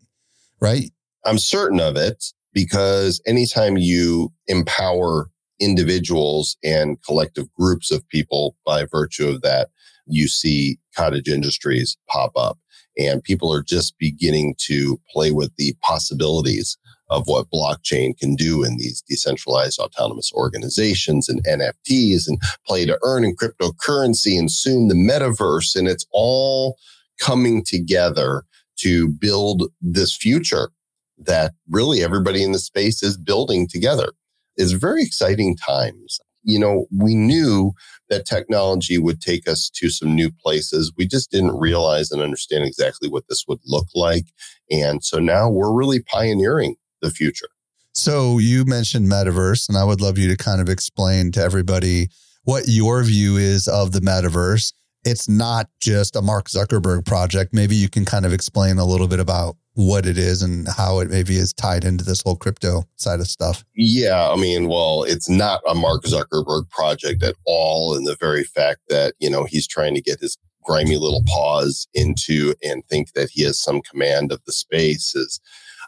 right? 0.61 0.91
I'm 1.25 1.39
certain 1.39 1.81
of 1.81 1.97
it 1.97 2.25
because 2.53 3.21
anytime 3.27 3.77
you 3.77 4.33
empower 4.47 5.31
individuals 5.61 6.57
and 6.63 7.03
collective 7.03 7.53
groups 7.55 7.91
of 7.91 8.07
people 8.09 8.57
by 8.65 8.87
virtue 8.91 9.29
of 9.29 9.43
that, 9.43 9.69
you 10.07 10.29
see 10.29 10.79
cottage 10.95 11.29
industries 11.29 11.97
pop 12.09 12.31
up 12.37 12.59
and 12.97 13.23
people 13.23 13.53
are 13.53 13.63
just 13.63 13.99
beginning 13.99 14.55
to 14.59 15.01
play 15.13 15.33
with 15.33 15.53
the 15.57 15.75
possibilities 15.83 16.79
of 17.09 17.27
what 17.27 17.51
blockchain 17.51 18.17
can 18.19 18.35
do 18.35 18.65
in 18.65 18.77
these 18.77 19.03
decentralized 19.03 19.79
autonomous 19.79 20.33
organizations 20.35 21.29
and 21.29 21.45
NFTs 21.45 22.27
and 22.27 22.39
play 22.67 22.85
to 22.85 22.99
earn 23.05 23.25
and 23.25 23.39
cryptocurrency 23.39 24.39
and 24.39 24.51
soon 24.51 24.89
the 24.89 24.95
metaverse. 24.95 25.77
And 25.77 25.87
it's 25.89 26.07
all 26.13 26.77
coming 27.21 27.65
together 27.65 28.43
to 28.79 29.09
build 29.09 29.65
this 29.81 30.15
future 30.15 30.71
that 31.19 31.53
really 31.71 32.03
everybody 32.03 32.43
in 32.43 32.53
the 32.53 32.59
space 32.59 33.03
is 33.03 33.17
building 33.17 33.67
together. 33.69 34.13
It's 34.57 34.73
very 34.73 35.03
exciting 35.03 35.57
times. 35.57 36.19
You 36.43 36.59
know, 36.59 36.87
we 36.97 37.15
knew 37.15 37.73
that 38.09 38.27
technology 38.27 38.99
would 38.99 39.21
take 39.21 39.49
us 39.49 39.71
to 39.71 39.91
some 39.91 40.15
new 40.15 40.31
places. 40.31 40.93
We 40.97 41.07
just 41.07 41.31
didn't 41.31 41.59
realize 41.59 42.11
and 42.11 42.23
understand 42.23 42.65
exactly 42.65 43.09
what 43.09 43.25
this 43.29 43.45
would 43.49 43.59
look 43.67 43.87
like. 43.95 44.27
And 44.71 45.03
so 45.03 45.19
now 45.19 45.51
we're 45.51 45.73
really 45.73 46.01
pioneering 46.01 46.77
the 47.03 47.11
future. 47.11 47.49
So 47.93 48.39
you 48.39 48.65
mentioned 48.67 49.11
metaverse, 49.11 49.69
and 49.69 49.79
I 49.79 49.85
would 49.85 50.01
love 50.01 50.19
you 50.19 50.29
to 50.29 50.37
kind 50.37 50.61
of 50.61 50.69
explain 50.69 51.33
to 51.33 51.41
everybody 51.41 52.09
what 52.45 52.65
your 52.67 53.03
view 53.03 53.37
is 53.37 53.67
of 53.67 53.93
the 53.93 54.01
metaverse. 54.01 54.73
It's 55.05 55.29
not 55.29 55.69
just 55.81 56.17
a 56.17 56.23
Mark 56.23 56.49
Zuckerberg 56.49 57.07
project. 57.07 57.55
Maybe 57.55 57.75
you 57.75 57.89
can 57.89 58.05
kind 58.05 58.27
of 58.27 58.33
explain 58.33 58.79
a 58.79 58.85
little 58.85 59.09
bit 59.09 59.21
about 59.21 59.57
what 59.75 60.07
it 60.07 60.19
is 60.19 60.43
and 60.43 60.67
how 60.69 61.01
it 61.01 61.11
maybe 61.11 61.37
is 61.37 61.53
tied 61.53 61.85
into 61.85 62.05
this 62.05 62.23
whole 62.23 62.37
crypto 62.37 62.85
side 62.97 63.21
of 63.21 63.29
stuff. 63.29 63.65
Yeah, 63.75 64.31
I 64.31 64.37
mean, 64.37 64.69
well, 64.69 65.05
it's 65.05 65.29
not 65.29 65.61
a 65.69 65.75
Mark 65.75 66.05
Zuckerberg 66.05 66.69
project 66.71 67.23
at 67.23 67.35
all 67.45 67.95
in 67.95 68.05
the 68.05 68.17
very 68.19 68.45
fact 68.45 68.81
that, 68.89 69.15
you 69.21 69.31
know, 69.31 69.45
he's 69.45 69.67
trying 69.67 69.95
to 69.95 70.01
get 70.01 70.21
his 70.21 70.37
grimy 70.65 70.97
little 70.97 71.23
paws 71.27 71.87
into 71.95 72.55
and 72.63 72.83
think 72.89 73.13
that 73.13 73.31
he 73.31 73.43
has 73.43 73.61
some 73.61 73.81
command 73.83 74.33
of 74.33 74.41
the 74.45 74.53
space 74.53 75.15
is 75.15 75.41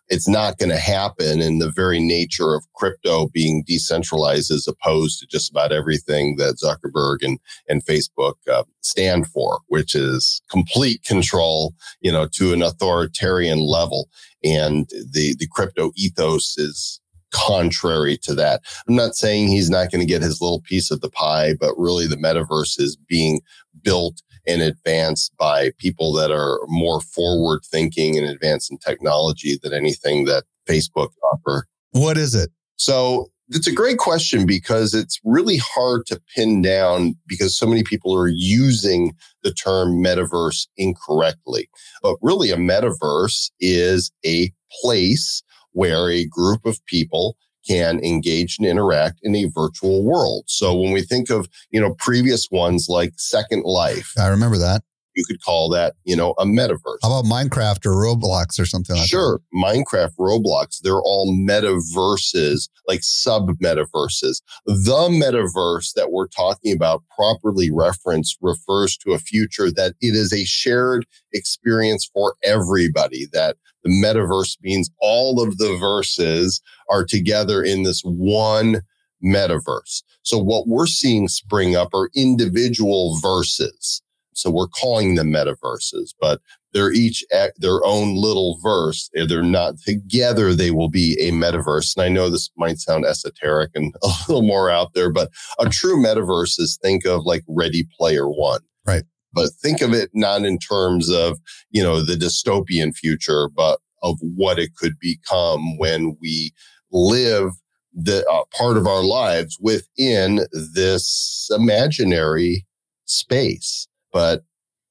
it's 0.09 0.29
not 0.29 0.59
going 0.59 0.71
to 0.71 0.79
happen 0.79 1.41
in 1.41 1.59
the 1.59 1.71
very 1.71 2.01
nature 2.01 2.55
of 2.55 2.65
crypto 2.75 3.29
being 3.29 3.63
decentralized 3.67 4.51
as 4.51 4.67
opposed 4.67 5.21
to 5.21 5.27
just 5.27 5.51
about 5.51 5.73
everything 5.73 6.37
that 6.37 6.57
Zuckerberg 6.63 7.19
and, 7.23 7.39
and 7.69 7.85
Facebook 7.85 8.35
uh, 8.51 8.65
stand 8.81 9.27
for, 9.27 9.61
which 9.67 9.95
is 9.95 10.41
complete 10.51 11.03
control, 11.05 11.75
you 12.01 12.11
know, 12.11 12.27
to 12.33 12.53
an 12.53 12.63
authoritarian 12.63 13.59
level. 13.59 14.09
And 14.43 14.89
the, 14.89 15.35
the 15.39 15.49
crypto 15.51 15.93
ethos 15.97 16.57
is 16.57 17.01
contrary 17.31 18.17
to 18.23 18.35
that. 18.35 18.63
I'm 18.89 18.95
not 18.95 19.15
saying 19.15 19.49
he's 19.49 19.71
not 19.71 19.91
going 19.91 20.01
to 20.01 20.07
get 20.07 20.23
his 20.23 20.41
little 20.41 20.61
piece 20.63 20.91
of 20.91 21.01
the 21.01 21.11
pie, 21.11 21.55
but 21.61 21.75
really 21.77 22.07
the 22.07 22.17
metaverse 22.17 22.81
is 22.81 22.97
being 22.97 23.41
built 23.83 24.23
and 24.49 24.63
advance 24.63 25.31
by 25.39 25.71
people 25.79 26.13
that 26.15 26.33
are 26.33 26.59
more 26.67 27.01
forward 27.01 27.61
thinking 27.71 28.17
and 28.17 28.27
advanced 28.27 28.71
in 28.71 28.79
technology 28.79 29.59
than 29.63 29.75
anything 29.75 30.25
that 30.25 30.45
Facebook 30.69 31.11
offer. 31.33 31.67
What 31.93 32.17
is 32.17 32.35
it? 32.35 32.51
So 32.77 33.31
it's 33.51 33.67
a 33.67 33.73
great 33.73 33.99
question 33.99 34.47
because 34.47 34.95
it's 34.95 35.21
really 35.25 35.59
hard 35.59 36.07
to 36.07 36.21
pin 36.35 36.63
down 36.63 37.15
because 37.27 37.57
so 37.57 37.67
many 37.67 37.83
people 37.83 38.15
are 38.15 38.29
using 38.29 39.13
the 39.43 39.53
term 39.53 40.03
metaverse 40.03 40.67
incorrectly. 40.77 41.69
But 42.03 42.17
really, 42.21 42.51
a 42.51 42.57
metaverse 42.57 43.51
is 43.61 44.11
a 44.25 44.53
place 44.83 45.43
where 45.73 46.11
a 46.11 46.27
group 46.27 46.67
of 46.67 46.85
people 46.87 47.37
can 47.69 48.03
engage 48.05 48.57
and 48.59 48.67
interact 48.67 49.21
in 49.23 49.35
a 49.35 49.47
virtual 49.47 50.03
world. 50.03 50.45
So 50.47 50.75
when 50.75 50.93
we 50.93 51.03
think 51.03 51.31
of, 51.31 51.49
you 51.71 51.81
know, 51.81 51.95
previous 51.99 52.49
ones 52.51 52.87
like 52.89 53.13
Second 53.17 53.65
Life, 53.65 54.15
I 54.19 54.29
remember 54.29 54.59
that. 54.59 54.83
You 55.19 55.25
could 55.25 55.43
call 55.43 55.69
that, 55.71 55.95
you 56.05 56.15
know, 56.15 56.33
a 56.39 56.45
metaverse. 56.45 56.99
How 57.03 57.19
about 57.19 57.25
Minecraft 57.25 57.85
or 57.87 57.91
Roblox 57.91 58.61
or 58.61 58.67
something 58.67 58.95
like 58.95 59.09
sure. 59.09 59.41
that? 59.53 59.59
Sure. 59.61 59.75
Minecraft, 59.75 60.13
Roblox, 60.17 60.79
they're 60.81 61.03
all 61.03 61.37
metaverses, 61.37 62.69
like 62.87 63.01
sub 63.03 63.49
metaverses. 63.61 64.41
The 64.65 65.09
metaverse 65.11 65.93
that 65.95 66.13
we're 66.13 66.29
talking 66.29 66.73
about, 66.73 67.03
properly 67.17 67.69
referenced, 67.73 68.39
refers 68.41 68.97
to 68.99 69.11
a 69.11 69.19
future 69.19 69.73
that 69.73 69.95
it 70.01 70.15
is 70.15 70.33
a 70.33 70.45
shared 70.45 71.05
experience 71.33 72.09
for 72.15 72.37
everybody, 72.45 73.27
that 73.33 73.57
the 73.83 73.91
metaverse 73.91 74.57
means 74.63 74.89
all 75.01 75.43
of 75.43 75.59
the 75.59 75.77
verses 75.81 76.61
are 76.89 77.05
together 77.05 77.61
in 77.65 77.83
this 77.83 78.03
one 78.03 78.83
metaverse. 79.25 80.05
So 80.23 80.39
what 80.39 80.69
we're 80.69 80.87
seeing 80.87 81.27
spring 81.27 81.75
up 81.75 81.89
are 81.93 82.09
individual 82.15 83.19
verses. 83.21 84.01
So 84.39 84.51
we're 84.51 84.69
calling 84.69 85.15
them 85.15 85.33
metaverses, 85.33 86.15
but 86.21 86.41
they're 86.73 86.93
each 86.93 87.25
at 87.33 87.53
their 87.59 87.85
own 87.85 88.15
little 88.15 88.59
verse. 88.63 89.11
If 89.13 89.29
they're 89.29 89.43
not 89.43 89.79
together. 89.79 90.55
They 90.55 90.71
will 90.71 90.91
be 90.91 91.17
a 91.21 91.33
metaverse. 91.33 91.97
And 91.97 92.05
I 92.05 92.09
know 92.09 92.29
this 92.29 92.51
might 92.57 92.79
sound 92.79 93.05
esoteric 93.05 93.71
and 93.75 93.95
a 94.03 94.09
little 94.29 94.43
more 94.43 94.71
out 94.71 94.95
there, 94.95 95.11
but 95.11 95.31
a 95.59 95.69
true 95.69 96.03
metaverse 96.03 96.61
is 96.61 96.79
think 96.83 97.07
of 97.07 97.25
like 97.25 97.45
Ready 97.49 97.87
Player 97.99 98.29
One. 98.29 98.61
Right 98.87 99.05
but 99.33 99.51
think 99.63 99.81
of 99.83 99.93
it 99.93 100.11
not 100.15 100.45
in 100.45 100.59
terms 100.59 101.11
of, 101.11 101.39
you 101.71 101.83
know, 101.83 102.03
the 102.03 102.15
dystopian 102.15 102.95
future, 102.95 103.49
but 103.49 103.79
of 104.03 104.17
what 104.21 104.59
it 104.59 104.75
could 104.75 104.99
become 105.01 105.77
when 105.79 106.17
we 106.21 106.53
live 106.91 107.53
the 107.93 108.27
uh, 108.31 108.43
part 108.57 108.77
of 108.77 108.87
our 108.87 109.03
lives 109.03 109.59
within 109.61 110.41
this 110.75 111.49
imaginary 111.55 112.65
space. 113.05 113.89
But 114.19 114.43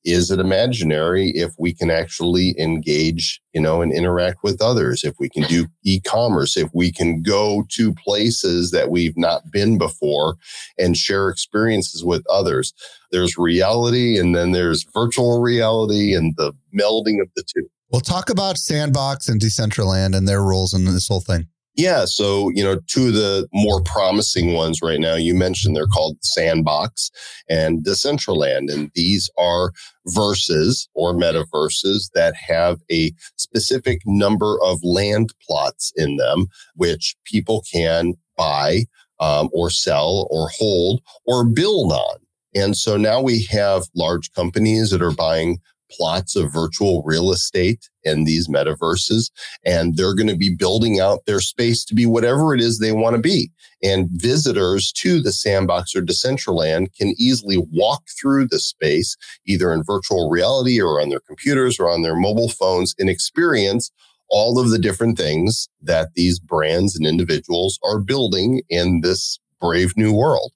is 0.06 0.32
it 0.32 0.40
imaginary 0.40 1.32
if 1.32 1.52
we 1.60 1.74
can 1.74 1.92
actually 1.92 2.56
engage, 2.58 3.42
you 3.54 3.60
know, 3.60 3.82
and 3.82 3.92
interact 3.92 4.38
with 4.42 4.62
others? 4.62 5.04
If 5.04 5.16
we 5.20 5.28
can 5.28 5.44
do 5.50 5.68
e-commerce, 5.84 6.56
if 6.56 6.70
we 6.74 6.94
can 6.94 7.22
go 7.22 7.66
to 7.72 7.94
places 7.94 8.72
that 8.72 8.90
we've 8.90 9.18
not 9.18 9.52
been 9.52 9.78
before 9.78 10.38
and 10.78 10.96
share 10.96 11.28
experiences 11.28 12.06
with 12.06 12.26
others. 12.30 12.74
There's 13.12 13.38
reality 13.38 14.18
and 14.18 14.34
then 14.34 14.54
there's 14.54 14.86
virtual 14.94 15.42
reality 15.42 16.16
and 16.16 16.34
the 16.38 16.54
melding 16.74 17.22
of 17.22 17.28
the 17.36 17.44
two. 17.44 17.68
We'll 17.92 18.00
talk 18.00 18.30
about 18.30 18.58
Sandbox 18.58 19.28
and 19.28 19.42
Decentraland 19.42 20.16
and 20.16 20.26
their 20.26 20.42
roles 20.42 20.74
in 20.74 20.86
this 20.86 21.10
whole 21.10 21.20
thing. 21.20 21.50
Yeah. 21.78 22.06
So, 22.06 22.50
you 22.56 22.64
know, 22.64 22.80
two 22.88 23.10
of 23.10 23.14
the 23.14 23.48
more 23.54 23.82
promising 23.84 24.54
ones 24.54 24.80
right 24.82 25.00
now, 25.00 25.14
you 25.14 25.36
mentioned 25.36 25.76
they're 25.76 25.86
called 25.86 26.18
Sandbox 26.24 27.12
and 27.50 27.86
Decentraland. 27.86 28.74
And 28.74 28.90
these 28.96 29.30
are 29.38 29.72
verses 30.08 30.90
or 30.96 31.14
metaverses 31.14 32.10
that 32.16 32.34
have 32.36 32.80
a 32.92 33.14
specific 33.36 34.00
number 34.08 34.58
of 34.64 34.80
land 34.84 35.36
plots 35.48 35.94
in 35.96 36.18
them, 36.18 36.48
which 36.74 37.16
people 37.26 37.64
can 37.72 38.16
buy 38.36 38.86
um, 39.20 39.50
or 39.54 39.70
sell 39.70 40.28
or 40.32 40.50
hold 40.50 41.02
or 41.26 41.46
build 41.46 41.92
on. 41.92 42.18
And 42.56 42.76
so 42.76 42.98
now 42.98 43.22
we 43.22 43.44
have 43.52 43.84
large 43.96 44.32
companies 44.34 44.90
that 44.90 45.04
are 45.04 45.12
buying 45.12 45.60
plots 45.92 46.36
of 46.36 46.54
virtual 46.54 47.04
real 47.06 47.32
estate 47.32 47.90
in 48.04 48.24
these 48.24 48.48
metaverses, 48.48 49.32
and 49.66 49.96
they're 49.96 50.16
going 50.16 50.30
to 50.30 50.38
be 50.38 50.56
building 50.56 51.00
out 51.00 51.26
their 51.26 51.40
space 51.40 51.84
to 51.86 51.96
be 51.96 52.06
whatever 52.06 52.54
it 52.54 52.62
is 52.62 52.80
they 52.80 52.92
want 52.92 53.16
to 53.16 53.22
be. 53.22 53.52
And 53.84 54.10
visitors 54.12 54.92
to 54.94 55.22
the 55.22 55.32
sandbox 55.32 55.96
or 55.96 56.02
Decentraland 56.02 56.96
can 56.96 57.14
easily 57.18 57.58
walk 57.72 58.04
through 58.20 58.48
the 58.48 58.60
space, 58.60 59.16
either 59.46 59.72
in 59.72 59.84
virtual 59.84 60.30
reality 60.30 60.82
or 60.82 61.00
on 61.00 61.10
their 61.10 61.20
computers 61.20 61.80
or 61.80 61.90
on 61.90 62.02
their 62.02 62.16
mobile 62.16 62.50
phones, 62.50 62.96
and 62.98 63.10
experience 63.10 63.92
all 64.30 64.60
of 64.60 64.70
the 64.70 64.80
different 64.80 65.18
things 65.18 65.70
that 65.82 66.10
these 66.16 66.40
brands 66.40 66.96
and 66.96 67.06
individuals 67.06 67.80
are 67.84 68.00
building 68.00 68.62
in 68.70 69.02
this 69.02 69.40
brave 69.62 69.96
new 69.96 70.14
world. 70.14 70.52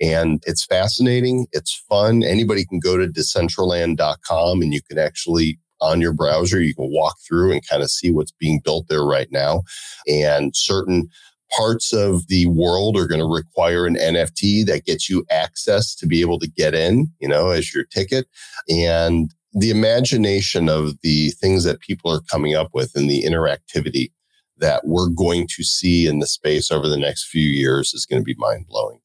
And 0.00 0.42
it's 0.46 0.64
fascinating. 0.64 1.46
It's 1.52 1.74
fun. 1.88 2.22
Anybody 2.22 2.64
can 2.64 2.80
go 2.80 2.96
to 2.96 3.06
decentraland.com 3.06 4.62
and 4.62 4.74
you 4.74 4.82
can 4.82 4.98
actually 4.98 5.58
on 5.80 6.00
your 6.00 6.12
browser, 6.12 6.60
you 6.60 6.74
can 6.74 6.90
walk 6.90 7.16
through 7.26 7.52
and 7.52 7.66
kind 7.68 7.82
of 7.82 7.90
see 7.90 8.10
what's 8.10 8.32
being 8.32 8.60
built 8.64 8.86
there 8.88 9.04
right 9.04 9.28
now. 9.30 9.62
And 10.06 10.54
certain 10.56 11.08
parts 11.56 11.92
of 11.92 12.26
the 12.28 12.46
world 12.46 12.96
are 12.96 13.06
going 13.06 13.20
to 13.20 13.26
require 13.26 13.86
an 13.86 13.96
NFT 13.96 14.66
that 14.66 14.84
gets 14.84 15.08
you 15.08 15.24
access 15.30 15.94
to 15.96 16.06
be 16.06 16.20
able 16.20 16.38
to 16.40 16.48
get 16.48 16.74
in, 16.74 17.08
you 17.20 17.28
know, 17.28 17.50
as 17.50 17.74
your 17.74 17.84
ticket. 17.84 18.26
And 18.68 19.30
the 19.52 19.70
imagination 19.70 20.68
of 20.68 21.00
the 21.02 21.30
things 21.30 21.64
that 21.64 21.80
people 21.80 22.10
are 22.10 22.20
coming 22.30 22.54
up 22.54 22.70
with 22.74 22.92
and 22.94 23.08
the 23.08 23.22
interactivity 23.22 24.12
that 24.58 24.82
we're 24.86 25.08
going 25.08 25.46
to 25.48 25.62
see 25.62 26.06
in 26.06 26.18
the 26.18 26.26
space 26.26 26.70
over 26.70 26.88
the 26.88 26.96
next 26.96 27.28
few 27.28 27.48
years 27.48 27.94
is 27.94 28.06
going 28.06 28.20
to 28.20 28.24
be 28.24 28.34
mind 28.38 28.66
blowing 28.66 29.00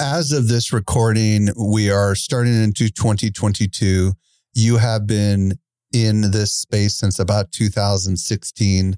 as 0.00 0.30
of 0.30 0.48
this 0.48 0.72
recording, 0.72 1.48
we 1.56 1.90
are 1.90 2.14
starting 2.14 2.62
into 2.62 2.88
2022. 2.88 4.12
You 4.54 4.76
have 4.76 5.06
been 5.06 5.58
in 5.92 6.30
this 6.30 6.52
space 6.52 6.94
since 6.94 7.18
about 7.18 7.50
2016. 7.50 8.96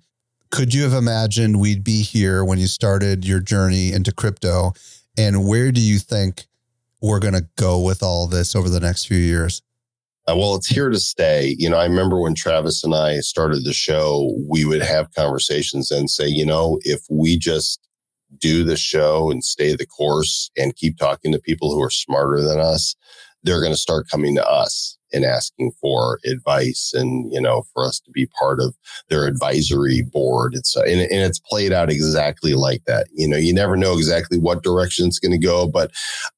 Could 0.51 0.75
you 0.75 0.83
have 0.83 0.93
imagined 0.93 1.59
we'd 1.59 1.85
be 1.85 2.03
here 2.03 2.45
when 2.45 2.59
you 2.59 2.67
started 2.67 3.25
your 3.25 3.41
journey 3.41 3.93
into 3.93 4.13
crypto? 4.13 4.73
And 5.17 5.47
where 5.47 5.73
do 5.73 5.81
you 5.81 5.99
think 5.99 6.47
we're 7.01 7.21
going 7.21 7.35
to 7.35 7.49
go 7.57 7.81
with 7.81 8.03
all 8.03 8.27
this 8.27 8.55
over 8.55 8.69
the 8.69 8.81
next 8.81 9.07
few 9.07 9.19
years? 9.19 9.63
Uh, 10.29 10.37
well, 10.37 10.55
it's 10.55 10.69
here 10.69 10.91
to 10.91 11.01
stay. 11.01 11.55
You 11.59 11.71
know, 11.71 11.79
I 11.79 11.85
remember 11.85 12.21
when 12.21 12.35
Travis 12.35 12.85
and 12.85 12.95
I 12.95 13.21
started 13.21 13.65
the 13.65 13.73
show, 13.73 14.37
we 14.47 14.67
would 14.67 14.83
have 14.83 15.15
conversations 15.15 15.91
and 15.91 16.11
say, 16.11 16.27
you 16.27 16.45
know, 16.45 16.79
if 16.83 17.01
we 17.09 17.39
just 17.39 17.81
do 18.39 18.65
the 18.65 18.77
show 18.77 19.31
and 19.31 19.45
stay 19.45 19.75
the 19.75 19.87
course 19.87 20.51
and 20.57 20.77
keep 20.77 20.97
talking 20.97 21.33
to 21.33 21.39
people 21.39 21.73
who 21.73 21.83
are 21.83 21.91
smarter 21.91 22.41
than 22.41 22.61
us, 22.61 22.95
they're 23.43 23.61
going 23.61 23.73
to 23.73 23.79
start 23.79 24.09
coming 24.11 24.35
to 24.37 24.47
us 24.47 24.99
and 25.13 25.25
asking 25.25 25.73
for 25.81 26.21
advice 26.25 26.93
and, 26.95 27.33
you 27.33 27.41
know, 27.41 27.65
for 27.73 27.85
us 27.85 27.99
to 27.99 28.11
be 28.13 28.29
part 28.39 28.61
of 28.61 28.77
their 29.09 29.27
advisory 29.27 30.03
board. 30.03 30.55
It's, 30.55 30.77
uh, 30.77 30.83
and, 30.83 31.01
and 31.01 31.23
it's 31.23 31.41
played 31.41 31.73
out 31.73 31.91
exactly 31.91 32.55
like 32.55 32.85
that. 32.85 33.09
You 33.13 33.27
know, 33.27 33.37
you 33.37 33.53
never 33.53 33.77
know 33.77 33.95
exactly 33.95 34.39
what 34.39 34.63
direction 34.63 35.07
it's 35.07 35.19
going 35.19 35.33
to 35.33 35.47
go. 35.47 35.67
But 35.67 35.91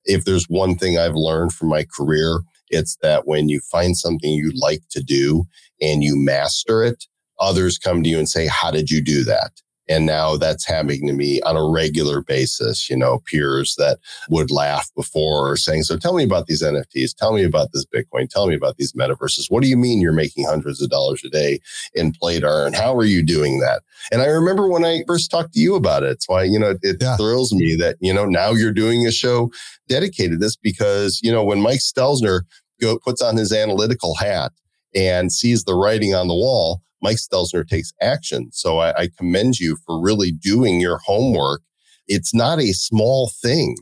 if 0.05 0.25
there's 0.25 0.47
one 0.49 0.77
thing 0.77 0.99
I've 0.99 1.15
learned 1.15 1.53
from 1.53 1.69
my 1.69 1.85
career, 1.85 2.41
it's 2.71 2.97
that 3.03 3.27
when 3.27 3.51
you 3.51 3.61
find 3.71 3.97
something 3.97 4.31
you 4.31 4.53
like 4.55 4.83
to 4.93 5.03
do 5.03 5.45
and 5.81 6.03
you 6.03 6.17
master 6.17 6.83
it, 6.83 7.05
others 7.39 7.77
come 7.77 8.03
to 8.03 8.09
you 8.09 8.19
and 8.19 8.29
say, 8.29 8.47
how 8.47 8.71
did 8.71 8.91
you 8.91 9.03
do 9.03 9.25
that? 9.25 9.51
And 9.89 10.07
now 10.07 10.37
that's 10.37 10.67
happening 10.67 11.07
to 11.09 11.13
me 11.13 11.41
on 11.43 11.57
a 11.57 11.69
regular 11.69 12.23
basis, 12.23 12.89
you 12.89 12.97
know, 12.97 13.21
peers 13.27 13.75
that 13.77 13.99
would 14.31 14.51
laugh 14.51 14.91
before 14.97 15.57
saying, 15.57 15.83
So 15.83 15.97
tell 15.97 16.15
me 16.15 16.25
about 16.25 16.47
these 16.47 16.63
NFTs. 16.63 17.17
Tell 17.17 17.33
me 17.33 17.45
about 17.45 17.73
this 17.73 17.85
Bitcoin. 17.85 18.29
Tell 18.29 18.47
me 18.47 18.55
about 18.55 18.77
these 18.77 18.93
metaverses. 18.93 19.47
What 19.49 19.63
do 19.63 19.69
you 19.69 19.77
mean 19.77 20.01
you're 20.01 20.13
making 20.13 20.47
hundreds 20.47 20.81
of 20.81 20.91
dollars 20.91 21.23
a 21.25 21.29
day 21.29 21.61
in 21.95 22.13
play 22.13 22.39
to 22.41 22.47
earn? 22.47 22.73
How 22.73 22.95
are 22.97 23.05
you 23.05 23.25
doing 23.25 23.59
that? 23.59 23.83
And 24.13 24.23
I 24.23 24.27
remember 24.27 24.69
when 24.69 24.85
I 24.85 25.03
first 25.07 25.31
talked 25.31 25.55
to 25.55 25.61
you 25.61 25.75
about 25.75 26.05
it. 26.05 26.13
It's 26.13 26.29
why, 26.29 26.45
you 26.45 26.59
know, 26.59 26.75
it 26.83 26.99
yeah. 27.01 27.17
thrills 27.17 27.53
me 27.53 27.75
that, 27.77 27.97
you 28.01 28.15
know, 28.15 28.25
now 28.25 28.53
you're 28.53 28.73
doing 28.73 29.07
a 29.07 29.13
show 29.13 29.51
dedicated 29.89 30.33
to 30.33 30.37
this 30.39 30.57
because, 30.57 31.21
you 31.23 31.33
know, 31.33 31.45
when 31.45 31.61
Mike 31.61 31.81
Stelzner 31.81 32.43
go, 32.81 32.99
puts 32.99 33.23
on 33.23 33.37
his 33.37 33.53
analytical 33.53 34.15
hat 34.17 34.53
and 34.95 35.33
sees 35.33 35.65
the 35.65 35.75
writing 35.75 36.15
on 36.15 36.29
the 36.29 36.35
wall, 36.35 36.83
Mike 37.01 37.17
Stelzner 37.17 37.67
takes 37.67 37.93
action. 38.01 38.51
So 38.53 38.79
I, 38.79 39.03
I 39.03 39.09
commend 39.17 39.59
you 39.59 39.77
for 39.85 40.01
really 40.01 40.31
doing 40.31 40.81
your 40.81 40.99
homework. 40.99 41.63
It's 42.07 42.35
not 42.35 42.61
a 42.61 42.73
small 42.73 43.31
thing 43.43 43.77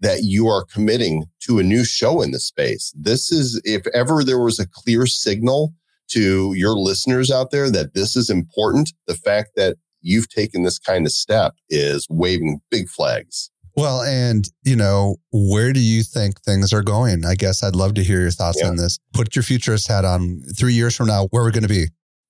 that 0.00 0.22
you 0.22 0.48
are 0.48 0.64
committing 0.64 1.24
to 1.40 1.58
a 1.58 1.62
new 1.62 1.84
show 1.84 2.20
in 2.20 2.30
the 2.30 2.40
space. 2.40 2.92
This 2.96 3.32
is, 3.32 3.60
if 3.64 3.86
ever 3.94 4.22
there 4.22 4.40
was 4.40 4.58
a 4.58 4.68
clear 4.68 5.06
signal 5.06 5.72
to 6.08 6.52
your 6.54 6.74
listeners 6.76 7.30
out 7.30 7.50
there 7.50 7.70
that 7.70 7.94
this 7.94 8.16
is 8.16 8.28
important, 8.28 8.92
the 9.06 9.14
fact 9.14 9.52
that 9.56 9.76
you've 10.02 10.28
taken 10.28 10.62
this 10.62 10.78
kind 10.78 11.06
of 11.06 11.12
step 11.12 11.54
is 11.70 12.06
waving 12.10 12.60
big 12.70 12.88
flags. 12.88 13.50
Well, 13.76 14.02
and 14.02 14.48
you 14.64 14.76
know, 14.76 15.16
where 15.32 15.72
do 15.72 15.80
you 15.80 16.02
think 16.02 16.40
things 16.40 16.72
are 16.72 16.82
going? 16.82 17.24
I 17.24 17.34
guess 17.34 17.62
I'd 17.62 17.74
love 17.74 17.94
to 17.94 18.04
hear 18.04 18.20
your 18.20 18.30
thoughts 18.30 18.60
yeah. 18.60 18.68
on 18.68 18.76
this. 18.76 18.98
Put 19.12 19.34
your 19.34 19.42
futurist 19.42 19.88
hat 19.88 20.04
on. 20.04 20.42
Three 20.56 20.74
years 20.74 20.94
from 20.94 21.08
now, 21.08 21.26
where 21.26 21.42
we're 21.42 21.50
going 21.50 21.64
to 21.64 21.68
be? 21.68 21.86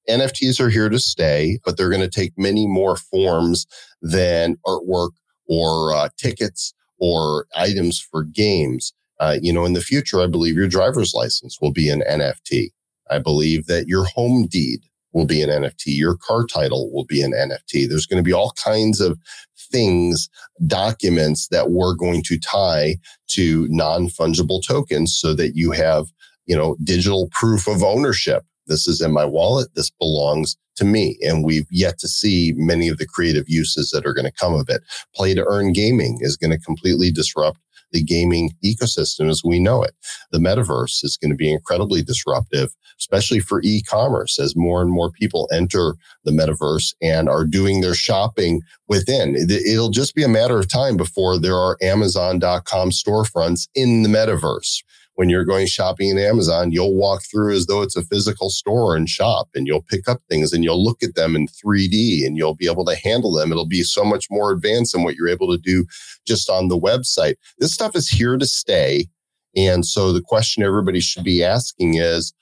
NFTs 0.08 0.60
are 0.60 0.70
here 0.70 0.88
to 0.88 0.98
stay, 0.98 1.58
but 1.64 1.76
they're 1.76 1.90
going 1.90 2.00
to 2.00 2.08
take 2.08 2.32
many 2.36 2.66
more 2.66 2.96
forms 2.96 3.66
than 4.02 4.56
artwork 4.66 5.10
or 5.48 5.94
uh, 5.94 6.08
tickets 6.18 6.74
or 6.98 7.46
items 7.56 8.00
for 8.00 8.24
games. 8.24 8.92
Uh, 9.20 9.36
you 9.40 9.52
know, 9.52 9.64
in 9.64 9.72
the 9.72 9.80
future, 9.80 10.20
I 10.20 10.26
believe 10.26 10.56
your 10.56 10.68
driver's 10.68 11.14
license 11.14 11.58
will 11.60 11.72
be 11.72 11.88
an 11.88 12.02
NFT. 12.08 12.70
I 13.10 13.18
believe 13.18 13.66
that 13.66 13.86
your 13.86 14.04
home 14.04 14.46
deed 14.46 14.80
will 15.12 15.26
be 15.26 15.42
an 15.42 15.48
NFT. 15.48 15.86
Your 15.86 16.16
car 16.16 16.44
title 16.44 16.92
will 16.92 17.04
be 17.04 17.22
an 17.22 17.32
NFT. 17.32 17.88
There's 17.88 18.06
going 18.06 18.22
to 18.22 18.26
be 18.26 18.32
all 18.32 18.52
kinds 18.62 19.00
of 19.00 19.18
things, 19.64 20.28
documents 20.66 21.48
that 21.48 21.70
we're 21.70 21.94
going 21.94 22.22
to 22.24 22.38
tie 22.38 22.96
to 23.28 23.66
non 23.70 24.08
fungible 24.08 24.62
tokens 24.66 25.16
so 25.16 25.34
that 25.34 25.52
you 25.54 25.72
have, 25.72 26.06
you 26.46 26.56
know, 26.56 26.76
digital 26.84 27.28
proof 27.32 27.66
of 27.66 27.82
ownership. 27.82 28.44
This 28.66 28.88
is 28.88 29.00
in 29.00 29.12
my 29.12 29.24
wallet. 29.24 29.68
This 29.74 29.90
belongs 29.90 30.56
to 30.76 30.84
me. 30.84 31.18
And 31.22 31.44
we've 31.44 31.66
yet 31.70 31.98
to 31.98 32.08
see 32.08 32.52
many 32.56 32.88
of 32.88 32.98
the 32.98 33.06
creative 33.06 33.44
uses 33.48 33.90
that 33.90 34.06
are 34.06 34.14
going 34.14 34.24
to 34.24 34.32
come 34.32 34.54
of 34.54 34.68
it. 34.68 34.82
Play 35.14 35.34
to 35.34 35.44
earn 35.46 35.72
gaming 35.72 36.18
is 36.20 36.36
going 36.36 36.50
to 36.50 36.58
completely 36.58 37.10
disrupt 37.10 37.58
the 37.94 38.02
gaming 38.02 38.50
ecosystem 38.62 39.30
as 39.30 39.42
we 39.42 39.58
know 39.58 39.82
it. 39.82 39.94
The 40.32 40.38
metaverse 40.38 41.02
is 41.02 41.16
going 41.16 41.30
to 41.30 41.36
be 41.36 41.50
incredibly 41.50 42.02
disruptive, 42.02 42.74
especially 42.98 43.40
for 43.40 43.62
e-commerce 43.62 44.38
as 44.38 44.54
more 44.54 44.82
and 44.82 44.90
more 44.90 45.10
people 45.10 45.48
enter 45.52 45.94
the 46.24 46.32
metaverse 46.32 46.94
and 47.00 47.28
are 47.28 47.46
doing 47.46 47.80
their 47.80 47.94
shopping 47.94 48.60
within. 48.88 49.34
It'll 49.36 49.90
just 49.90 50.14
be 50.14 50.24
a 50.24 50.28
matter 50.28 50.58
of 50.58 50.68
time 50.68 50.98
before 50.98 51.38
there 51.38 51.56
are 51.56 51.78
Amazon.com 51.80 52.90
storefronts 52.90 53.68
in 53.74 54.02
the 54.02 54.10
metaverse 54.10 54.82
when 55.14 55.28
you're 55.28 55.44
going 55.44 55.66
shopping 55.66 56.08
in 56.08 56.18
Amazon, 56.18 56.72
you'll 56.72 56.94
walk 56.94 57.22
through 57.22 57.54
as 57.54 57.66
though 57.66 57.82
it's 57.82 57.96
a 57.96 58.02
physical 58.02 58.50
store 58.50 58.96
and 58.96 59.08
shop 59.08 59.48
and 59.54 59.66
you'll 59.66 59.82
pick 59.82 60.08
up 60.08 60.20
things 60.28 60.52
and 60.52 60.64
you'll 60.64 60.82
look 60.82 61.02
at 61.02 61.14
them 61.14 61.36
in 61.36 61.46
3D 61.46 62.26
and 62.26 62.36
you'll 62.36 62.56
be 62.56 62.66
able 62.66 62.84
to 62.84 62.96
handle 62.96 63.32
them. 63.32 63.52
It'll 63.52 63.66
be 63.66 63.82
so 63.82 64.04
much 64.04 64.26
more 64.30 64.50
advanced 64.50 64.92
than 64.92 65.04
what 65.04 65.14
you're 65.14 65.28
able 65.28 65.50
to 65.52 65.58
do 65.58 65.86
just 66.26 66.50
on 66.50 66.68
the 66.68 66.78
website. 66.78 67.34
This 67.58 67.72
stuff 67.72 67.94
is 67.94 68.08
here 68.08 68.36
to 68.36 68.46
stay. 68.46 69.06
And 69.56 69.86
so 69.86 70.12
the 70.12 70.22
question 70.22 70.64
everybody 70.64 71.00
should 71.00 71.24
be 71.24 71.44
asking 71.44 71.94
is, 71.94 72.34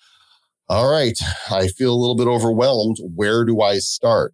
all 0.69 0.91
right, 0.91 1.19
I 1.51 1.69
feel 1.69 1.93
a 1.93 2.01
little 2.01 2.17
bit 2.17 2.27
overwhelmed. 2.27 2.97
Where 3.15 3.45
do 3.45 3.61
I 3.61 3.79
start? 3.79 4.33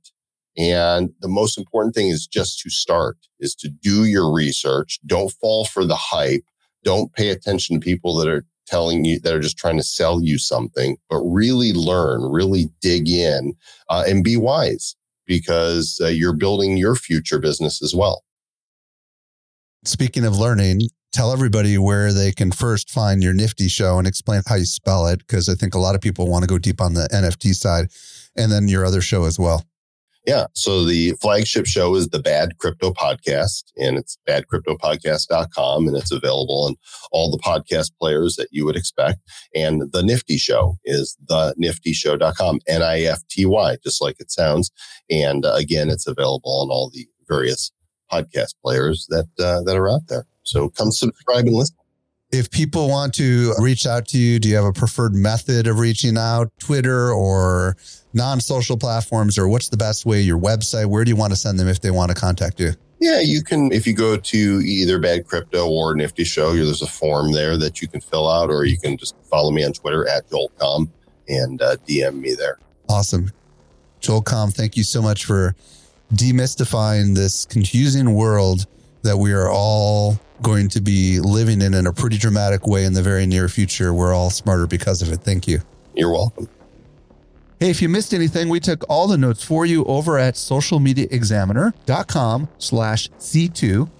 And 0.56 1.10
the 1.20 1.28
most 1.28 1.58
important 1.58 1.94
thing 1.94 2.08
is 2.08 2.26
just 2.26 2.60
to 2.60 2.70
start, 2.70 3.16
is 3.40 3.54
to 3.56 3.68
do 3.68 4.04
your 4.04 4.32
research. 4.32 5.00
Don't 5.06 5.32
fall 5.40 5.64
for 5.64 5.84
the 5.84 5.96
hype 5.96 6.44
don't 6.84 7.12
pay 7.12 7.30
attention 7.30 7.76
to 7.76 7.84
people 7.84 8.16
that 8.16 8.28
are 8.28 8.44
telling 8.66 9.04
you 9.04 9.18
that 9.20 9.34
are 9.34 9.40
just 9.40 9.58
trying 9.58 9.76
to 9.76 9.82
sell 9.82 10.22
you 10.22 10.38
something, 10.38 10.96
but 11.08 11.20
really 11.20 11.72
learn, 11.72 12.22
really 12.30 12.70
dig 12.80 13.08
in, 13.08 13.54
uh, 13.88 14.04
and 14.06 14.22
be 14.22 14.36
wise 14.36 14.94
because 15.26 16.00
uh, 16.02 16.08
you're 16.08 16.36
building 16.36 16.76
your 16.76 16.94
future 16.94 17.38
business 17.38 17.82
as 17.82 17.94
well. 17.94 18.22
Speaking 19.84 20.24
of 20.24 20.36
learning, 20.36 20.82
tell 21.12 21.32
everybody 21.32 21.78
where 21.78 22.12
they 22.12 22.32
can 22.32 22.50
first 22.50 22.90
find 22.90 23.22
your 23.22 23.32
Nifty 23.32 23.68
show 23.68 23.98
and 23.98 24.06
explain 24.06 24.42
how 24.46 24.56
you 24.56 24.64
spell 24.64 25.06
it, 25.06 25.20
because 25.20 25.48
I 25.48 25.54
think 25.54 25.74
a 25.74 25.78
lot 25.78 25.94
of 25.94 26.00
people 26.00 26.28
want 26.28 26.42
to 26.42 26.48
go 26.48 26.58
deep 26.58 26.80
on 26.80 26.94
the 26.94 27.08
NFT 27.12 27.54
side 27.54 27.88
and 28.36 28.50
then 28.50 28.68
your 28.68 28.84
other 28.84 29.00
show 29.00 29.24
as 29.24 29.38
well. 29.38 29.64
Yeah. 30.28 30.44
So 30.52 30.84
the 30.84 31.12
flagship 31.22 31.64
show 31.64 31.94
is 31.94 32.08
the 32.08 32.18
Bad 32.18 32.58
Crypto 32.58 32.90
Podcast, 32.90 33.72
and 33.78 33.96
it's 33.96 34.18
badcryptopodcast.com, 34.28 35.88
and 35.88 35.96
it's 35.96 36.12
available 36.12 36.66
on 36.66 36.76
all 37.12 37.30
the 37.30 37.38
podcast 37.38 37.92
players 37.98 38.36
that 38.36 38.48
you 38.50 38.66
would 38.66 38.76
expect. 38.76 39.20
And 39.54 39.90
the 39.90 40.02
Nifty 40.02 40.36
Show 40.36 40.76
is 40.84 41.16
the 41.28 41.54
niftyshow.com, 41.58 42.60
N 42.68 42.82
I 42.82 43.04
F 43.04 43.20
T 43.30 43.46
Y, 43.46 43.78
just 43.82 44.02
like 44.02 44.16
it 44.18 44.30
sounds. 44.30 44.70
And 45.08 45.46
uh, 45.46 45.54
again, 45.54 45.88
it's 45.88 46.06
available 46.06 46.60
on 46.60 46.68
all 46.68 46.90
the 46.92 47.08
various 47.26 47.72
podcast 48.12 48.52
players 48.62 49.06
that 49.08 49.28
uh, 49.42 49.62
that 49.62 49.78
are 49.78 49.88
out 49.88 50.08
there. 50.08 50.26
So 50.42 50.68
come 50.68 50.92
subscribe 50.92 51.46
and 51.46 51.54
listen 51.54 51.77
if 52.30 52.50
people 52.50 52.88
want 52.88 53.14
to 53.14 53.54
reach 53.58 53.86
out 53.86 54.06
to 54.08 54.18
you, 54.18 54.38
do 54.38 54.48
you 54.48 54.56
have 54.56 54.64
a 54.64 54.72
preferred 54.72 55.14
method 55.14 55.66
of 55.66 55.78
reaching 55.78 56.18
out? 56.18 56.50
Twitter 56.60 57.10
or 57.10 57.76
non 58.12 58.40
social 58.40 58.76
platforms, 58.76 59.38
or 59.38 59.48
what's 59.48 59.68
the 59.68 59.76
best 59.76 60.04
way? 60.04 60.20
Your 60.20 60.38
website? 60.38 60.86
Where 60.86 61.04
do 61.04 61.10
you 61.10 61.16
want 61.16 61.32
to 61.32 61.36
send 61.36 61.58
them 61.58 61.68
if 61.68 61.80
they 61.80 61.90
want 61.90 62.10
to 62.10 62.14
contact 62.14 62.60
you? 62.60 62.72
Yeah, 63.00 63.20
you 63.20 63.42
can. 63.42 63.72
If 63.72 63.86
you 63.86 63.94
go 63.94 64.16
to 64.16 64.36
either 64.36 64.98
Bad 64.98 65.26
Crypto 65.26 65.68
or 65.68 65.94
Nifty 65.94 66.24
Show, 66.24 66.54
there's 66.54 66.82
a 66.82 66.86
form 66.86 67.32
there 67.32 67.56
that 67.56 67.80
you 67.80 67.88
can 67.88 68.00
fill 68.00 68.28
out, 68.28 68.50
or 68.50 68.64
you 68.64 68.78
can 68.78 68.96
just 68.96 69.16
follow 69.30 69.50
me 69.50 69.64
on 69.64 69.72
Twitter 69.72 70.06
at 70.08 70.28
JoelComm 70.28 70.90
and 71.28 71.62
uh, 71.62 71.76
DM 71.86 72.20
me 72.20 72.34
there. 72.34 72.58
Awesome. 72.88 73.30
Joel 74.00 74.22
Comm, 74.22 74.52
thank 74.52 74.76
you 74.76 74.82
so 74.82 75.02
much 75.02 75.24
for 75.24 75.54
demystifying 76.12 77.14
this 77.14 77.44
confusing 77.44 78.14
world 78.14 78.66
that 79.02 79.16
we 79.16 79.32
are 79.32 79.50
all 79.50 80.18
going 80.42 80.68
to 80.68 80.80
be 80.80 81.20
living 81.20 81.62
in 81.62 81.74
in 81.74 81.86
a 81.86 81.92
pretty 81.92 82.18
dramatic 82.18 82.66
way 82.66 82.84
in 82.84 82.92
the 82.92 83.02
very 83.02 83.26
near 83.26 83.48
future. 83.48 83.92
We're 83.92 84.14
all 84.14 84.30
smarter 84.30 84.66
because 84.66 85.02
of 85.02 85.12
it. 85.12 85.20
Thank 85.20 85.48
you. 85.48 85.60
You're 85.94 86.12
welcome. 86.12 86.48
Hey, 87.60 87.70
if 87.70 87.82
you 87.82 87.88
missed 87.88 88.14
anything, 88.14 88.48
we 88.48 88.60
took 88.60 88.84
all 88.88 89.08
the 89.08 89.18
notes 89.18 89.42
for 89.42 89.66
you 89.66 89.84
over 89.86 90.16
at 90.16 90.34
socialmediaexaminer.com 90.34 92.48
slash 92.58 93.10
C2. 93.18 93.90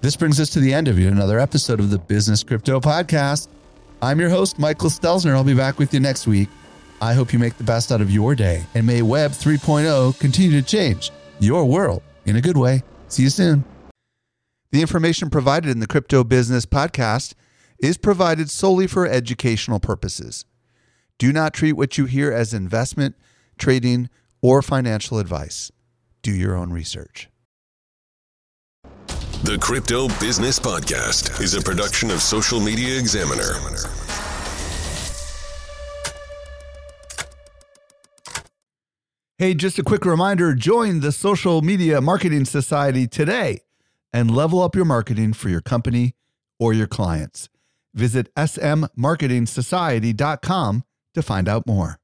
This 0.00 0.16
brings 0.16 0.38
us 0.38 0.50
to 0.50 0.60
the 0.60 0.72
end 0.72 0.86
of 0.86 0.96
yet 0.98 1.12
another 1.12 1.40
episode 1.40 1.80
of 1.80 1.90
the 1.90 1.98
Business 1.98 2.44
Crypto 2.44 2.78
Podcast. 2.80 3.48
I'm 4.00 4.20
your 4.20 4.30
host, 4.30 4.60
Michael 4.60 4.90
Stelzner. 4.90 5.34
I'll 5.34 5.42
be 5.42 5.54
back 5.54 5.78
with 5.78 5.92
you 5.92 5.98
next 5.98 6.28
week. 6.28 6.48
I 7.02 7.14
hope 7.14 7.32
you 7.32 7.38
make 7.38 7.56
the 7.56 7.64
best 7.64 7.90
out 7.90 8.00
of 8.00 8.10
your 8.10 8.34
day 8.34 8.64
and 8.74 8.86
may 8.86 9.02
Web 9.02 9.32
3.0 9.32 10.18
continue 10.20 10.60
to 10.60 10.66
change 10.66 11.10
your 11.40 11.64
world 11.64 12.02
in 12.26 12.36
a 12.36 12.40
good 12.40 12.56
way. 12.56 12.82
See 13.08 13.24
you 13.24 13.30
soon. 13.30 13.64
The 14.72 14.82
information 14.82 15.30
provided 15.30 15.68
in 15.68 15.80
the 15.80 15.88
Crypto 15.88 16.22
Business 16.22 16.64
Podcast 16.64 17.34
is 17.80 17.98
provided 17.98 18.48
solely 18.48 18.86
for 18.86 19.04
educational 19.04 19.80
purposes. 19.80 20.44
Do 21.18 21.32
not 21.32 21.52
treat 21.52 21.72
what 21.72 21.98
you 21.98 22.04
hear 22.04 22.30
as 22.30 22.54
investment, 22.54 23.16
trading, 23.58 24.08
or 24.40 24.62
financial 24.62 25.18
advice. 25.18 25.72
Do 26.22 26.32
your 26.32 26.54
own 26.54 26.72
research. 26.72 27.28
The 29.42 29.58
Crypto 29.60 30.06
Business 30.20 30.60
Podcast 30.60 31.40
is 31.40 31.54
a 31.54 31.60
production 31.60 32.12
of 32.12 32.22
Social 32.22 32.60
Media 32.60 32.96
Examiner. 32.96 33.54
Hey, 39.36 39.54
just 39.54 39.80
a 39.80 39.82
quick 39.82 40.04
reminder 40.04 40.54
join 40.54 41.00
the 41.00 41.10
Social 41.10 41.60
Media 41.60 42.00
Marketing 42.00 42.44
Society 42.44 43.08
today 43.08 43.62
and 44.12 44.34
level 44.34 44.62
up 44.62 44.74
your 44.74 44.84
marketing 44.84 45.32
for 45.32 45.48
your 45.48 45.60
company 45.60 46.14
or 46.58 46.72
your 46.72 46.86
clients. 46.86 47.48
Visit 47.94 48.34
smmarketingsociety.com 48.34 50.84
to 51.14 51.22
find 51.22 51.48
out 51.48 51.66
more. 51.66 51.98